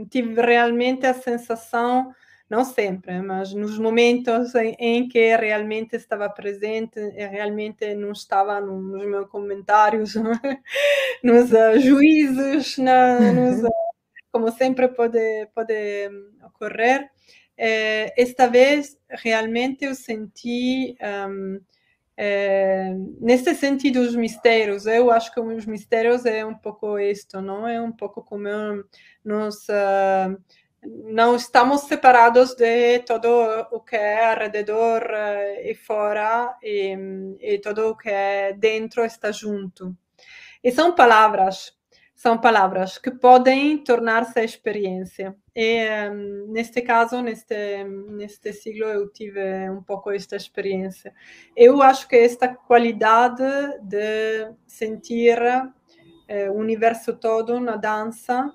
tive 0.10 0.42
realmente 0.42 1.06
a 1.06 1.14
sensação, 1.14 2.12
não 2.50 2.66
sempre, 2.66 3.22
mas 3.22 3.54
nos 3.54 3.78
momentos 3.80 4.54
em, 4.56 4.76
em 4.78 5.08
que 5.08 5.36
realmente 5.38 5.96
estava 5.96 6.30
presente, 6.30 7.00
e 7.00 7.26
realmente 7.26 7.96
não 7.96 8.12
estava 8.12 8.60
nos 8.60 9.06
meus 9.06 9.30
comentários, 9.30 10.16
nos 11.24 11.52
uh, 11.54 11.80
juízos, 11.80 12.78
na, 12.78 13.20
nos, 13.32 13.62
como 14.32 14.52
sempre 14.52 14.90
pode, 14.90 15.48
pode 15.54 16.10
ocorrer 16.44 17.10
eh, 17.58 18.14
esta 18.18 18.48
vez 18.48 18.98
realmente 19.10 19.86
eu 19.86 19.96
senti 19.96 20.96
um, 21.30 21.60
eh, 22.18 22.94
nesse 23.20 23.56
sentido 23.56 24.00
os 24.02 24.16
mistérios. 24.16 24.86
Eu 24.86 25.12
acho 25.12 25.34
que 25.34 25.40
os 25.40 25.66
mistérios 25.66 26.26
é 26.26 26.46
um 26.46 26.56
pouco 26.56 27.00
isto 27.00 27.42
não? 27.42 27.68
É 27.68 27.82
um 27.82 27.92
pouco 27.92 28.24
como 28.24 28.48
nós 29.24 29.56
uh, 29.70 30.38
não 30.84 31.36
estamos 31.36 31.82
separados 31.82 32.56
de 32.56 33.00
todo 33.00 33.28
o 33.72 33.80
que 33.82 33.96
é 33.96 34.26
ao 34.32 34.38
redor 34.38 35.04
uh, 35.04 35.68
e 35.68 35.76
fora 35.76 36.58
e, 36.64 36.96
e 37.40 37.60
todo 37.60 37.90
o 37.90 37.98
que 37.98 38.10
é 38.10 38.54
dentro 38.54 39.04
está 39.06 39.32
junto. 39.32 39.96
E 40.64 40.72
são 40.72 40.94
palavras 40.96 41.74
são 42.22 42.38
palavras 42.38 43.00
que 43.00 43.10
podem 43.10 43.80
tornar-se 43.84 44.40
experiência. 44.44 45.36
E 45.56 45.88
um, 46.12 46.52
neste 46.52 46.80
caso, 46.84 47.20
neste, 47.20 47.84
neste 47.84 48.54
siglo, 48.54 48.86
eu 48.86 49.12
tive 49.12 49.42
um 49.72 49.82
pouco 49.82 50.12
esta 50.12 50.36
experiência. 50.36 51.16
Eu 51.58 51.82
acho 51.82 52.08
que 52.08 52.16
esta 52.16 52.48
qualidade 52.48 53.42
de 53.82 54.54
sentir 54.68 55.36
eh, 56.28 56.48
o 56.52 56.54
universo 56.54 57.14
todo 57.18 57.60
na 57.60 57.76
dança 57.76 58.54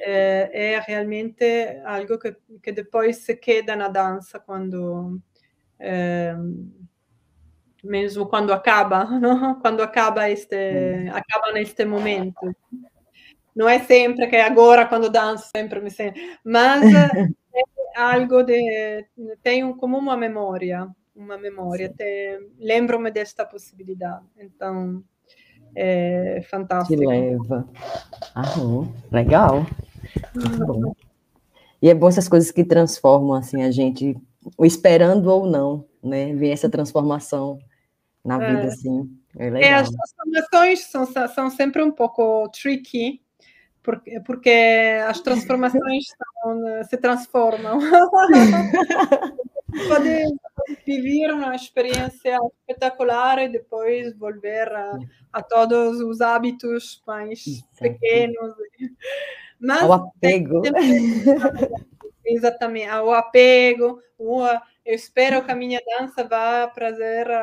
eh, 0.00 0.76
é 0.76 0.78
realmente 0.78 1.44
algo 1.84 2.20
que, 2.20 2.36
que 2.62 2.70
depois 2.70 3.16
se 3.16 3.34
queda 3.34 3.74
na 3.74 3.88
dança 3.88 4.38
quando. 4.38 5.20
Eh, 5.80 6.36
mesmo 7.82 8.28
quando 8.28 8.52
acaba, 8.52 9.04
não? 9.18 9.58
quando 9.60 9.82
acaba 9.82 10.30
este, 10.30 11.08
acaba 11.12 11.52
neste 11.52 11.84
momento 11.84 12.54
não 13.58 13.68
é 13.68 13.80
sempre 13.80 14.28
que 14.28 14.36
é 14.36 14.44
agora 14.44 14.86
quando 14.86 15.10
danço 15.10 15.50
sempre 15.50 15.80
me 15.80 15.90
sento, 15.90 16.20
mas 16.44 16.80
é 17.52 18.00
algo 18.00 18.44
de 18.44 19.04
tenho 19.42 19.76
como 19.76 19.98
uma 19.98 20.16
memória, 20.16 20.88
uma 21.14 21.36
memória, 21.36 21.92
lembro-me 22.56 23.10
desta 23.10 23.44
possibilidade. 23.44 24.24
Então 24.38 25.02
é 25.74 26.40
fantástico. 26.48 27.00
Que 27.00 27.04
leva. 27.04 27.68
Ah, 28.32 28.44
legal. 29.10 29.66
Muito 30.36 30.64
bom. 30.64 30.94
E 31.82 31.90
é 31.90 31.94
bom 31.94 32.06
essas 32.06 32.28
coisas 32.28 32.52
que 32.52 32.62
transformam 32.62 33.34
assim 33.34 33.64
a 33.64 33.72
gente, 33.72 34.16
esperando 34.60 35.26
ou 35.26 35.48
não, 35.48 35.84
né? 36.00 36.32
Ver 36.32 36.50
essa 36.50 36.70
transformação 36.70 37.58
na 38.24 38.38
vida, 38.38 38.62
é. 38.62 38.66
assim. 38.68 39.10
É 39.36 39.50
legal. 39.50 39.62
É, 39.62 39.74
as 39.74 39.90
transformações 39.90 40.84
são, 40.84 41.06
são 41.34 41.50
sempre 41.50 41.82
um 41.82 41.90
pouco 41.90 42.48
tricky, 42.50 43.20
porque, 43.88 44.20
porque 44.20 44.50
as 45.06 45.18
transformações 45.22 46.04
são, 46.42 46.84
se 46.84 46.98
transformam. 46.98 47.78
Pode 49.88 50.26
viver 50.84 51.32
uma 51.32 51.54
experiência 51.54 52.38
espetacular 52.60 53.38
e 53.38 53.48
depois 53.48 54.14
volver 54.18 54.70
a, 54.70 54.98
a 55.32 55.42
todos 55.42 56.00
os 56.00 56.20
hábitos 56.20 57.02
mais 57.06 57.42
pequenos. 57.80 58.54
Mas, 59.58 59.84
o 59.88 59.92
apego. 59.94 60.60
Exatamente, 62.26 62.90
o 62.90 63.10
apego, 63.14 64.02
eu 64.88 64.94
espero 64.94 65.44
que 65.44 65.52
a 65.52 65.54
minha 65.54 65.82
dança 65.84 66.24
vá 66.24 66.66
trazer 66.66 67.30
a, 67.30 67.42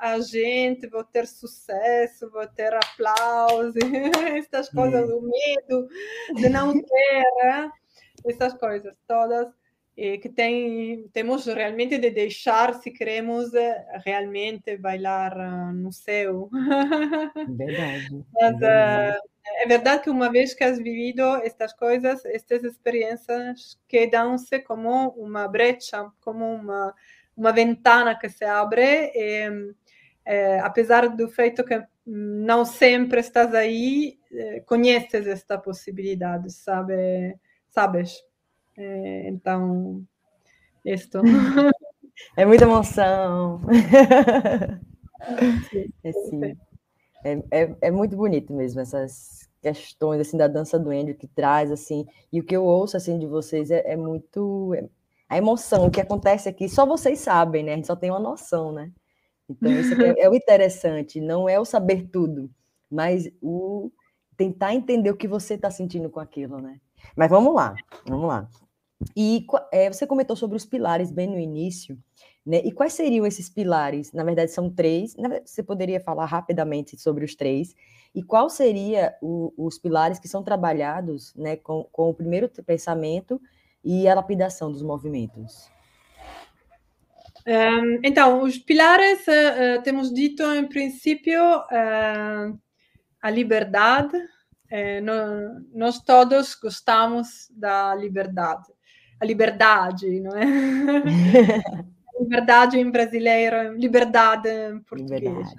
a, 0.00 0.12
a 0.12 0.20
gente, 0.20 0.86
vou 0.86 1.02
ter 1.02 1.26
sucesso, 1.26 2.30
vou 2.30 2.46
ter 2.46 2.72
aplausos, 2.72 3.74
essas 4.38 4.68
coisas, 4.68 5.10
o 5.10 5.20
medo 5.20 5.88
de 6.36 6.48
não 6.48 6.72
ter, 6.72 7.24
né? 7.42 7.72
essas 8.24 8.54
coisas 8.54 8.94
todas 9.04 9.48
que 9.96 10.28
tem, 10.28 11.08
temos 11.10 11.46
realmente 11.46 11.96
de 11.96 12.10
deixar 12.10 12.74
se 12.74 12.90
queremos 12.90 13.54
eh, 13.54 13.86
realmente 14.04 14.76
bailar 14.76 15.34
eh, 15.38 15.72
no 15.72 15.90
céu. 15.90 16.50
Verdade. 17.48 18.24
Mas, 18.34 18.42
é 18.42 18.58
verdade. 18.58 19.18
é 19.62 19.66
verdade 19.66 20.02
que 20.02 20.10
uma 20.10 20.30
vez 20.30 20.52
que 20.52 20.64
has 20.64 20.76
vivido 20.76 21.22
estas 21.36 21.72
coisas, 21.72 22.22
estas 22.26 22.62
experiências 22.62 23.80
quedam-se 23.88 24.58
como 24.60 25.08
uma 25.16 25.48
brecha, 25.48 26.10
como 26.20 26.44
uma, 26.44 26.94
uma 27.34 27.52
ventana 27.52 28.18
que 28.18 28.28
se 28.28 28.44
abre, 28.44 29.10
e, 29.14 29.72
é, 30.26 30.60
apesar 30.60 31.08
do 31.08 31.26
feito 31.28 31.64
que 31.64 31.82
não 32.04 32.66
sempre 32.66 33.20
estás 33.20 33.54
aí, 33.54 34.18
conheces 34.66 35.26
esta 35.26 35.56
possibilidade, 35.56 36.52
sabe? 36.52 37.36
Sabes? 37.70 38.25
É, 38.76 39.28
então, 39.28 40.04
estou. 40.84 41.22
É 42.34 42.46
muita 42.46 42.64
emoção. 42.64 43.60
É, 46.02 46.12
sim. 46.12 46.56
É, 47.24 47.32
é, 47.50 47.76
é, 47.80 47.90
muito 47.90 48.16
bonito 48.16 48.52
mesmo 48.52 48.80
essas 48.80 49.48
questões 49.60 50.20
assim 50.20 50.36
da 50.36 50.46
dança 50.46 50.78
do 50.78 50.92
índio 50.92 51.16
que 51.16 51.26
traz 51.26 51.72
assim 51.72 52.06
e 52.32 52.38
o 52.38 52.44
que 52.44 52.56
eu 52.56 52.64
ouço 52.64 52.96
assim 52.96 53.18
de 53.18 53.26
vocês 53.26 53.70
é, 53.70 53.82
é 53.84 53.96
muito 53.96 54.72
é, 54.74 54.88
a 55.28 55.36
emoção 55.36 55.86
o 55.86 55.90
que 55.90 56.00
acontece 56.00 56.48
aqui 56.48 56.68
só 56.68 56.86
vocês 56.86 57.18
sabem 57.18 57.64
né 57.64 57.72
a 57.72 57.76
gente 57.76 57.88
só 57.88 57.96
tem 57.96 58.10
uma 58.10 58.20
noção 58.20 58.70
né 58.70 58.92
então 59.48 59.72
isso 59.72 60.00
é, 60.00 60.20
é 60.20 60.30
o 60.30 60.34
interessante 60.36 61.20
não 61.20 61.48
é 61.48 61.58
o 61.58 61.64
saber 61.64 62.08
tudo 62.12 62.48
mas 62.88 63.28
o 63.42 63.90
tentar 64.36 64.72
entender 64.72 65.10
o 65.10 65.16
que 65.16 65.26
você 65.26 65.54
está 65.54 65.70
sentindo 65.70 66.08
com 66.08 66.20
aquilo 66.20 66.60
né 66.60 66.80
mas 67.16 67.28
vamos 67.28 67.52
lá 67.52 67.74
vamos 68.06 68.28
lá 68.28 68.48
e 69.14 69.46
é, 69.72 69.92
você 69.92 70.06
comentou 70.06 70.36
sobre 70.36 70.56
os 70.56 70.64
pilares 70.64 71.10
bem 71.10 71.26
no 71.26 71.38
início, 71.38 71.98
né? 72.44 72.62
E 72.64 72.72
quais 72.72 72.94
seriam 72.94 73.26
esses 73.26 73.48
pilares? 73.48 74.12
Na 74.12 74.24
verdade, 74.24 74.52
são 74.52 74.70
três. 74.70 75.14
Você 75.44 75.62
poderia 75.62 76.00
falar 76.00 76.26
rapidamente 76.26 76.98
sobre 76.98 77.24
os 77.24 77.34
três? 77.34 77.74
E 78.14 78.22
qual 78.22 78.48
seria 78.48 79.14
o, 79.20 79.52
os 79.56 79.78
pilares 79.78 80.18
que 80.18 80.28
são 80.28 80.42
trabalhados, 80.42 81.34
né, 81.34 81.56
com, 81.56 81.84
com 81.92 82.08
o 82.08 82.14
primeiro 82.14 82.48
pensamento 82.64 83.40
e 83.84 84.08
a 84.08 84.14
lapidação 84.14 84.72
dos 84.72 84.82
movimentos? 84.82 85.70
Um, 87.46 88.00
então, 88.02 88.42
os 88.42 88.58
pilares, 88.58 89.26
uh, 89.26 89.78
uh, 89.78 89.82
temos 89.82 90.12
dito 90.12 90.42
em 90.42 90.66
princípio 90.66 91.40
uh, 91.40 92.58
a 93.20 93.30
liberdade. 93.30 94.16
No, 95.04 95.64
nós 95.72 96.00
todos 96.00 96.56
gostamos 96.56 97.48
da 97.52 97.94
liberdade 97.94 98.66
a 99.20 99.24
liberdade, 99.24 100.20
não 100.20 100.36
é? 100.36 100.44
liberdade 102.20 102.78
em 102.78 102.90
brasileiro, 102.90 103.74
liberdade 103.74 104.48
em 104.48 104.80
português. 104.80 105.22
Liberdade. 105.22 105.56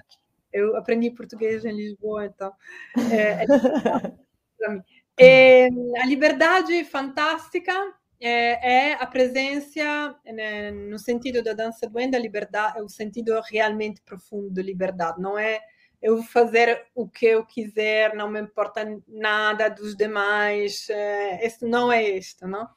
Eu 0.51 0.75
aprendi 0.75 1.11
português 1.11 1.65
em 1.65 1.75
Lisboa, 1.75 2.25
então 2.25 2.53
é, 3.11 3.43
é. 3.43 3.47
E, 5.19 5.67
a 5.99 6.05
liberdade 6.05 6.83
fantástica 6.83 7.73
é, 8.19 8.91
é 8.91 8.93
a 8.93 9.05
presença, 9.07 10.15
né, 10.25 10.69
no 10.69 10.99
sentido 10.99 11.41
da 11.41 11.53
dança 11.53 11.89
duende, 11.89 12.15
a 12.15 12.19
liberdade, 12.19 12.77
é 12.77 12.83
o 12.83 12.89
sentido 12.89 13.39
realmente 13.49 13.99
profundo 14.03 14.51
de 14.51 14.61
liberdade, 14.61 15.19
não 15.19 15.37
é 15.37 15.59
eu 16.01 16.17
vou 16.17 16.25
fazer 16.25 16.85
o 16.93 17.07
que 17.07 17.25
eu 17.25 17.45
quiser, 17.45 18.13
não 18.15 18.29
me 18.29 18.39
importa 18.39 18.85
nada 19.07 19.67
dos 19.67 19.95
demais, 19.95 20.87
é, 20.89 21.45
isso 21.45 21.67
não 21.67 21.91
é 21.91 22.03
isto, 22.09 22.47
não? 22.47 22.67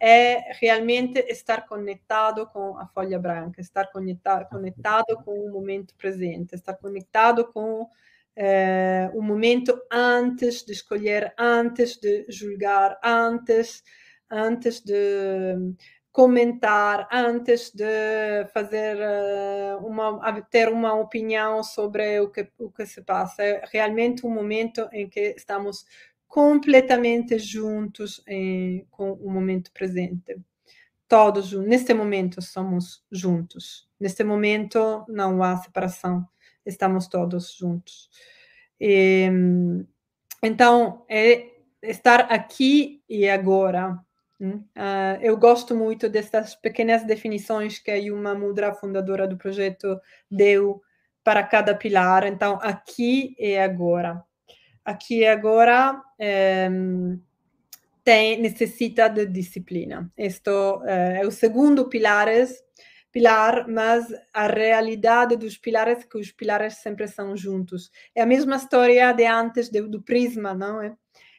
É 0.00 0.52
realmente 0.54 1.18
estar 1.28 1.66
conectado 1.66 2.46
com 2.46 2.78
a 2.78 2.86
folha 2.86 3.18
branca, 3.18 3.60
estar 3.60 3.90
conectado, 3.92 4.48
conectado 4.48 5.16
com 5.24 5.32
o 5.32 5.52
momento 5.52 5.94
presente, 5.94 6.54
estar 6.54 6.74
conectado 6.74 7.44
com 7.52 7.86
é, 8.34 9.10
o 9.12 9.20
momento 9.20 9.78
antes 9.92 10.64
de 10.64 10.72
escolher, 10.72 11.34
antes 11.38 11.96
de 11.96 12.24
julgar, 12.30 12.98
antes, 13.04 13.82
antes 14.30 14.80
de 14.80 14.94
comentar, 16.12 17.08
antes 17.12 17.70
de 17.70 18.44
fazer 18.52 18.96
eh, 18.98 19.76
uma, 19.80 20.42
ter 20.42 20.68
uma 20.68 20.94
opinião 20.94 21.62
sobre 21.62 22.18
o 22.20 22.28
que, 22.30 22.48
o 22.58 22.70
que 22.70 22.84
se 22.84 23.02
passa. 23.02 23.42
É 23.42 23.62
realmente 23.72 24.26
um 24.26 24.30
momento 24.30 24.88
em 24.92 25.08
que 25.08 25.34
estamos 25.36 25.84
completamente 26.30 27.40
juntos 27.40 28.22
em, 28.28 28.86
com 28.88 29.14
o 29.14 29.28
momento 29.28 29.72
presente. 29.72 30.40
Todos, 31.08 31.52
neste 31.52 31.92
momento, 31.92 32.40
somos 32.40 33.04
juntos. 33.10 33.88
Neste 33.98 34.22
momento, 34.22 35.04
não 35.08 35.42
há 35.42 35.56
separação. 35.56 36.24
Estamos 36.64 37.08
todos 37.08 37.52
juntos. 37.52 38.08
E, 38.80 39.28
então, 40.40 41.04
é 41.08 41.48
estar 41.82 42.20
aqui 42.20 43.02
e 43.08 43.28
agora. 43.28 43.98
Uh, 44.40 45.18
eu 45.20 45.36
gosto 45.36 45.74
muito 45.74 46.08
dessas 46.08 46.54
pequenas 46.54 47.04
definições 47.04 47.80
que 47.80 47.90
a 47.90 47.96
Yuma 47.96 48.36
Mudra, 48.36 48.72
fundadora 48.72 49.26
do 49.26 49.36
projeto, 49.36 50.00
deu 50.30 50.80
para 51.24 51.42
cada 51.42 51.74
pilar. 51.74 52.24
Então, 52.24 52.56
aqui 52.62 53.34
e 53.36 53.58
agora 53.58 54.24
aqui 54.84 55.24
agora 55.24 56.02
é, 56.18 56.68
tem, 58.02 58.40
necessita 58.40 59.08
de 59.08 59.26
disciplina. 59.26 60.10
Este 60.16 60.50
é, 60.86 61.20
é 61.22 61.26
o 61.26 61.30
segundo 61.30 61.88
pilares, 61.88 62.62
pilar, 63.12 63.66
mas 63.68 64.06
a 64.32 64.46
realidade 64.46 65.36
dos 65.36 65.56
pilares 65.56 66.04
que 66.04 66.18
os 66.18 66.32
pilares 66.32 66.74
sempre 66.76 67.08
são 67.08 67.36
juntos. 67.36 67.90
É 68.14 68.22
a 68.22 68.26
mesma 68.26 68.56
história 68.56 69.12
de 69.12 69.26
antes 69.26 69.68
do, 69.68 69.88
do 69.88 70.02
prisma, 70.02 70.54
não 70.54 70.82
é? 70.82 70.94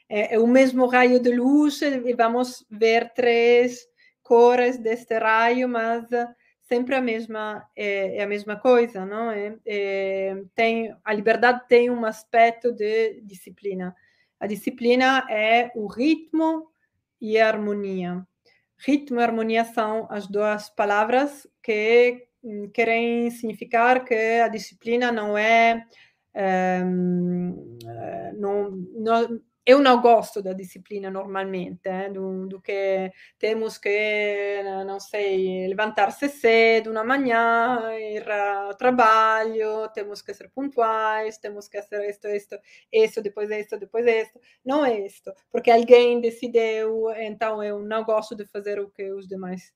é? 0.09 0.35
É 0.35 0.39
o 0.39 0.47
mesmo 0.47 0.85
raio 0.85 1.19
de 1.19 1.33
luz 1.33 1.81
e 1.81 2.13
vamos 2.13 2.65
ver 2.69 3.13
três 3.13 3.79
cores 4.21 4.77
deste 4.77 5.17
raio, 5.17 5.67
mas 5.67 6.05
sempre 6.71 6.95
a 6.95 7.01
mesma 7.01 7.67
é, 7.75 8.15
é, 8.15 8.23
a 8.23 8.27
mesma 8.27 8.55
coisa, 8.55 9.05
não 9.05 9.29
é? 9.29 9.57
é? 9.65 10.41
Tem 10.55 10.95
a 11.03 11.13
liberdade 11.13 11.67
tem 11.67 11.89
um 11.89 12.05
aspecto 12.05 12.71
de 12.71 13.19
disciplina. 13.23 13.93
A 14.39 14.47
disciplina 14.47 15.27
é 15.29 15.69
o 15.75 15.85
ritmo 15.85 16.71
e 17.19 17.37
a 17.37 17.49
harmonia. 17.49 18.25
Ritmo 18.77 19.19
e 19.19 19.23
harmonia 19.23 19.65
são 19.65 20.07
as 20.09 20.27
duas 20.27 20.69
palavras 20.69 21.45
que 21.61 22.25
hum, 22.41 22.69
querem 22.73 23.29
significar 23.31 24.05
que 24.05 24.39
a 24.39 24.47
disciplina 24.47 25.11
não 25.11 25.37
é, 25.37 25.85
é 26.33 26.81
não, 28.33 28.71
não 28.95 29.41
eu 29.65 29.79
não 29.79 30.01
gosto 30.01 30.41
da 30.41 30.53
disciplina 30.53 31.11
normalmente, 31.11 31.87
eh, 31.87 32.09
do, 32.09 32.47
do, 32.47 32.61
que 32.61 33.11
temos 33.37 33.77
que, 33.77 34.61
não 34.85 34.99
sei, 34.99 35.67
levantar-se 35.67 36.29
cedo 36.29 36.91
na 36.91 37.03
manhã, 37.03 37.91
ir 37.99 38.29
ao 38.29 38.73
trabalho, 38.75 39.87
temos 39.93 40.21
que 40.21 40.33
ser 40.33 40.49
pontuais, 40.49 41.37
temos 41.37 41.67
que 41.67 41.81
fazer 41.81 42.09
isto, 42.09 42.27
isto, 42.27 42.59
isso, 42.91 43.21
depois 43.21 43.49
isto, 43.51 43.77
depois 43.77 44.05
isto. 44.07 44.39
Não 44.65 44.83
é 44.83 45.05
isto, 45.05 45.31
porque 45.51 45.69
alguém 45.69 46.19
decidiu, 46.19 47.11
então 47.17 47.63
eu 47.63 47.79
não 47.79 48.03
gosto 48.03 48.35
de 48.35 48.45
fazer 48.45 48.79
o 48.79 48.89
que 48.89 49.11
os 49.11 49.27
demais 49.27 49.71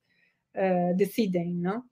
uh, 0.56 0.96
decidem, 0.96 1.54
não? 1.54 1.84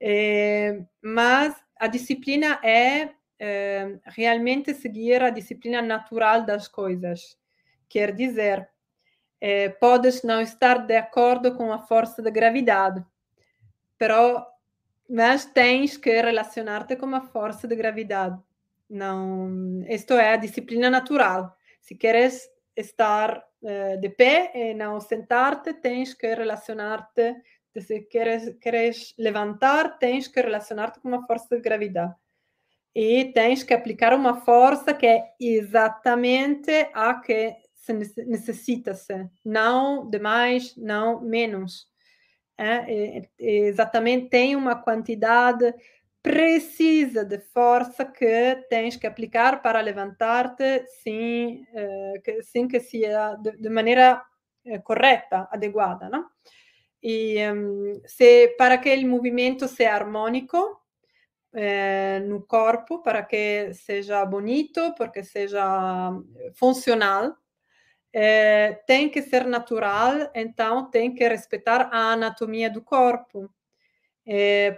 É, 0.00 0.82
mas 1.02 1.54
a 1.78 1.86
disciplina 1.86 2.60
é 2.62 3.10
é, 3.38 3.98
realmente 4.04 4.74
seguir 4.74 5.22
a 5.22 5.30
disciplina 5.30 5.82
natural 5.82 6.44
das 6.44 6.68
coisas. 6.68 7.38
Quer 7.88 8.12
dizer, 8.12 8.68
é, 9.40 9.68
podes 9.68 10.22
não 10.22 10.40
estar 10.40 10.78
de 10.78 10.96
acordo 10.96 11.54
com 11.54 11.72
a 11.72 11.78
força 11.78 12.22
da 12.22 12.30
gravidade, 12.30 13.04
pero, 13.98 14.44
mas 15.08 15.44
tens 15.44 15.96
que 15.96 16.20
relacionar-te 16.20 16.96
com 16.96 17.14
a 17.14 17.20
força 17.20 17.68
da 17.68 17.74
gravidade. 17.74 18.40
Não, 18.88 19.84
isto 19.88 20.14
é 20.14 20.34
a 20.34 20.36
disciplina 20.36 20.88
natural. 20.88 21.56
Se 21.80 21.94
queres 21.94 22.48
estar 22.76 23.44
uh, 23.62 24.00
de 24.00 24.08
pé 24.08 24.52
e 24.54 24.74
não 24.74 25.00
sentar-te, 25.00 25.74
tens 25.74 26.14
que 26.14 26.34
relacionar-te. 26.34 27.34
Se 27.78 28.00
queres, 28.02 28.56
queres 28.60 29.14
levantar, 29.18 29.98
tens 29.98 30.28
que 30.28 30.40
relacionar-te 30.40 31.00
com 31.00 31.14
a 31.14 31.26
força 31.26 31.48
da 31.50 31.60
gravidade 31.60 32.14
e 32.98 33.26
tens 33.26 33.62
que 33.62 33.74
aplicar 33.74 34.14
uma 34.14 34.40
força 34.40 34.94
que 34.94 35.06
é 35.06 35.22
exatamente 35.38 36.70
a 36.94 37.12
que 37.20 37.54
se 37.74 37.92
necessita-se, 37.92 39.28
não 39.44 40.08
demais, 40.08 40.74
não 40.78 41.20
menos. 41.20 41.86
é, 42.58 43.18
é, 43.18 43.28
exatamente 43.38 44.30
tem 44.30 44.56
uma 44.56 44.74
quantidade 44.76 45.74
precisa 46.22 47.22
de 47.22 47.38
força 47.38 48.02
que 48.02 48.64
tens 48.70 48.96
que 48.96 49.06
aplicar 49.06 49.60
para 49.60 49.82
levantar-te 49.82 50.86
sem, 51.02 51.66
uh, 51.74 52.22
que, 52.24 52.42
sem 52.42 52.66
que 52.66 52.80
seja 52.80 53.36
de, 53.36 53.58
de 53.58 53.68
maneira 53.68 54.22
uh, 54.64 54.82
correta, 54.82 55.46
adequada, 55.52 56.08
não? 56.08 56.24
E 57.02 57.36
um, 57.52 58.00
se 58.06 58.48
para 58.56 58.76
aquele 58.76 59.04
movimento 59.04 59.68
seja 59.68 59.92
harmônico 59.92 60.80
eh, 61.56 62.20
no 62.20 62.42
corpo, 62.42 63.02
para 63.02 63.22
que 63.22 63.72
seja 63.72 64.24
bonito, 64.26 64.94
porque 64.94 65.24
seja 65.24 66.12
funcional, 66.54 67.34
eh, 68.12 68.82
tem 68.86 69.08
que 69.08 69.22
ser 69.22 69.46
natural, 69.46 70.30
então 70.34 70.90
tem 70.90 71.14
que 71.14 71.26
respeitar 71.26 71.88
a 71.90 72.12
anatomia 72.12 72.70
do 72.70 72.82
corpo. 72.82 73.50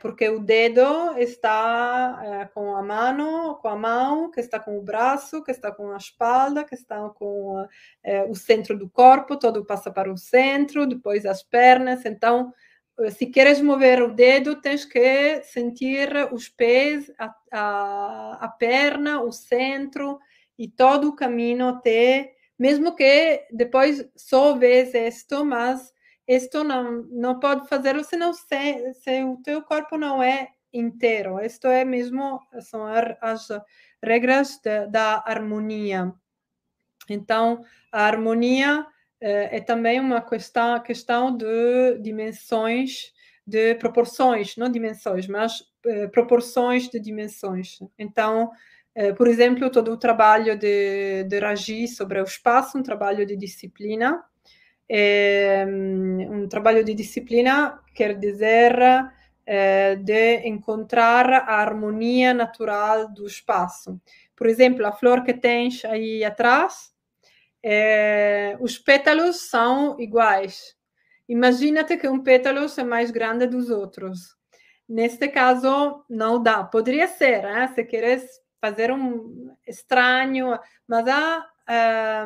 Porque 0.03 0.29
o 0.29 0.41
dedo 0.41 1.16
está 1.16 2.51
com 2.53 2.76
a 2.76 2.83
mão, 2.83 3.55
com 3.55 3.68
a 3.68 3.76
mão, 3.76 4.31
que 4.31 4.41
está 4.41 4.61
com 4.61 4.79
o 4.79 4.83
braço, 4.83 5.43
que 5.43 5.51
está 5.51 5.72
com 5.72 5.91
a 5.91 5.97
espalda, 5.97 6.64
que 6.64 6.74
está 6.74 7.09
com 7.09 7.66
é, 8.05 8.24
o 8.24 8.35
centro 8.35 8.79
do 8.79 8.91
corpo, 8.91 9.39
todo 9.39 9.64
passa 9.64 9.91
para 9.91 10.12
o 10.12 10.18
centro, 10.18 10.87
depois 10.87 11.24
as 11.24 11.43
pernas. 11.43 12.05
Então, 12.05 12.53
se 13.11 13.26
queres 13.26 13.61
mover 13.61 14.03
o 14.03 14.12
dedo, 14.12 14.61
tens 14.61 14.84
que 14.84 15.42
sentir 15.44 16.11
os 16.32 16.49
pés, 16.49 17.12
a, 17.18 17.34
a, 17.53 18.38
a 18.44 18.49
perna, 18.49 19.22
o 19.22 19.30
centro 19.30 20.18
e 20.59 20.68
todo 20.68 21.09
o 21.09 21.16
caminho 21.16 21.68
até, 21.68 22.34
mesmo 22.59 22.94
que 22.96 23.46
depois 23.53 24.05
só 24.16 24.57
vês 24.57 24.94
isto, 24.94 25.44
mas 25.44 25.92
isto 26.26 26.64
não, 26.64 27.03
não 27.11 27.38
pode 27.38 27.68
fazer 27.68 28.03
se 28.05 28.16
não 28.16 28.32
se, 28.32 28.94
se 28.94 29.22
o 29.22 29.36
teu 29.38 29.62
corpo 29.62 29.96
não 29.96 30.22
é 30.22 30.49
inteiro. 30.72 31.40
Isto 31.40 31.68
é 31.68 31.84
mesmo 31.84 32.40
são 32.61 32.84
as 32.86 33.49
regras 34.03 34.59
de, 34.59 34.88
da 34.88 35.22
harmonia. 35.24 36.12
Então, 37.09 37.64
a 37.90 38.03
harmonia 38.03 38.86
é 39.21 39.61
também 39.61 40.01
uma 40.01 40.21
questão, 40.21 40.81
questão 40.81 41.37
de 41.37 41.99
dimensões, 42.01 43.12
de 43.47 43.75
proporções, 43.77 44.57
não 44.57 44.69
dimensões, 44.69 45.27
mas 45.27 45.62
eh, 45.87 46.07
proporções 46.09 46.89
de 46.89 47.01
dimensões. 47.01 47.79
Então, 47.99 48.51
eh, 48.95 49.12
por 49.14 49.27
exemplo, 49.27 49.71
todo 49.71 49.93
o 49.93 49.97
trabalho 49.97 50.59
de, 50.59 51.25
de 51.25 51.39
Raji 51.39 51.89
sobre 51.89 52.21
o 52.21 52.25
espaço, 52.25 52.77
um 52.77 52.83
trabalho 52.83 53.25
de 53.25 53.37
disciplina, 53.37 54.23
é, 54.91 55.66
um 55.66 56.49
trabalho 56.49 56.83
de 56.83 56.95
disciplina 56.95 57.79
quer 57.95 58.19
dizer 58.19 58.75
é, 59.47 59.97
de 59.97 60.47
encontrar 60.49 61.31
a 61.31 61.57
harmonia 61.61 62.33
natural 62.33 63.09
do 63.09 63.27
espaço. 63.27 64.01
Por 64.37 64.47
exemplo, 64.47 64.87
a 64.87 64.93
flor 64.93 65.25
que 65.25 65.35
tens 65.35 65.85
aí 65.85 66.25
atrás, 66.25 66.93
é, 67.63 68.57
os 68.61 68.79
pétalos 68.79 69.49
são 69.49 69.99
iguais. 70.01 70.77
Imagina-te 71.29 71.97
que 71.97 72.09
um 72.09 72.23
pétalo 72.23 72.67
é 72.77 72.85
mais 72.85 73.11
grande 73.11 73.47
dos 73.47 73.71
outros. 73.71 74.37
Neste 74.89 75.29
caso, 75.29 76.05
não 76.09 76.43
dá. 76.43 76.65
Poderia 76.65 77.07
ser, 77.07 77.43
né? 77.43 77.69
se 77.75 77.85
queres 77.85 78.27
fazer 78.61 78.91
um 78.91 79.55
estranho, 79.67 80.59
mas 80.87 81.07
há 81.07 81.47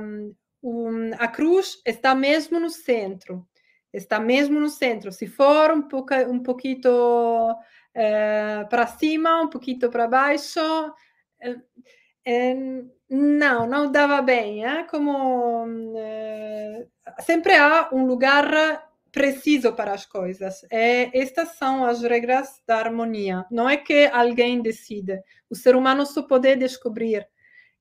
um, 0.01 0.35
um, 0.62 1.11
a 1.18 1.26
cruz 1.26 1.83
está 1.85 2.14
mesmo 2.14 2.61
no 2.61 2.70
centro. 2.70 3.47
Está 3.93 4.20
mesmo 4.20 4.61
no 4.61 4.68
centro. 4.68 5.11
Se 5.12 5.26
for 5.26 5.72
um, 5.72 5.83
pouco, 5.83 6.14
um 6.14 6.41
pouquinho 6.41 7.57
eh, 7.95 8.64
para 8.70 8.87
cima, 8.87 9.43
um 9.43 9.49
pouquinho 9.49 9.91
para 9.91 10.09
baixo, 10.09 10.61
eh, 11.41 12.85
não, 13.12 13.66
não 13.66 13.92
dava 13.92 14.22
bem. 14.22 14.62
Como 14.90 15.66
sempre 17.20 17.54
há 17.54 17.90
um 17.92 18.06
lugar 18.06 18.90
preciso 19.12 19.74
para 19.74 19.92
as 19.92 20.06
coisas. 20.06 20.64
É, 20.70 21.16
estas 21.16 21.50
são 21.50 21.84
as 21.84 22.02
regras 22.02 22.62
da 22.66 22.78
harmonia. 22.78 23.44
Não 23.50 23.68
é 23.68 23.76
que 23.76 24.06
alguém 24.06 24.62
decide. 24.62 25.22
O 25.50 25.54
ser 25.54 25.76
humano 25.76 26.06
só 26.06 26.22
pode 26.22 26.56
descobrir 26.56 27.28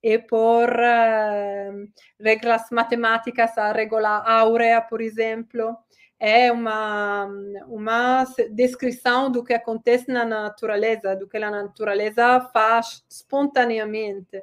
e 0.03 0.17
por 0.17 0.69
uh, 0.69 1.87
regras 2.19 2.63
matemáticas, 2.71 3.57
a 3.57 3.71
regola 3.71 4.23
áurea, 4.25 4.81
por 4.81 4.99
exemplo, 4.99 5.77
é 6.19 6.51
uma, 6.51 7.27
uma 7.67 8.25
descrição 8.51 9.31
do 9.31 9.43
que 9.43 9.53
acontece 9.53 10.11
na 10.11 10.25
natureza, 10.25 11.15
do 11.15 11.27
que 11.27 11.37
a 11.37 11.51
natureza 11.51 12.41
faz 12.51 13.03
espontaneamente. 13.09 14.41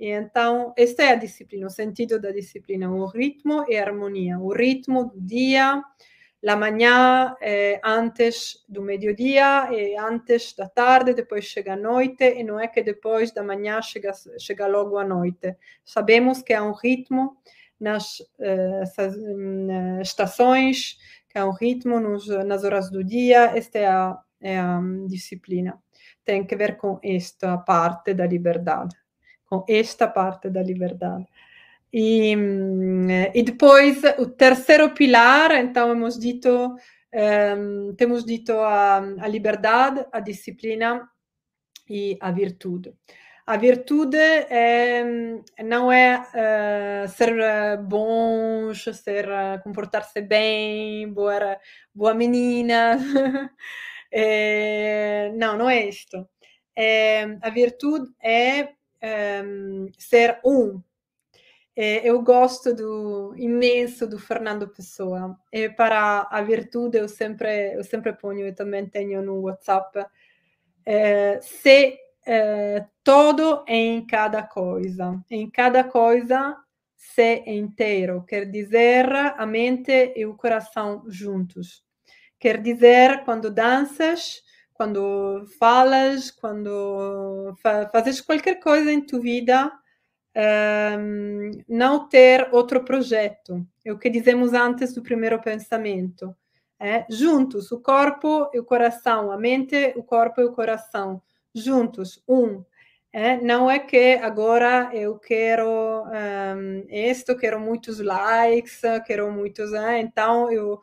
E 0.00 0.08
então, 0.08 0.72
esta 0.78 1.02
é 1.02 1.12
a 1.12 1.14
disciplina, 1.14 1.66
o 1.66 1.70
sentido 1.70 2.18
da 2.18 2.30
disciplina, 2.30 2.90
o 2.90 3.04
ritmo 3.04 3.66
e 3.68 3.76
a 3.76 3.84
harmonia. 3.84 4.38
O 4.38 4.50
ritmo 4.50 5.04
do 5.04 5.20
dia, 5.20 5.82
la 6.42 6.56
manhã 6.56 7.36
é 7.38 7.78
antes 7.84 8.64
do 8.66 8.80
meio-dia 8.80 9.68
e 9.70 9.94
antes 9.98 10.54
da 10.56 10.66
tarde, 10.66 11.12
depois 11.12 11.44
chega 11.44 11.74
a 11.74 11.76
noite, 11.76 12.24
e 12.24 12.42
não 12.42 12.58
é 12.58 12.66
que 12.66 12.82
depois 12.82 13.30
da 13.30 13.42
manhã 13.42 13.82
chega, 13.82 14.12
chega 14.38 14.66
logo 14.66 14.96
a 14.96 15.04
noite. 15.04 15.54
Sabemos 15.84 16.40
que 16.40 16.54
há 16.54 16.64
um 16.64 16.72
ritmo 16.72 17.36
nas 17.78 18.20
uh, 18.20 20.00
estações, 20.00 20.96
que 21.28 21.38
há 21.38 21.44
um 21.44 21.52
ritmo 21.52 22.00
nos, 22.00 22.26
nas 22.46 22.64
horas 22.64 22.90
do 22.90 23.04
dia, 23.04 23.52
esta 23.54 23.78
é 23.78 23.86
a, 23.86 24.18
é 24.40 24.58
a 24.58 24.80
disciplina. 25.06 25.78
Tem 26.24 26.46
que 26.46 26.56
ver 26.56 26.78
com 26.78 26.98
esta 27.02 27.58
parte 27.58 28.14
da 28.14 28.26
liberdade, 28.26 28.96
com 29.50 29.64
esta 29.68 30.06
parte 30.06 30.48
da 30.48 30.62
liberdade. 30.62 31.26
E, 31.92 32.36
e 33.34 33.42
depois 33.42 34.00
o 34.16 34.26
terceiro 34.26 34.90
pilar, 34.94 35.50
então 35.52 35.90
hemos 35.90 36.16
dito, 36.16 36.76
um, 37.58 37.94
temos 37.96 38.24
dito 38.24 38.52
a, 38.52 38.98
a 38.98 39.26
liberdade, 39.26 40.06
a 40.12 40.20
disciplina 40.20 41.08
e 41.88 42.16
a 42.20 42.30
virtude. 42.30 42.94
A 43.44 43.56
virtude 43.56 44.16
é, 44.16 45.02
não 45.64 45.90
é 45.90 46.20
uh, 46.20 47.08
ser 47.08 47.34
bons, 47.82 48.84
ser 48.96 49.28
uh, 49.28 49.60
comportar-se 49.64 50.20
bem, 50.20 51.12
boa, 51.12 51.58
boa 51.92 52.14
menina. 52.14 52.96
é, 54.12 55.32
não, 55.34 55.58
não 55.58 55.68
é 55.68 55.88
isto. 55.88 56.28
É, 56.76 57.24
a 57.42 57.50
virtude 57.50 58.08
é 58.22 58.68
um, 59.02 59.88
ser 59.98 60.38
um, 60.44 60.82
é, 61.76 62.06
eu 62.06 62.20
gosto 62.20 62.74
do 62.74 63.34
imenso 63.36 64.06
do 64.06 64.18
Fernando 64.18 64.68
Pessoa. 64.68 65.38
E 65.52 65.68
para 65.68 66.28
a 66.30 66.42
virtude 66.42 66.98
eu 66.98 67.08
sempre 67.08 67.74
eu 67.74 67.84
sempre 67.84 68.12
ponho, 68.12 68.46
eu 68.46 68.54
também 68.54 68.86
tenho 68.86 69.22
no 69.22 69.40
WhatsApp, 69.42 70.04
é, 70.84 71.40
se 71.40 71.98
é, 72.26 72.84
todo 73.02 73.64
em 73.66 74.04
cada 74.06 74.42
coisa, 74.42 75.18
em 75.30 75.48
cada 75.48 75.84
coisa 75.84 76.56
se 76.96 77.42
inteiro, 77.46 78.24
quer 78.28 78.44
dizer 78.44 79.06
a 79.10 79.46
mente 79.46 80.12
e 80.14 80.26
o 80.26 80.36
coração 80.36 81.04
juntos. 81.08 81.82
Quer 82.38 82.60
dizer 82.60 83.24
quando 83.24 83.50
danças, 83.50 84.42
quando 84.80 85.44
falas, 85.58 86.30
quando 86.30 87.54
fa 87.62 87.86
fazes 87.90 88.18
qualquer 88.18 88.54
coisa 88.60 88.90
em 88.90 89.02
tua 89.02 89.20
vida, 89.20 89.70
um, 90.98 91.50
não 91.68 92.08
ter 92.08 92.48
outro 92.50 92.82
projeto. 92.82 93.62
É 93.84 93.92
o 93.92 93.98
que 93.98 94.08
dizemos 94.08 94.54
antes 94.54 94.94
do 94.94 95.02
primeiro 95.02 95.38
pensamento. 95.38 96.34
É, 96.78 97.04
juntos, 97.10 97.70
o 97.70 97.78
corpo 97.78 98.48
e 98.54 98.58
o 98.58 98.64
coração, 98.64 99.30
a 99.30 99.36
mente, 99.36 99.92
o 99.96 100.02
corpo 100.02 100.40
e 100.40 100.44
o 100.44 100.52
coração, 100.54 101.20
juntos, 101.54 102.24
um. 102.26 102.64
É, 103.12 103.36
não 103.36 103.70
é 103.70 103.78
que 103.78 104.14
agora 104.14 104.88
eu 104.94 105.18
quero 105.18 105.68
um, 106.06 106.86
isto, 106.88 107.36
quero 107.36 107.60
muitos 107.60 108.00
likes, 108.00 108.80
quero 109.06 109.30
muitos. 109.30 109.74
É, 109.74 110.00
então 110.00 110.50
eu 110.50 110.80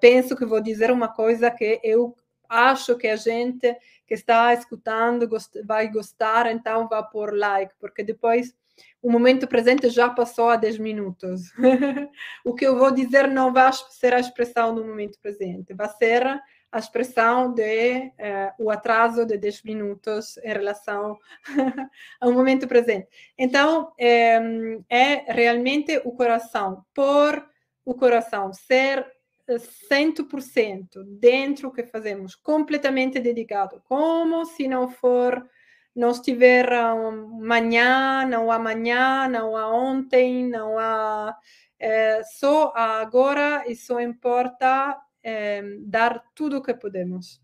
penso 0.00 0.34
que 0.34 0.44
vou 0.44 0.60
dizer 0.60 0.90
uma 0.90 1.06
coisa 1.06 1.48
que 1.48 1.78
eu 1.84 2.16
acho 2.48 2.96
que 2.96 3.08
a 3.08 3.16
gente 3.16 3.76
que 4.06 4.14
está 4.14 4.52
escutando 4.52 5.28
gost 5.28 5.60
vai 5.62 5.90
gostar, 5.90 6.50
então 6.50 6.88
vá 6.88 7.02
por 7.02 7.36
like, 7.36 7.72
porque 7.78 8.02
depois 8.02 8.54
o 9.00 9.10
momento 9.10 9.46
presente 9.46 9.88
já 9.88 10.10
passou 10.10 10.48
há 10.48 10.56
10 10.56 10.78
minutos. 10.78 11.52
o 12.44 12.54
que 12.54 12.66
eu 12.66 12.76
vou 12.78 12.90
dizer 12.90 13.28
não 13.28 13.52
vai 13.52 13.70
ser 13.90 14.14
a 14.14 14.20
expressão 14.20 14.74
do 14.74 14.84
momento 14.84 15.18
presente, 15.20 15.74
vai 15.74 15.88
ser 15.88 16.40
a 16.74 16.78
expressão 16.78 17.54
de 17.54 17.98
uh, 17.98 18.64
o 18.64 18.68
atraso 18.68 19.24
de 19.24 19.38
10 19.38 19.62
minutos 19.62 20.36
em 20.38 20.52
relação 20.52 21.16
ao 22.20 22.32
momento 22.32 22.66
presente. 22.66 23.06
Então, 23.38 23.92
é, 23.96 24.40
é 24.90 25.32
realmente 25.32 26.00
o 26.04 26.10
coração, 26.10 26.84
por 26.92 27.48
o 27.84 27.94
coração 27.94 28.52
ser 28.52 29.06
100% 29.48 31.04
dentro 31.18 31.72
que 31.72 31.84
fazemos, 31.84 32.34
completamente 32.34 33.20
dedicado, 33.20 33.82
como 33.84 34.44
se 34.44 34.66
não 34.66 34.88
for, 34.88 35.48
não 35.94 36.10
estiver 36.10 36.72
amanhã, 36.72 38.26
não 38.26 38.50
amanhã, 38.50 39.28
não 39.28 39.56
há 39.56 39.72
ontem, 39.72 40.48
não 40.48 40.78
há 40.78 41.36
é, 41.78 42.22
só 42.24 42.72
agora 42.74 43.64
e 43.68 43.76
só 43.76 44.00
importa 44.00 44.98
é, 45.22 45.62
dar 45.80 46.22
tudo 46.34 46.58
o 46.58 46.62
que 46.62 46.74
podemos. 46.74 47.40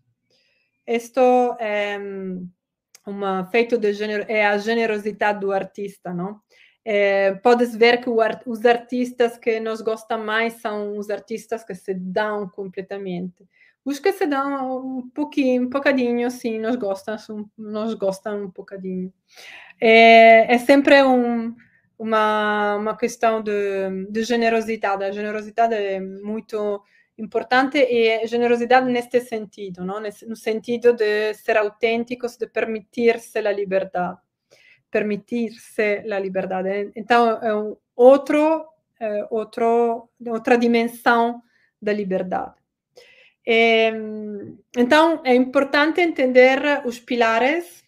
Isto 0.85 1.55
é 1.59 1.97
um 3.07 3.45
feito 3.49 3.77
de 3.77 3.91
é 4.27 4.47
a 4.47 4.57
generosidade 4.57 5.39
do 5.39 5.51
artista, 5.51 6.13
não? 6.13 6.39
É, 6.83 7.35
podes 7.35 7.75
ver 7.75 8.01
que 8.01 8.09
art, 8.19 8.41
os 8.45 8.65
artistas 8.65 9.37
que 9.37 9.59
nos 9.59 9.81
gostam 9.81 10.23
mais 10.23 10.53
são 10.53 10.97
os 10.97 11.09
artistas 11.09 11.63
que 11.63 11.75
se 11.75 11.93
dão 11.93 12.49
completamente. 12.49 13.43
Os 13.85 13.99
que 13.99 14.11
se 14.13 14.25
dão 14.25 14.97
um 14.99 15.09
pouquinho, 15.09 15.63
um 15.63 15.69
bocadinho, 15.69 16.29
sim, 16.31 16.59
nos 16.59 16.75
gostam, 16.75 17.15
nos 17.57 17.93
gostam 17.95 18.45
um 18.45 18.47
bocadinho. 18.49 19.13
É, 19.79 20.53
é 20.53 20.57
sempre 20.59 21.03
um, 21.03 21.55
uma, 21.97 22.75
uma 22.75 22.97
questão 22.97 23.41
de, 23.41 23.51
de 24.09 24.23
generosidade. 24.23 25.03
A 25.03 25.11
generosidade 25.11 25.75
é 25.75 25.99
muito 25.99 26.83
importante 27.17 27.77
e 27.77 28.25
generosidade 28.27 28.89
neste 28.89 29.21
sentido, 29.21 29.85
não? 29.85 29.99
no 29.99 30.35
sentido 30.35 30.93
de 30.93 31.33
ser 31.35 31.57
autênticos, 31.57 32.37
de 32.37 32.47
permitir-se 32.47 33.37
a 33.39 33.51
liberdade 33.51 34.19
permitir-se 34.91 36.03
a 36.11 36.19
liberdade. 36.19 36.91
Então, 36.95 37.29
é 37.41 37.55
um 37.55 37.77
outro, 37.95 38.65
é 38.99 39.25
outro, 39.29 40.09
outra 40.27 40.57
dimensão 40.57 41.41
da 41.81 41.93
liberdade. 41.93 42.55
E, 43.47 43.91
então, 44.77 45.21
é 45.23 45.33
importante 45.33 46.01
entender 46.01 46.59
os 46.85 46.99
pilares, 46.99 47.83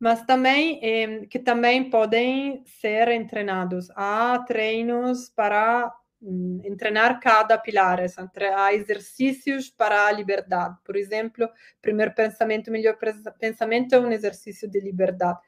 mas 0.00 0.24
também 0.24 0.80
é, 0.82 1.26
que 1.26 1.38
também 1.38 1.90
podem 1.90 2.64
ser 2.80 3.26
treinados. 3.26 3.90
Há 3.94 4.38
treinos 4.46 5.28
para 5.28 5.92
um, 6.20 6.60
treinar 6.76 7.20
cada 7.20 7.56
pilar, 7.58 8.00
há 8.56 8.74
exercícios 8.74 9.70
para 9.70 10.06
a 10.06 10.12
liberdade. 10.12 10.76
Por 10.84 10.96
exemplo, 10.96 11.48
primeiro 11.80 12.12
pensamento, 12.12 12.70
melhor 12.70 12.96
pensamento 13.38 13.94
é 13.94 14.00
um 14.00 14.10
exercício 14.10 14.68
de 14.68 14.80
liberdade 14.80 15.38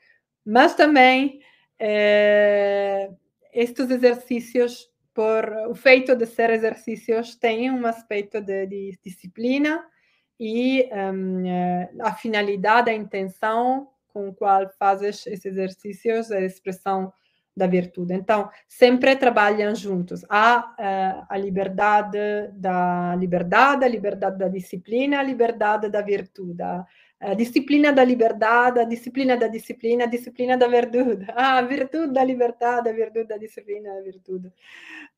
mas 0.45 0.75
também 0.75 1.41
é, 1.79 3.11
estes 3.53 3.91
exercícios, 3.91 4.91
por 5.13 5.51
o 5.69 5.75
feito 5.75 6.15
de 6.15 6.27
ser 6.27 6.51
exercícios, 6.51 7.35
têm 7.35 7.71
um 7.71 7.87
aspecto 7.87 8.41
de, 8.41 8.67
de 8.67 8.99
disciplina 9.05 9.85
e 10.39 10.89
um, 10.93 11.47
eh, 11.47 11.91
a 12.01 12.15
finalidade, 12.15 12.91
a 12.91 12.95
intenção 12.95 13.89
com 14.09 14.33
qual 14.33 14.69
fazes 14.79 15.27
esses 15.27 15.45
exercícios, 15.45 16.31
a 16.33 16.41
expressão 16.41 17.13
da 17.57 17.67
virtude. 17.67 18.15
Então, 18.15 18.49
sempre 18.67 19.15
trabalham 19.17 19.75
juntos. 19.75 20.25
Há 20.29 20.59
uh, 20.59 21.27
a 21.29 21.37
liberdade 21.37 22.49
da 22.53 23.15
liberdade, 23.17 23.85
a 23.85 23.89
liberdade 23.89 24.39
da 24.39 24.49
disciplina, 24.49 25.19
a 25.19 25.23
liberdade 25.23 25.89
da 25.89 26.01
virtude, 26.01 26.63
disciplina 27.35 27.93
da 27.93 28.03
liberdade, 28.03 28.81
a 28.81 28.85
disciplina 28.85 29.37
da 29.37 29.47
disciplina, 29.47 30.05
a 30.05 30.07
disciplina 30.07 30.57
da 30.57 30.67
virtude. 30.67 31.27
Ah, 31.37 31.59
a 31.59 31.63
virtude 31.63 32.13
da 32.15 32.25
liberdade, 32.25 32.89
a 32.89 32.93
virtude 32.93 33.27
da 33.27 33.37
disciplina, 33.37 33.93
a 33.93 34.01
virtude. 34.01 34.53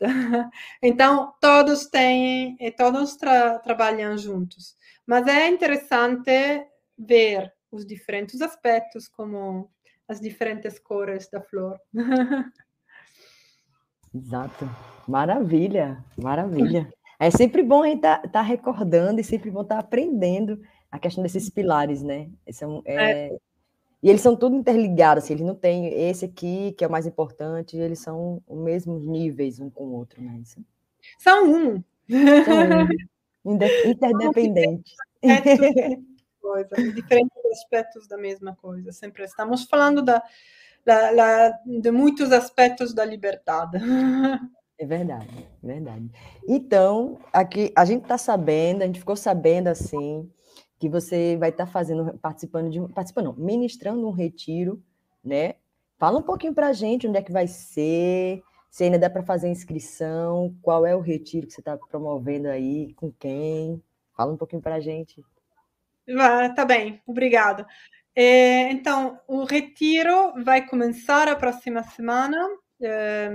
Então, 0.83 1.33
todos 1.41 1.87
têm, 1.87 2.57
e 2.59 2.71
todos 2.73 3.17
tra 3.17 3.59
trabalham 3.61 4.19
juntos. 4.19 4.77
Mas 5.07 5.27
é 5.29 5.49
interessante 5.49 6.67
ver 6.99 7.53
os 7.71 7.87
diferentes 7.87 8.41
aspectos, 8.43 9.09
como 9.09 9.71
as 10.09 10.21
diferentes 10.21 10.79
cores 10.79 11.29
da 11.31 11.41
flor. 11.41 11.79
Exato. 14.15 14.69
Maravilha, 15.09 16.05
maravilha. 16.21 16.93
É 17.19 17.31
sempre 17.31 17.63
bom 17.63 17.83
a 17.83 17.87
gente 17.87 17.97
estar 17.99 18.19
tá, 18.19 18.29
tá 18.29 18.43
recordando 18.43 19.21
e 19.21 19.25
sempre 19.25 19.51
bom 19.51 19.63
estar 19.63 19.77
tá 19.77 19.81
aprendendo 19.81 20.61
a 20.93 20.99
questão 20.99 21.23
desses 21.23 21.49
pilares, 21.49 22.03
né? 22.03 22.29
São, 22.53 22.83
é, 22.85 23.29
é... 23.29 23.37
E 24.03 24.11
eles 24.11 24.21
são 24.21 24.37
tudo 24.37 24.55
interligados, 24.55 25.25
assim, 25.25 25.33
eles 25.33 25.47
não 25.47 25.55
têm 25.55 25.87
esse 26.09 26.27
aqui, 26.27 26.73
que 26.73 26.85
é 26.85 26.87
o 26.87 26.91
mais 26.91 27.07
importante, 27.07 27.77
eles 27.77 28.01
são 28.01 28.43
os 28.47 28.59
mesmos 28.59 29.07
níveis 29.07 29.59
um 29.59 29.71
com 29.71 29.85
o 29.85 29.93
outro, 29.95 30.21
né? 30.21 30.43
São 31.19 31.51
um. 31.51 31.83
São 32.45 32.85
um. 32.85 32.89
Interdependentes. 33.91 34.95
Coisa, 36.41 36.77
diferentes 36.77 37.45
aspectos 37.53 38.07
da 38.07 38.19
mesma 38.19 38.57
coisa. 38.57 38.93
Sempre 38.93 39.25
estamos 39.25 39.65
falando 39.65 40.03
da, 40.03 40.23
da, 40.85 41.13
da, 41.13 41.59
de 41.65 41.91
muitos 41.91 42.33
aspectos 42.33 42.93
da 42.93 43.05
liberdade. 43.05 43.79
É 44.79 44.85
verdade, 44.85 45.49
é 45.63 45.67
verdade. 45.67 46.11
Então, 46.47 47.21
aqui 47.33 47.73
a 47.77 47.85
gente 47.85 48.03
está 48.03 48.19
sabendo, 48.19 48.83
a 48.83 48.87
gente 48.87 48.99
ficou 48.99 49.15
sabendo 49.15 49.69
assim 49.69 50.29
que 50.83 50.89
você 50.89 51.37
vai 51.37 51.51
estar 51.51 51.67
tá 51.67 51.71
fazendo, 51.71 52.19
participando 52.19 52.69
de, 52.69 52.81
participando, 52.93 53.27
não, 53.27 53.35
ministrando 53.35 54.05
um 54.05 54.11
retiro, 54.11 54.83
né? 55.23 55.55
Fala 55.97 56.19
um 56.19 56.23
pouquinho 56.23 56.53
para 56.53 56.67
a 56.67 56.73
gente 56.73 57.07
onde 57.07 57.19
é 57.19 57.23
que 57.23 57.31
vai 57.31 57.47
ser, 57.47 58.43
se 58.69 58.83
ainda 58.83 58.99
dá 58.99 59.09
para 59.09 59.23
fazer 59.23 59.49
inscrição, 59.49 60.53
qual 60.61 60.85
é 60.85 60.97
o 60.97 61.01
retiro 61.01 61.47
que 61.47 61.53
você 61.53 61.61
está 61.61 61.77
promovendo 61.77 62.49
aí, 62.49 62.93
com 62.95 63.13
quem? 63.13 63.81
Fala 64.17 64.33
um 64.33 64.37
pouquinho 64.37 64.61
para 64.61 64.75
a 64.75 64.81
gente. 64.81 65.25
Tá 66.57 66.65
bem, 66.65 67.01
obrigada. 67.07 67.65
É, 68.13 68.73
então, 68.73 69.21
o 69.29 69.45
retiro 69.45 70.33
vai 70.43 70.67
começar 70.67 71.29
a 71.29 71.37
próxima 71.37 71.85
semana, 71.85 72.37
é, 72.81 73.31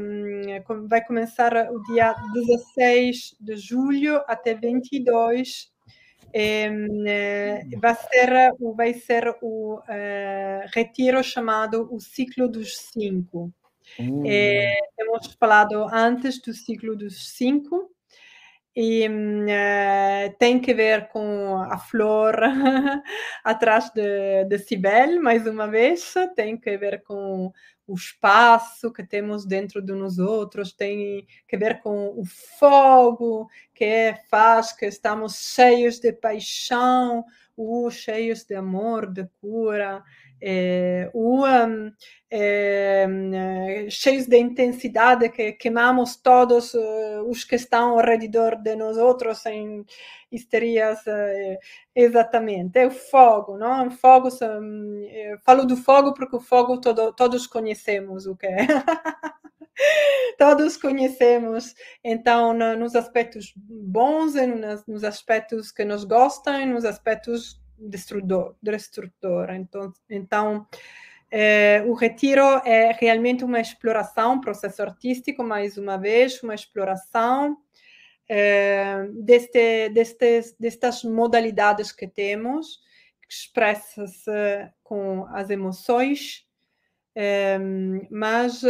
vai 0.90 1.02
começar 1.02 1.72
o 1.72 1.82
dia 1.84 2.14
16 2.34 3.38
de 3.40 3.56
julho 3.56 4.22
até 4.28 4.54
22 4.54 5.77
eh, 6.34 7.64
vai 7.78 7.96
ser, 7.96 8.54
vai 8.76 8.94
ser 8.94 9.36
o 9.42 9.82
eh, 9.88 10.66
retiro 10.74 11.24
chamado 11.24 11.88
o 11.94 12.00
ciclo 12.00 12.48
dos 12.48 12.78
cinco. 12.78 13.52
Uhum. 13.98 14.24
Eh, 14.26 14.78
temos 14.96 15.34
falado 15.40 15.88
antes 15.92 16.42
do 16.42 16.54
ciclo 16.54 16.96
dos 16.96 17.30
cinco 17.36 17.90
e 18.76 19.08
tem 20.38 20.60
que 20.60 20.72
ver 20.74 21.08
com 21.08 21.58
a 21.58 21.80
flor 21.80 22.36
atrás 23.44 23.90
de, 23.90 24.46
de 24.46 24.60
Sibel, 24.60 25.20
mais 25.20 25.48
uma 25.48 25.68
vez, 25.68 26.14
tem 26.36 26.56
que 26.56 26.78
ver 26.78 27.02
com 27.02 27.52
o 27.88 27.96
espaço 27.96 28.92
que 28.92 29.04
temos 29.04 29.46
dentro 29.46 29.82
de 29.82 29.94
nós 29.94 30.20
outros, 30.20 30.74
tem 30.74 31.26
que 31.48 31.58
ver 31.58 31.82
com 31.82 32.10
o 32.20 32.26
fogo 32.26 33.48
que 33.74 34.14
faz 34.30 34.74
que 34.74 34.86
estamos 34.86 35.38
cheios 35.38 36.00
de 36.00 36.12
paixão, 36.12 37.24
ou 37.56 37.90
cheios 37.90 38.44
de 38.44 38.54
amor, 38.54 39.12
de 39.12 39.28
cura, 39.42 40.04
é, 40.42 41.10
ou 41.14 41.46
um, 41.46 41.92
é, 42.30 43.88
cheios 43.90 44.28
de 44.28 44.38
intensidade 44.38 45.30
que 45.30 45.54
queimamos 45.54 46.18
todos 46.18 46.74
uh, 46.74 47.24
os 47.28 47.44
que 47.44 47.56
estão 47.56 47.98
ao 47.98 48.06
redor 48.06 48.56
de 48.56 48.76
nós 48.76 48.98
outros 48.98 49.46
em 49.46 49.86
histerias 50.32 51.00
uh, 51.08 51.58
exatamente. 51.96 52.78
É 52.80 52.88
o 52.88 52.92
fogo 52.92 53.58
não? 53.58 53.88
O 53.88 53.92
fogo 53.92 54.30
um, 54.42 55.02
falo 55.46 55.66
do 55.66 55.78
fogo 55.78 56.14
porque 56.14 56.36
o 56.36 56.42
fogo 56.42 56.80
todo, 56.80 57.14
todos 57.14 57.48
conhecemos 57.48 58.28
o 58.28 58.36
que 58.36 58.48
é. 58.48 58.68
Todos 60.40 60.76
conhecemos 60.76 61.76
então 62.04 62.52
no, 62.52 62.76
nos 62.76 62.96
aspectos 62.96 63.54
bons 63.56 64.34
nos 64.88 65.04
aspectos 65.04 65.72
que 65.72 65.86
nos 65.86 66.04
gostam 66.04 66.62
e 66.62 66.66
nos 66.66 66.84
aspectos 66.84 67.62
destrutor, 67.78 68.56
destrutor. 68.62 69.50
então, 69.52 69.94
então 70.10 70.68
é, 71.30 71.84
o 71.86 71.94
retiro 71.94 72.42
é 72.66 72.92
realmente 72.98 73.44
uma 73.44 73.60
exploração, 73.60 74.36
um 74.36 74.42
processo 74.42 74.82
artístico, 74.82 75.44
mais 75.44 75.78
uma 75.78 75.98
vez, 75.98 76.42
uma 76.42 76.56
exploração 76.56 77.58
é, 78.30 79.08
deste, 79.14 79.90
destes, 79.90 80.56
destas 80.60 81.04
modalidades 81.04 81.92
que 81.92 82.08
temos, 82.08 82.80
expressas 83.30 84.24
com 84.84 85.26
as 85.34 85.50
emoções, 85.50 86.46
é, 87.14 87.60
mas 88.10 88.64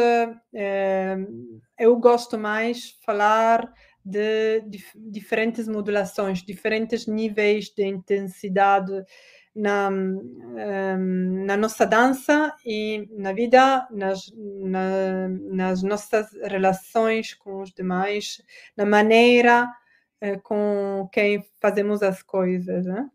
eu 1.77 1.95
gosto 1.97 2.39
mais 2.39 2.97
falar 3.05 3.71
de, 4.07 4.61
de 4.61 4.83
diferentes 4.95 5.67
modulações, 5.67 6.41
diferentes 6.41 7.07
níveis 7.07 7.69
de 7.69 7.85
intensidade 7.85 9.03
na, 9.53 9.89
ehm, 9.89 11.45
na 11.45 11.57
nossa 11.57 11.85
dança 11.85 12.55
e 12.65 13.07
na 13.11 13.33
vida, 13.33 13.87
nas, 13.91 14.31
na, 14.35 15.27
nas 15.27 15.83
nossas 15.83 16.27
relações 16.43 17.33
com 17.33 17.61
os 17.61 17.73
demais, 17.73 18.41
na 18.75 18.85
maneira 18.85 19.67
é, 20.21 20.37
com 20.37 21.09
quem 21.11 21.45
fazemos 21.59 22.01
as 22.01 22.21
coisas. 22.23 22.85
Né? 22.85 23.09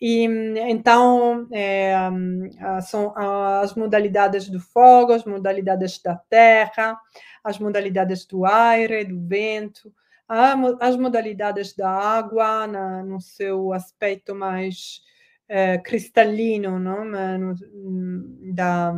E 0.00 0.24
então 0.68 1.48
é, 1.52 1.94
são 2.82 3.12
as 3.16 3.74
modalidades 3.74 4.48
do 4.48 4.60
fogo, 4.60 5.12
as 5.12 5.24
modalidades 5.24 6.00
da 6.00 6.14
terra, 6.14 6.96
as 7.42 7.58
modalidades 7.58 8.24
do 8.24 8.44
ar, 8.44 8.78
do 9.08 9.20
vento, 9.26 9.92
as 10.28 10.96
modalidades 10.96 11.74
da 11.74 11.90
água 11.90 12.66
na, 12.66 13.02
no 13.02 13.20
seu 13.20 13.72
aspecto 13.72 14.34
mais 14.34 15.00
é, 15.48 15.78
cristalino, 15.78 16.78
não? 16.78 17.04
No, 17.04 17.54
da, 18.52 18.92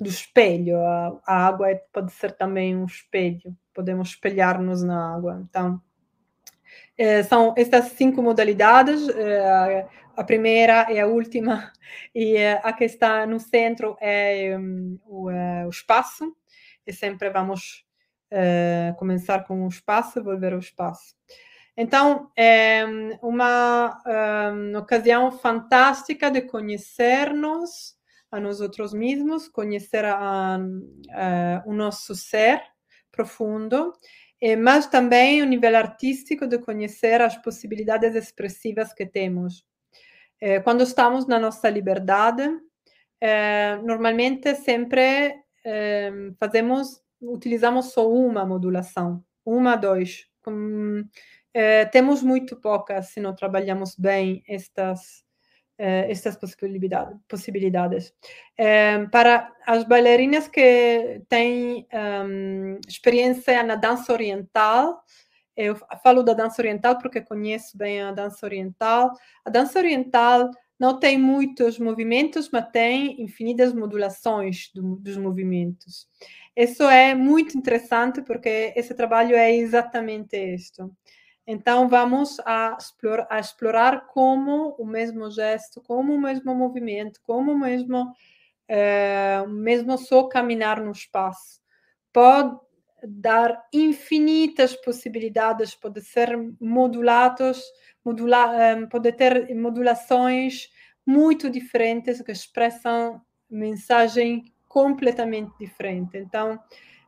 do 0.00 0.08
espelho. 0.08 0.80
A, 0.80 1.20
a 1.26 1.46
água 1.46 1.70
é, 1.70 1.76
pode 1.92 2.12
ser 2.12 2.32
também 2.32 2.76
um 2.76 2.84
espelho, 2.84 3.56
podemos 3.72 4.10
espelhar-nos 4.10 4.82
na 4.82 5.14
água. 5.14 5.46
Então, 5.48 5.80
é, 6.98 7.22
são 7.22 7.54
estas 7.56 7.86
cinco 7.92 8.22
modalidades. 8.22 9.08
É, 9.10 9.86
a 10.16 10.24
primeira 10.24 10.90
e 10.92 10.98
a 10.98 11.06
última, 11.06 11.72
e 12.14 12.36
a 12.38 12.72
que 12.72 12.84
está 12.84 13.26
no 13.26 13.38
centro 13.38 13.96
é 14.00 14.56
um, 14.58 14.98
o, 15.06 15.30
o, 15.30 15.68
espaço, 15.68 16.36
e 16.86 16.92
sempre 16.92 17.30
vamos 17.30 17.86
começar 18.96 19.44
com 19.44 19.64
o 19.64 19.68
espaço, 19.68 20.22
volver 20.22 20.52
ao 20.52 20.58
espaço. 20.58 21.14
Então, 21.76 22.30
é 22.36 22.84
uma, 23.22 24.02
uma 24.52 24.78
ocasião 24.80 25.32
fantástica 25.32 26.30
de 26.30 26.42
conhecermos 26.42 27.96
a 28.30 28.38
nós 28.38 28.60
outros 28.60 28.92
mesmos, 28.92 29.48
conhecer 29.48 30.04
a, 30.04 30.56
a, 30.56 31.62
o 31.66 31.72
nosso 31.72 32.14
ser 32.14 32.62
profundo, 33.10 33.92
mas 34.62 34.86
também 34.86 35.42
o 35.42 35.46
nível 35.46 35.76
artístico 35.76 36.46
de 36.46 36.58
conhecer 36.58 37.20
as 37.20 37.36
possibilidades 37.36 38.14
expressivas 38.14 38.92
que 38.94 39.04
temos. 39.04 39.64
É, 40.40 40.60
quando 40.60 40.82
estamos 40.82 41.26
na 41.26 41.38
nossa 41.38 41.68
liberdade, 41.68 42.48
é, 43.20 43.76
normalmente 43.82 44.54
sempre 44.54 45.34
é, 45.64 46.10
fazemos, 46.38 47.02
utilizamos 47.20 47.92
só 47.92 48.10
uma 48.10 48.44
modulação, 48.44 49.24
uma, 49.44 49.76
dois. 49.76 50.26
temos 51.92 52.22
muito 52.22 52.56
poucas 52.56 53.08
se 53.08 53.20
não 53.20 53.34
trabalhamos 53.34 53.96
bem 53.96 54.42
estas 54.48 55.24
eh, 55.82 56.10
estas 56.10 56.36
possibilidade, 56.36 57.18
possibilidades. 57.26 58.12
Eh, 58.58 59.06
para 59.10 59.50
as 59.66 59.82
bailarinas 59.84 60.46
que 60.46 61.22
têm 61.26 61.86
um, 61.90 62.78
experiência 62.86 63.62
na 63.62 63.76
dança 63.76 64.12
oriental, 64.12 65.02
eu 65.56 65.74
falo 66.02 66.22
da 66.22 66.34
dança 66.34 66.60
oriental 66.60 66.98
porque 66.98 67.22
conheço 67.22 67.78
bem 67.78 68.02
a 68.02 68.12
dança 68.12 68.44
oriental. 68.44 69.10
A 69.42 69.48
dança 69.48 69.78
oriental 69.78 70.50
não 70.80 70.98
tem 70.98 71.18
muitos 71.18 71.78
movimentos, 71.78 72.48
mas 72.50 72.70
tem 72.70 73.22
infinitas 73.22 73.74
modulações 73.74 74.70
do, 74.74 74.96
dos 74.96 75.16
movimentos. 75.16 76.08
Isso 76.56 76.82
é 76.84 77.14
muito 77.14 77.56
interessante 77.56 78.22
porque 78.22 78.72
esse 78.74 78.94
trabalho 78.94 79.36
é 79.36 79.54
exatamente 79.54 80.36
isto. 80.36 80.90
Então, 81.46 81.88
vamos 81.88 82.38
a 82.46 82.76
explorar, 82.80 83.26
a 83.30 83.38
explorar 83.38 84.06
como 84.06 84.74
o 84.78 84.86
mesmo 84.86 85.30
gesto, 85.30 85.80
como 85.82 86.14
o 86.14 86.20
mesmo 86.20 86.54
movimento, 86.54 87.20
como 87.22 87.52
o 87.52 87.58
mesmo, 87.58 88.12
é, 88.66 89.44
mesmo 89.46 89.98
só 89.98 90.24
caminhar 90.24 90.80
no 90.80 90.92
espaço 90.92 91.60
pode 92.12 92.58
dar 93.06 93.66
infinitas 93.72 94.74
possibilidades, 94.76 95.74
pode 95.74 96.00
ser 96.02 96.36
modulados, 96.60 97.62
modula, 98.04 98.54
eh, 98.62 98.86
pode 98.86 99.12
ter 99.12 99.54
modulações 99.54 100.68
muito 101.06 101.50
diferentes 101.50 102.22
que 102.22 102.32
expressam 102.32 103.20
mensagem 103.50 104.44
completamente 104.68 105.52
diferente. 105.58 106.16
Então, 106.16 106.58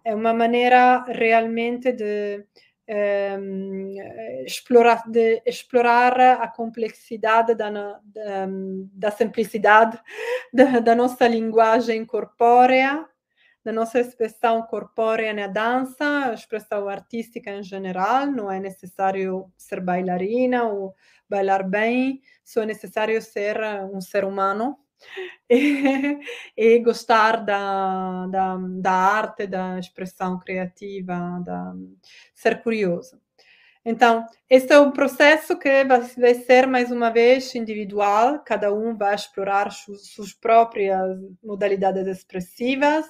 é 0.04 0.14
uma 0.14 0.34
maneira 0.34 1.04
realmente 1.06 1.92
de 1.92 2.44
um, 2.88 3.96
ehm, 3.98 4.44
explorar, 4.44 5.08
de 5.08 5.40
explorar 5.46 6.20
a 6.20 6.48
complexidade 6.48 7.54
da, 7.54 7.70
da, 7.70 8.00
da 8.92 9.10
simplicidade 9.10 9.98
da, 10.52 10.80
da, 10.80 10.94
nossa 10.94 11.26
linguagem 11.28 12.04
corpórea, 12.04 13.06
da 13.64 13.72
nossa 13.72 14.00
expressão 14.00 14.62
corpórea 14.62 15.32
na 15.32 15.46
dança, 15.46 16.32
expressão 16.34 16.88
artística 16.88 17.50
em 17.50 17.62
geral. 17.62 18.26
Não 18.26 18.50
é 18.50 18.58
necessário 18.58 19.50
ser 19.56 19.80
bailarina 19.80 20.64
ou 20.64 20.94
bailar 21.28 21.68
bem, 21.68 22.20
só 22.44 22.62
é 22.62 22.66
necessário 22.66 23.20
ser 23.22 23.56
um 23.92 24.00
ser 24.00 24.24
humano 24.24 24.76
e, 25.48 26.18
e 26.56 26.78
gostar 26.80 27.36
da, 27.44 28.26
da, 28.26 28.56
da, 28.56 28.92
arte, 28.92 29.46
da 29.46 29.78
expressão 29.78 30.38
criativa, 30.38 31.40
da 31.44 31.74
ser 32.34 32.62
curioso. 32.62 33.20
Então, 33.84 34.24
esse 34.48 34.72
é 34.72 34.78
um 34.78 34.92
processo 34.92 35.58
que 35.58 35.84
vai, 35.84 36.34
ser, 36.34 36.68
mais 36.68 36.92
uma 36.92 37.10
vez, 37.10 37.52
individual, 37.56 38.38
cada 38.44 38.72
um 38.72 38.96
vai 38.96 39.14
explorar 39.14 39.72
suas 39.72 40.32
próprias 40.32 41.18
modalidades 41.42 42.06
expressivas 42.06 43.04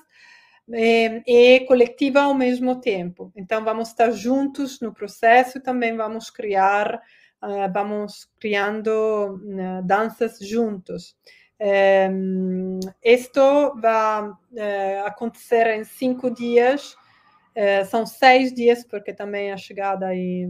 e, 0.69 1.23
e 1.27 1.61
coletiva 1.67 2.23
ao 2.23 2.35
mesmo 2.35 2.81
tempo. 2.81 3.33
Então, 3.37 3.65
vamos 3.65 3.89
estar 3.89 4.11
juntos 4.11 4.81
no 4.81 4.93
processo 4.93 5.59
e 5.59 5.63
também 5.63 5.97
vamos 5.97 6.31
criar, 6.31 6.95
uh, 7.43 7.73
vamos 7.73 8.29
criando 8.39 8.91
uh, 8.91 9.83
danças 9.85 10.39
juntos. 10.39 11.17
Um, 12.11 12.81
esto 13.03 13.41
vai 13.81 14.29
uh, 14.29 15.07
acontecer 15.07 15.67
em 15.69 15.85
cinco 15.85 16.31
dias, 16.31 16.97
são 17.91 18.07
seis 18.07 18.51
dias, 18.51 18.83
porque 18.83 19.13
também 19.13 19.53
a 19.53 19.59
chegada 19.59 20.15
e, 20.15 20.49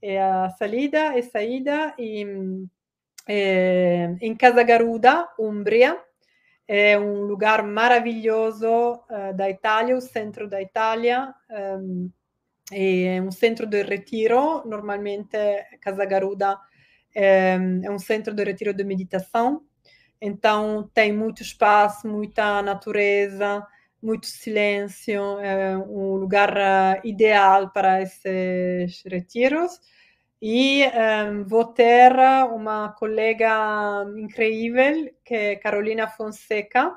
e 0.00 0.16
a 0.16 0.48
saída, 0.50 1.18
e 1.18 1.22
saída, 1.24 1.92
e, 1.98 2.24
em 4.20 4.36
Casa 4.36 4.62
Garuda, 4.62 5.28
Umbria, 5.36 6.00
é 6.68 6.98
um 6.98 7.22
lugar 7.22 7.62
maravilhoso 7.62 8.66
uh, 8.66 9.34
da 9.36 9.48
Itália, 9.48 9.96
o 9.96 10.00
centro 10.00 10.48
da 10.48 10.60
Itália, 10.60 11.34
um, 11.50 12.10
é 12.72 13.22
um 13.22 13.30
centro 13.30 13.66
de 13.66 13.82
retiro, 13.82 14.66
normalmente 14.66 15.36
Casa 15.80 16.04
Garuda 16.04 16.58
é, 17.14 17.54
é 17.84 17.90
um 17.90 17.98
centro 17.98 18.34
de 18.34 18.42
retiro 18.42 18.74
de 18.74 18.82
meditação, 18.82 19.62
então 20.20 20.90
tem 20.92 21.12
muito 21.12 21.42
espaço, 21.42 22.08
muita 22.08 22.60
natureza, 22.62 23.64
muito 24.02 24.26
silêncio, 24.26 25.38
é 25.38 25.76
um 25.78 26.16
lugar 26.16 26.56
uh, 26.56 27.06
ideal 27.06 27.70
para 27.70 28.02
esses 28.02 29.02
retiros. 29.04 29.80
E 30.48 30.84
um, 30.84 30.90
ehm, 30.90 31.42
vou 31.42 31.64
ter 31.64 32.12
uma 32.52 32.90
colega 32.90 34.04
incrível, 34.16 35.10
que 35.24 35.34
é 35.34 35.56
Carolina 35.56 36.06
Fonseca. 36.06 36.96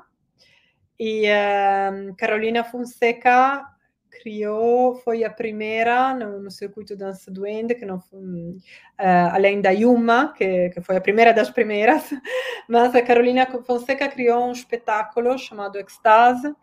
E 0.96 1.22
um, 1.24 2.10
ehm, 2.10 2.14
Carolina 2.14 2.62
Fonseca 2.62 3.66
criou, 4.08 4.94
foi 5.02 5.24
a 5.24 5.30
primeira 5.30 6.14
no, 6.14 6.40
no 6.40 6.48
circuito 6.48 6.94
dança 6.96 7.28
duende, 7.28 7.74
que 7.74 7.84
não 7.84 7.98
foi, 7.98 8.20
uh, 8.20 9.32
além 9.32 9.60
da 9.60 9.70
Yuma, 9.70 10.32
que, 10.32 10.70
que 10.70 10.80
foi 10.80 10.96
a 10.96 11.00
primeira 11.00 11.32
das 11.32 11.50
primeiras, 11.50 12.08
mas 12.68 12.94
a 12.94 13.02
Carolina 13.02 13.46
Fonseca 13.66 14.08
criou 14.08 14.46
um 14.46 14.52
espetáculo 14.52 15.36
chamado 15.36 15.76
Extase 15.80 16.46
um, 16.48 16.54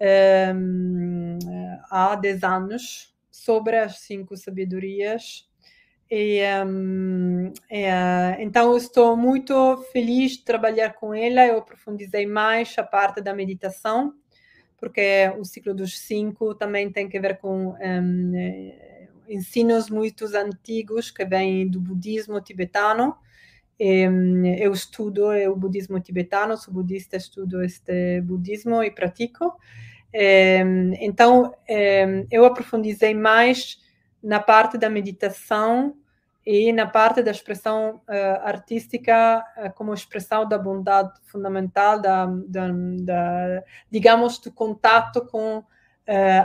ehm, 0.00 1.38
há 1.88 2.16
10 2.16 2.42
anos, 2.42 3.16
sobre 3.30 3.76
as 3.78 4.00
cinco 4.00 4.36
sabedorias. 4.36 5.47
E, 6.10 6.40
um, 6.64 7.52
é, 7.68 8.36
então, 8.40 8.74
estou 8.76 9.14
muito 9.14 9.76
feliz 9.92 10.32
de 10.32 10.44
trabalhar 10.44 10.94
com 10.94 11.12
ela. 11.12 11.46
Eu 11.46 11.58
aprofundizei 11.58 12.26
mais 12.26 12.74
a 12.78 12.82
parte 12.82 13.20
da 13.20 13.34
meditação, 13.34 14.14
porque 14.78 15.30
o 15.38 15.44
ciclo 15.44 15.74
dos 15.74 15.98
cinco 15.98 16.54
também 16.54 16.90
tem 16.90 17.08
que 17.08 17.20
ver 17.20 17.38
com 17.38 17.74
um, 17.74 18.34
eh, 18.34 19.08
ensinos 19.28 19.90
muito 19.90 20.24
antigos 20.34 21.10
que 21.10 21.26
vêm 21.26 21.68
do 21.68 21.78
budismo 21.78 22.40
tibetano. 22.40 23.14
E, 23.78 24.08
hum, 24.08 24.46
eu 24.46 24.72
estudo 24.72 25.28
o 25.28 25.56
budismo 25.56 26.00
tibetano, 26.00 26.56
sou 26.56 26.72
budista, 26.72 27.16
estudo 27.18 27.62
este 27.62 28.22
budismo 28.22 28.82
e 28.82 28.90
pratico. 28.90 29.54
Então, 31.00 31.52
eu 32.30 32.46
aprofundizei 32.46 33.14
mais 33.14 33.78
na 34.22 34.40
parte 34.40 34.76
da 34.76 34.90
meditação 34.90 35.94
e 36.50 36.72
na 36.72 36.86
parte 36.86 37.22
da 37.22 37.30
expressão 37.30 38.00
uh, 38.08 38.40
artística 38.42 39.44
uh, 39.58 39.70
como 39.74 39.92
expressão 39.92 40.48
da 40.48 40.56
bondade 40.56 41.12
fundamental, 41.26 42.00
da, 42.00 42.24
da, 42.24 42.68
da, 43.02 43.62
digamos, 43.90 44.38
do 44.38 44.50
contato 44.50 45.26
com 45.26 45.58
uh, 45.58 45.64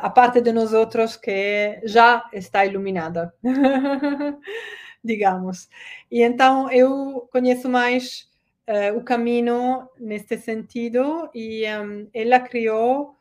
a 0.02 0.10
parte 0.10 0.42
de 0.42 0.52
nós 0.52 0.74
outros 0.74 1.16
que 1.16 1.80
já 1.86 2.30
está 2.34 2.66
iluminada, 2.66 3.34
digamos. 5.02 5.70
E 6.12 6.22
então 6.22 6.70
eu 6.70 7.30
conheço 7.32 7.70
mais 7.70 8.32
o 8.96 9.02
caminho 9.02 9.90
neste 10.00 10.38
sentido 10.38 11.30
e 11.36 11.66
um, 11.68 12.08
ela 12.14 12.40
criou 12.40 13.14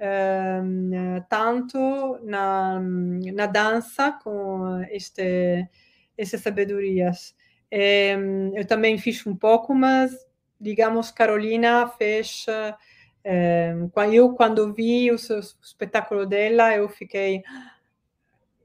um, 0.00 1.22
tanto 1.28 2.18
na, 2.22 2.80
na 2.80 3.46
dança 3.46 4.12
com 4.12 4.80
este, 4.90 5.68
estas 6.16 6.40
sabedorias. 6.40 7.34
Um, 7.72 8.56
eu 8.56 8.66
também 8.66 8.96
fiz 8.98 9.26
um 9.26 9.36
pouco, 9.36 9.74
mas 9.74 10.12
digamos 10.60 11.10
Carolina 11.10 11.86
fez 11.88 12.46
eu 14.12 14.32
quando 14.34 14.72
vi 14.72 15.10
o 15.10 15.16
espetáculo 15.16 16.24
dela 16.24 16.74
eu 16.74 16.88
fiquei 16.88 17.42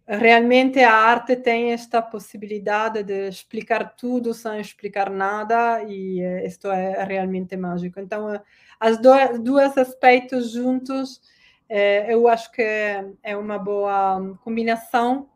realmente 0.08 0.80
a 0.82 0.93
arte 0.93 1.36
tem 1.36 1.72
esta 1.72 2.01
possibilidade 2.01 3.04
de 3.04 3.28
explicar 3.28 3.95
tudo 3.95 4.34
sem 4.34 4.60
explicar 4.60 5.10
nada 5.10 5.84
e 5.84 6.22
eh, 6.22 6.45
isto 6.45 6.70
é 6.70 7.04
realmente 7.04 7.56
mágico. 7.56 7.99
Então, 7.99 8.41
as 8.80 8.97
dois, 8.99 9.39
dois 9.39 9.78
aspectos 9.78 10.51
juntos, 10.51 11.22
eh, 11.70 12.14
eu 12.14 12.28
acho 12.28 12.51
que 12.51 12.62
é 12.62 13.38
uma 13.38 13.58
boa 13.58 14.38
combinação 14.43 15.30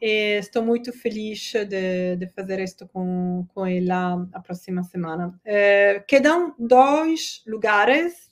e 0.00 0.38
estou 0.38 0.64
muito 0.64 0.92
feliz 0.92 1.52
de, 1.52 2.16
de 2.16 2.26
fazer 2.28 2.58
isto 2.58 2.88
com, 2.88 3.46
com 3.54 3.66
ela 3.66 4.26
a 4.32 4.40
próxima 4.40 4.82
semana. 4.82 5.38
Eh, 5.44 6.02
quedam 6.08 6.54
dois 6.58 7.42
lugares 7.46 8.30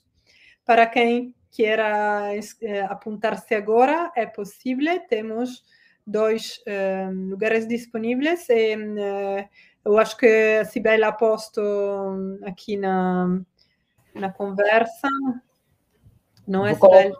para 0.65 0.85
quem 0.85 1.33
queira 1.51 2.31
eh, 2.61 2.81
apuntar-se 2.81 3.53
agora, 3.55 4.11
é 4.15 4.25
possível, 4.25 4.99
temos 5.07 5.63
dois 6.05 6.61
eh, 6.65 7.09
lugares 7.11 7.67
disponíveis 7.67 8.47
e 8.49 8.73
eh, 8.73 9.49
eu 9.83 9.97
acho 9.97 10.17
que 10.17 10.59
a 10.61 10.65
Sibela 10.65 11.07
ha 11.07 11.11
posto 11.11 11.61
aqui 12.43 12.77
na, 12.77 13.39
na 14.13 14.31
conversa. 14.31 15.07
Não 16.47 16.65
é, 16.65 16.73
Sibela? 16.73 17.15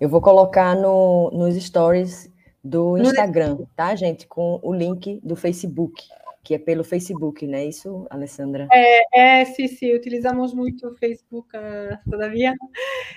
Eu 0.00 0.08
vou 0.08 0.20
colocar 0.20 0.74
no, 0.74 1.30
nos 1.32 1.54
stories 1.56 2.30
do 2.62 2.98
Instagram, 2.98 3.58
tá, 3.74 3.94
gente? 3.94 4.26
Com 4.26 4.60
o 4.62 4.72
link 4.72 5.20
do 5.22 5.36
Facebook 5.36 6.04
que 6.46 6.54
é 6.54 6.58
pelo 6.58 6.84
Facebook, 6.84 7.44
não 7.44 7.58
é 7.58 7.64
isso, 7.64 8.06
Alessandra? 8.08 8.68
É, 8.72 9.40
é 9.40 9.44
sim, 9.46 9.66
sim, 9.66 9.92
utilizamos 9.92 10.54
muito 10.54 10.86
o 10.86 10.94
Facebook 10.94 11.48
uh, 11.56 11.98
todavia. 12.08 12.54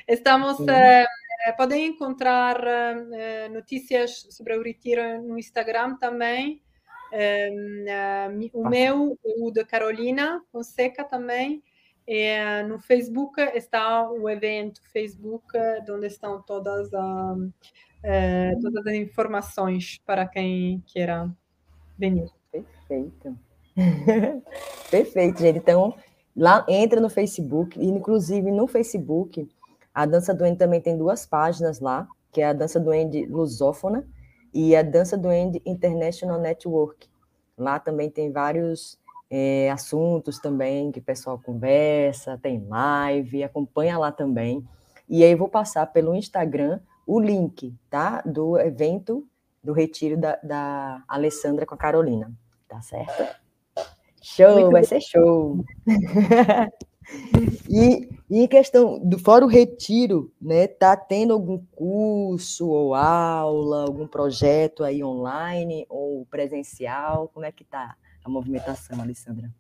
Estamos, 0.08 0.60
uh, 0.60 1.56
podem 1.56 1.86
encontrar 1.86 2.58
notícias 3.52 4.26
sobre 4.32 4.58
o 4.58 4.64
Retiro 4.64 5.22
no 5.22 5.38
Instagram 5.38 5.96
também. 5.98 6.60
o 8.52 8.68
meu, 8.68 9.16
o 9.24 9.52
de 9.52 9.64
Carolina 9.64 10.42
Fonseca 10.52 11.04
também. 11.04 11.62
E 12.08 12.64
no 12.64 12.80
Facebook 12.80 13.40
está 13.54 14.10
o 14.10 14.28
evento 14.28 14.82
Facebook, 14.92 15.46
onde 15.88 16.08
estão 16.08 16.42
todas, 16.42 16.90
todas 16.90 18.88
as 18.88 18.94
informações 18.96 20.00
para 20.04 20.28
quem 20.28 20.84
queira 20.88 21.32
venir. 21.96 22.39
Perfeito. 22.90 23.38
Perfeito, 24.90 25.40
gente. 25.40 25.60
Então, 25.60 25.94
lá 26.36 26.66
entra 26.68 27.00
no 27.00 27.10
Facebook, 27.10 27.80
e 27.80 27.86
inclusive 27.86 28.52
no 28.52 28.68
Facebook, 28.68 29.48
a 29.94 30.06
Dança 30.06 30.34
do 30.34 30.44
também 30.56 30.82
tem 30.82 30.98
duas 30.98 31.26
páginas 31.26 31.80
lá, 31.80 32.08
que 32.32 32.42
é 32.42 32.48
a 32.48 32.54
Dança 32.54 32.80
do 32.80 32.90
Lusófona 33.30 34.08
e 34.52 34.76
a 34.76 34.82
Dança 34.82 35.16
do 35.16 35.32
International 35.32 36.40
Network. 36.40 37.08
Lá 37.56 37.80
também 37.80 38.10
tem 38.10 38.32
vários 38.32 38.98
é, 39.30 39.70
assuntos 39.70 40.40
também 40.40 40.92
que 40.92 41.00
o 41.00 41.04
pessoal 41.04 41.40
conversa, 41.40 42.40
tem 42.42 42.66
live, 42.68 43.44
acompanha 43.44 43.98
lá 43.98 44.12
também. 44.12 44.68
E 45.08 45.24
aí 45.24 45.32
eu 45.32 45.38
vou 45.38 45.50
passar 45.50 45.86
pelo 45.88 46.16
Instagram 46.16 46.80
o 47.06 47.20
link, 47.20 47.76
tá? 47.90 48.22
Do 48.22 48.58
evento 48.58 49.28
do 49.64 49.74
retiro 49.74 50.16
da, 50.18 50.40
da 50.42 51.04
Alessandra 51.08 51.66
com 51.66 51.76
a 51.76 51.78
Carolina. 51.78 52.32
Tá 52.70 52.82
certo? 52.82 53.36
Show, 54.22 54.54
Muito 54.54 54.72
vai 54.72 54.82
bom. 54.82 54.88
ser 54.88 55.02
show. 55.02 55.66
e, 57.68 58.08
e 58.30 58.44
em 58.44 58.48
questão 58.48 59.00
do 59.00 59.18
fora 59.18 59.44
o 59.44 59.48
retiro, 59.48 60.32
né? 60.40 60.68
Tá 60.68 60.96
tendo 60.96 61.34
algum 61.34 61.58
curso 61.72 62.70
ou 62.70 62.94
aula, 62.94 63.84
algum 63.84 64.08
projeto 64.08 64.84
aí 64.84 65.04
online 65.04 65.86
ou 65.90 66.26
presencial? 66.28 67.30
Como 67.34 67.46
é 67.46 67.52
que 67.52 67.64
tá 67.64 67.96
a 68.24 68.30
movimentação, 68.30 69.02
Alessandra? 69.02 69.52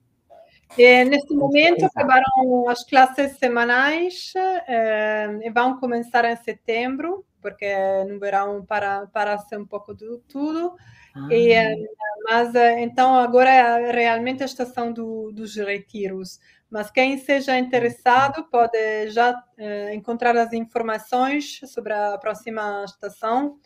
É, 0.77 1.03
neste 1.03 1.33
momento 1.33 1.83
acabaram 1.83 2.69
as 2.69 2.83
classes 2.83 3.37
semanais 3.37 4.31
é, 4.67 5.39
e 5.41 5.49
vão 5.49 5.79
começar 5.79 6.25
em 6.25 6.35
setembro, 6.35 7.25
porque 7.41 7.67
no 8.07 8.19
verão 8.19 8.65
para 8.65 9.07
para 9.07 9.37
ser 9.39 9.57
um 9.57 9.65
pouco 9.65 9.93
de 9.93 10.05
tudo. 10.27 10.75
Ah. 11.15 11.27
E, 11.31 11.51
eh, 11.51 11.75
mas 12.23 12.53
eh, 12.55 12.81
então 12.81 13.17
agora 13.17 13.49
é 13.49 13.91
realmente 13.91 14.43
a 14.43 14.45
estação 14.45 14.91
do, 14.91 15.31
dos 15.31 15.55
retiros. 15.55 16.39
Mas 16.69 16.91
quem 16.91 17.17
seja 17.17 17.57
interessado 17.57 18.43
pode 18.51 19.09
já 19.09 19.41
eh, 19.57 19.93
encontrar 19.95 20.37
as 20.37 20.53
informações 20.53 21.61
sobre 21.65 21.93
a 21.93 22.17
próxima 22.17 22.83
estação 22.85 23.57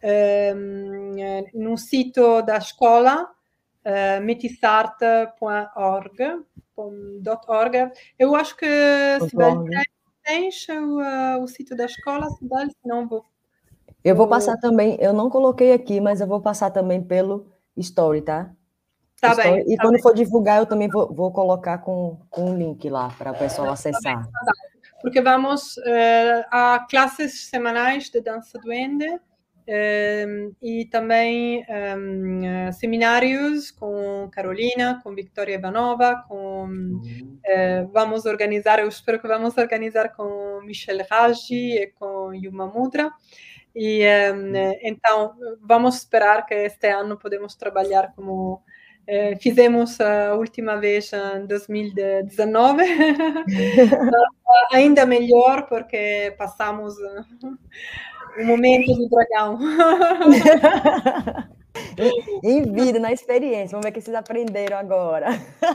eh, 0.00 0.54
no 1.52 1.76
sítio 1.76 2.42
da 2.42 2.58
escola 2.58 3.28
eh, 3.84 4.20
metisarte.org. 4.20 6.42
Eu 8.18 8.34
acho 8.34 8.56
que 8.56 8.66
se 8.66 9.36
tens 10.24 10.66
o, 10.68 11.42
o 11.42 11.46
sítio 11.46 11.76
da 11.76 11.84
escola, 11.84 12.28
se 12.30 12.76
não 12.84 13.06
vou 13.06 13.24
eu 14.04 14.14
vou 14.14 14.28
passar 14.28 14.58
também, 14.58 14.98
eu 15.00 15.14
não 15.14 15.30
coloquei 15.30 15.72
aqui, 15.72 15.98
mas 15.98 16.20
eu 16.20 16.26
vou 16.26 16.38
passar 16.38 16.70
também 16.70 17.02
pelo 17.02 17.50
Story, 17.74 18.20
tá? 18.20 18.50
Tá 19.18 19.30
Story. 19.30 19.50
bem. 19.50 19.72
E 19.72 19.76
tá 19.76 19.82
quando 19.82 19.94
bem. 19.94 20.02
for 20.02 20.14
divulgar, 20.14 20.58
eu 20.58 20.66
também 20.66 20.88
vou, 20.88 21.10
vou 21.10 21.32
colocar 21.32 21.78
com, 21.78 22.20
com 22.28 22.50
um 22.50 22.54
link 22.54 22.90
lá 22.90 23.08
para 23.16 23.32
o 23.32 23.38
pessoal 23.38 23.68
tá 23.68 23.72
acessar. 23.72 24.22
Tá 24.26 24.52
Porque 25.00 25.22
vamos 25.22 25.78
uh, 25.78 26.44
a 26.50 26.86
classes 26.88 27.48
semanais 27.48 28.10
de 28.10 28.20
dança 28.20 28.58
duende 28.58 29.06
e 29.66 30.86
também 30.90 31.64
seminários 32.72 33.70
com 33.70 34.28
Carolina, 34.30 35.00
com 35.02 35.14
Victoria 35.14 35.54
Ivanova, 35.54 36.24
com 36.28 36.64
uhum. 36.64 37.38
vamos 37.92 38.26
organizar, 38.26 38.78
eu 38.78 38.88
espero 38.88 39.20
que 39.20 39.28
vamos 39.28 39.56
organizar 39.56 40.14
com 40.14 40.60
Michelle 40.64 41.04
Raji 41.10 41.78
e 41.78 41.86
com 41.98 42.32
Yuma 42.34 42.66
Mudra. 42.66 43.10
E 43.74 44.04
um, 44.32 44.52
então 44.82 45.34
vamos 45.60 45.96
esperar 45.96 46.46
que 46.46 46.54
este 46.54 46.88
ano 46.88 47.18
podemos 47.18 47.56
trabalhar 47.56 48.12
como 48.14 48.62
eh, 49.06 49.36
fizemos 49.36 50.00
a 50.00 50.34
última 50.34 50.76
vez 50.76 51.12
em 51.12 51.46
2019, 51.46 52.82
ainda 54.72 55.04
melhor 55.04 55.66
porque 55.68 56.34
passamos 56.38 56.94
um 58.38 58.46
momento 58.46 58.94
do 58.94 59.08
dragão. 59.08 59.58
em 62.42 62.62
vida, 62.72 62.98
na 62.98 63.12
experiência, 63.12 63.70
vamos 63.70 63.84
ver 63.84 63.90
o 63.90 63.92
que 63.92 64.00
vocês 64.00 64.16
aprenderam 64.16 64.76
agora. 64.76 65.28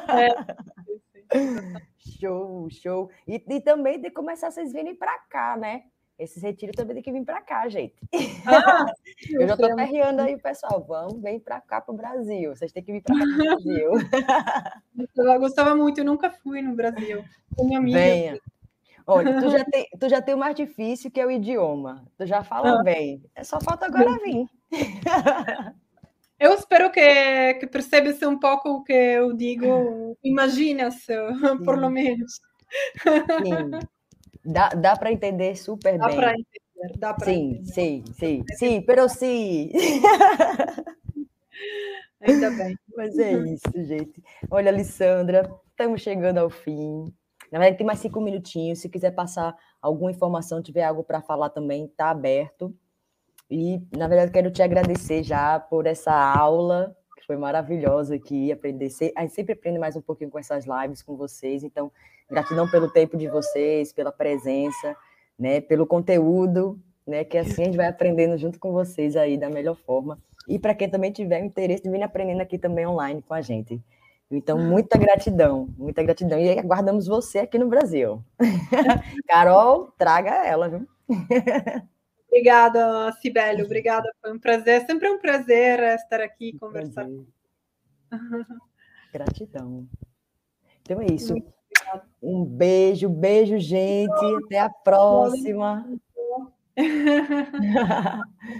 É. 0.09 0.29
Show, 2.19 2.69
show. 2.69 3.09
E, 3.27 3.43
e 3.47 3.61
também 3.61 3.99
de 4.01 4.09
começar 4.09 4.51
vocês 4.51 4.73
virem 4.73 4.95
para 4.95 5.17
cá, 5.29 5.55
né? 5.57 5.83
Esses 6.19 6.43
retiros 6.43 6.75
também 6.75 6.95
tem 6.95 7.03
que 7.03 7.13
vir 7.13 7.23
para 7.23 7.41
cá, 7.41 7.69
gente. 7.69 7.95
Ah, 8.45 8.85
eu 9.31 9.47
já 9.47 9.53
estou 9.53 9.73
perreando 9.73 10.21
aí, 10.21 10.37
pessoal. 10.37 10.83
Vamos, 10.85 11.21
vem 11.21 11.39
para 11.39 11.61
cá 11.61 11.79
para 11.79 11.93
o 11.93 11.97
Brasil. 11.97 12.53
Vocês 12.53 12.73
têm 12.73 12.83
que 12.83 12.91
vir 12.91 13.01
para 13.01 13.17
cá 13.17 13.23
para 13.23 13.33
o 13.33 13.37
Brasil. 13.37 13.91
eu 15.33 15.39
gostava 15.39 15.75
muito, 15.77 15.99
eu 15.99 16.05
nunca 16.05 16.29
fui 16.29 16.61
no 16.61 16.75
Brasil. 16.75 17.23
Com 17.55 17.63
minha 17.63 17.79
amiga. 17.79 17.99
Venha. 17.99 18.39
Olha, 19.09 19.41
tu 19.41 19.49
já, 19.49 19.65
tem, 19.65 19.87
tu 19.99 20.09
já 20.09 20.21
tem 20.21 20.35
o 20.35 20.37
mais 20.37 20.55
difícil, 20.55 21.09
que 21.09 21.19
é 21.19 21.25
o 21.25 21.31
idioma. 21.31 22.05
Tu 22.15 22.27
já 22.27 22.43
fala 22.43 22.79
ah. 22.79 22.83
bem. 22.83 23.23
É 23.35 23.43
só 23.43 23.59
falta 23.59 23.87
agora 23.87 24.17
vir. 24.23 24.47
Eu 26.39 26.53
espero 26.53 26.89
que, 26.89 27.55
que 27.55 27.67
percebesse 27.67 28.25
um 28.25 28.39
pouco 28.39 28.69
o 28.69 28.81
que 28.81 28.93
eu 28.93 29.33
digo. 29.33 30.17
Imagina-se, 30.23 31.13
por 31.65 31.77
lo 31.77 31.89
menos. 31.89 32.39
Sim. 33.43 33.71
Dá, 34.45 34.69
dá 34.69 34.95
para 34.95 35.11
entender 35.11 35.57
super 35.57 35.97
dá 35.97 36.07
bem. 36.07 36.15
Dá 36.15 36.21
para 36.21 36.31
entender, 36.31 36.97
dá 36.97 37.13
para 37.13 37.25
sim, 37.25 37.51
entender. 37.51 37.65
Sim, 37.73 38.03
sim, 38.17 38.43
sim, 38.55 38.81
pero 38.83 39.09
sim. 39.09 39.69
Ainda 42.21 42.51
bem. 42.51 42.77
Mas 42.95 43.19
é 43.19 43.33
isso, 43.33 43.85
gente. 43.85 44.23
Olha, 44.49 44.71
Alessandra, 44.71 45.53
estamos 45.71 46.01
chegando 46.01 46.37
ao 46.37 46.49
fim. 46.49 47.13
Na 47.51 47.59
verdade, 47.59 47.77
tem 47.77 47.87
mais 47.87 47.99
cinco 47.99 48.21
minutinhos. 48.21 48.79
Se 48.79 48.89
quiser 48.89 49.11
passar 49.11 49.55
alguma 49.81 50.11
informação, 50.11 50.61
tiver 50.61 50.83
algo 50.83 51.03
para 51.03 51.21
falar 51.21 51.49
também, 51.49 51.85
está 51.85 52.09
aberto. 52.09 52.73
E, 53.49 53.81
na 53.97 54.07
verdade, 54.07 54.31
quero 54.31 54.51
te 54.51 54.61
agradecer 54.61 55.23
já 55.23 55.59
por 55.59 55.87
essa 55.87 56.13
aula, 56.13 56.95
que 57.17 57.25
foi 57.25 57.35
maravilhosa 57.35 58.15
aqui, 58.15 58.51
aprender. 58.51 58.89
A 59.15 59.21
gente 59.21 59.33
sempre 59.33 59.53
aprende 59.53 59.79
mais 59.79 59.95
um 59.95 60.01
pouquinho 60.01 60.29
com 60.29 60.37
essas 60.37 60.65
lives 60.65 61.01
com 61.01 61.15
vocês. 61.15 61.63
Então, 61.63 61.91
gratidão 62.29 62.69
pelo 62.69 62.89
tempo 62.91 63.17
de 63.17 63.27
vocês, 63.27 63.91
pela 63.91 64.11
presença, 64.11 64.95
né, 65.37 65.59
pelo 65.61 65.87
conteúdo, 65.87 66.79
né, 67.07 67.23
que 67.23 67.37
assim 67.37 67.63
a 67.63 67.65
gente 67.65 67.77
vai 67.77 67.87
aprendendo 67.87 68.37
junto 68.37 68.59
com 68.59 68.71
vocês 68.71 69.15
aí 69.15 69.37
da 69.37 69.49
melhor 69.49 69.75
forma. 69.75 70.19
E 70.47 70.59
para 70.59 70.75
quem 70.75 70.89
também 70.89 71.11
tiver 71.11 71.43
interesse 71.43 71.89
vir 71.89 72.03
aprendendo 72.03 72.41
aqui 72.41 72.57
também 72.57 72.85
online 72.85 73.21
com 73.21 73.33
a 73.33 73.41
gente. 73.41 73.81
Então, 74.31 74.59
muita 74.59 74.97
gratidão, 74.97 75.67
muita 75.77 76.03
gratidão. 76.03 76.39
E 76.39 76.57
aguardamos 76.57 77.07
você 77.07 77.39
aqui 77.39 77.57
no 77.57 77.67
Brasil. 77.67 78.23
Carol, 79.27 79.91
traga 79.97 80.45
ela, 80.45 80.69
viu? 80.69 80.87
Obrigada, 82.27 83.11
Sibeli, 83.13 83.63
obrigada. 83.63 84.07
Foi 84.21 84.31
um 84.31 84.39
prazer, 84.39 84.85
sempre 84.85 85.07
é 85.07 85.11
um 85.11 85.19
prazer 85.19 85.79
estar 85.95 86.21
aqui 86.21 86.49
e 86.49 86.57
conversar. 86.59 87.07
Gratidão. 89.11 89.87
Então 90.81 91.01
é 91.01 91.07
isso. 91.07 91.33
Um 92.21 92.45
beijo, 92.45 93.09
beijo, 93.09 93.57
gente. 93.57 94.11
Até 94.45 94.59
a 94.59 94.69
próxima. 94.69 95.85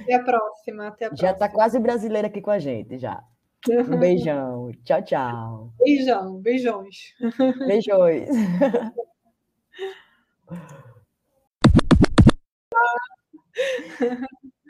Até 0.02 0.14
a 0.16 0.24
próxima. 0.24 0.88
Até 0.88 1.06
a 1.06 1.10
próxima. 1.10 1.18
Já 1.18 1.32
está 1.32 1.48
quase 1.48 1.80
brasileira 1.80 2.28
aqui 2.28 2.42
com 2.42 2.52
a 2.52 2.58
gente, 2.58 2.98
já. 2.98 3.24
Um 3.68 3.68
beijão. 4.00 4.72
Tchau, 4.86 5.04
tchau. 5.04 5.74
Beijão, 5.80 6.40
beijões. 6.40 7.14
Beijões. 7.68 8.30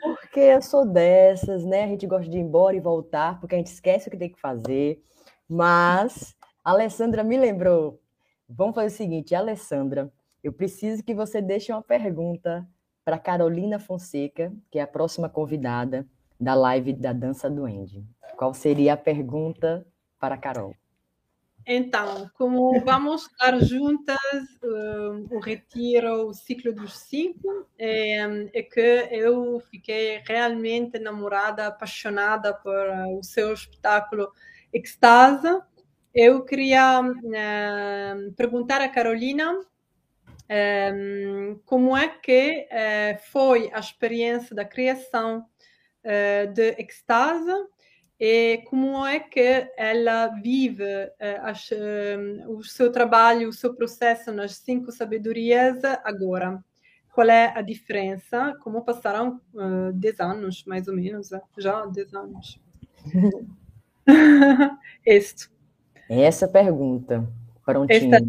Porque 0.00 0.40
eu 0.40 0.62
sou 0.62 0.86
dessas, 0.86 1.64
né? 1.64 1.84
A 1.84 1.86
gente 1.86 2.06
gosta 2.06 2.28
de 2.28 2.38
ir 2.38 2.40
embora 2.40 2.74
e 2.74 2.80
voltar, 2.80 3.38
porque 3.38 3.54
a 3.54 3.58
gente 3.58 3.68
esquece 3.68 4.08
o 4.08 4.10
que 4.10 4.16
tem 4.16 4.32
que 4.32 4.40
fazer. 4.40 5.02
Mas 5.48 6.34
a 6.64 6.70
Alessandra 6.70 7.22
me 7.22 7.36
lembrou. 7.36 8.00
Vamos 8.48 8.74
fazer 8.74 8.94
o 8.94 8.96
seguinte, 8.96 9.34
Alessandra, 9.34 10.10
eu 10.42 10.52
preciso 10.52 11.04
que 11.04 11.14
você 11.14 11.42
deixe 11.42 11.70
uma 11.70 11.82
pergunta 11.82 12.66
para 13.04 13.18
Carolina 13.18 13.78
Fonseca, 13.78 14.52
que 14.70 14.78
é 14.78 14.82
a 14.82 14.86
próxima 14.86 15.28
convidada 15.28 16.06
da 16.38 16.54
live 16.54 16.94
da 16.94 17.12
Dança 17.12 17.50
do 17.50 17.64
Andy. 17.64 18.04
Qual 18.40 18.54
seria 18.54 18.94
a 18.94 18.96
pergunta 18.96 19.86
para 20.18 20.34
a 20.34 20.38
Carol? 20.38 20.74
Então, 21.66 22.30
como 22.38 22.80
vamos 22.80 23.26
estar 23.26 23.60
juntas 23.60 24.16
uh, 24.62 25.36
o 25.36 25.40
retiro, 25.40 26.28
o 26.28 26.32
ciclo 26.32 26.72
dos 26.72 27.00
cinco, 27.00 27.68
é, 27.78 28.20
é, 28.54 28.62
que 28.62 29.08
eu 29.10 29.60
fiquei 29.70 30.22
realmente 30.26 30.96
enamorada, 30.96 31.66
apaixonada 31.66 32.54
por 32.54 32.72
uh, 32.72 33.18
o 33.18 33.22
seu 33.22 33.52
espetáculo 33.52 34.32
Extase. 34.72 35.60
Eu 36.14 36.42
queria 36.42 36.98
uh, 37.02 38.32
perguntar 38.38 38.80
a 38.80 38.88
Carolina 38.88 39.54
como 41.66 41.94
é 41.94 42.08
que 42.08 42.66
foi 43.30 43.70
a 43.72 43.78
experiência 43.78 44.56
da 44.56 44.64
criação 44.64 45.46
de 46.54 46.74
Extase 46.76 47.52
e 48.20 48.58
como 48.68 49.06
é 49.06 49.18
que 49.18 49.72
ela 49.78 50.26
vive 50.26 50.84
uh, 50.84 51.40
as, 51.40 51.70
uh, 51.70 52.50
o 52.50 52.62
seu 52.62 52.92
trabalho, 52.92 53.48
o 53.48 53.52
seu 53.52 53.74
processo 53.74 54.30
nas 54.30 54.56
cinco 54.56 54.92
sabedorias 54.92 55.82
agora. 56.04 56.62
Qual 57.14 57.26
é 57.30 57.50
a 57.56 57.62
diferença? 57.62 58.54
Como 58.60 58.84
passaram 58.84 59.40
uh, 59.54 59.90
10 59.94 60.20
anos, 60.20 60.64
mais 60.66 60.86
ou 60.86 60.94
menos, 60.94 61.30
já 61.56 61.86
10 61.86 62.14
anos. 62.14 62.60
Isto. 65.06 65.50
Essa 66.06 66.46
pergunta, 66.46 67.26
prontinho. 67.64 68.14
Esta... 68.14 68.26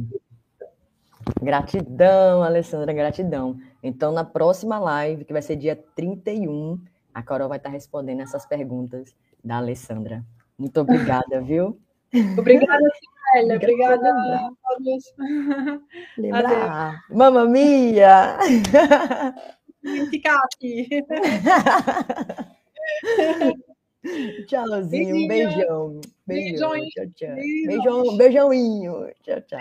Gratidão, 1.42 2.44
Alessandra, 2.44 2.94
gratidão. 2.94 3.60
Então, 3.84 4.14
na 4.14 4.24
próxima 4.24 4.80
live, 4.80 5.26
que 5.26 5.34
vai 5.34 5.42
ser 5.42 5.58
dia 5.58 5.76
31, 5.96 6.80
a 7.14 7.22
Carol 7.22 7.50
vai 7.50 7.58
estar 7.58 7.70
respondendo 7.70 8.22
essas 8.22 8.46
perguntas 8.46 9.14
da 9.44 9.58
Alessandra. 9.58 10.24
Muito 10.58 10.80
obrigada, 10.80 11.42
viu? 11.42 11.78
Obrigada, 12.38 12.92
Célia. 13.34 13.56
Obrigada 13.56 14.10
a 14.10 14.52
todos. 14.68 15.14
Lembrar. 16.18 17.04
Mamma 17.10 17.46
mia! 17.46 18.38
Dimenticati. 19.82 20.90
Tchauzinho, 24.48 25.16
um 25.16 25.28
beijão. 25.28 26.02
Beijão. 26.26 26.72
Tchau, 26.90 27.06
tchau. 27.16 27.36
Beijão, 27.36 28.18
beijãoinho. 28.18 29.12
Tchau, 29.24 29.42
tchau. 29.42 29.60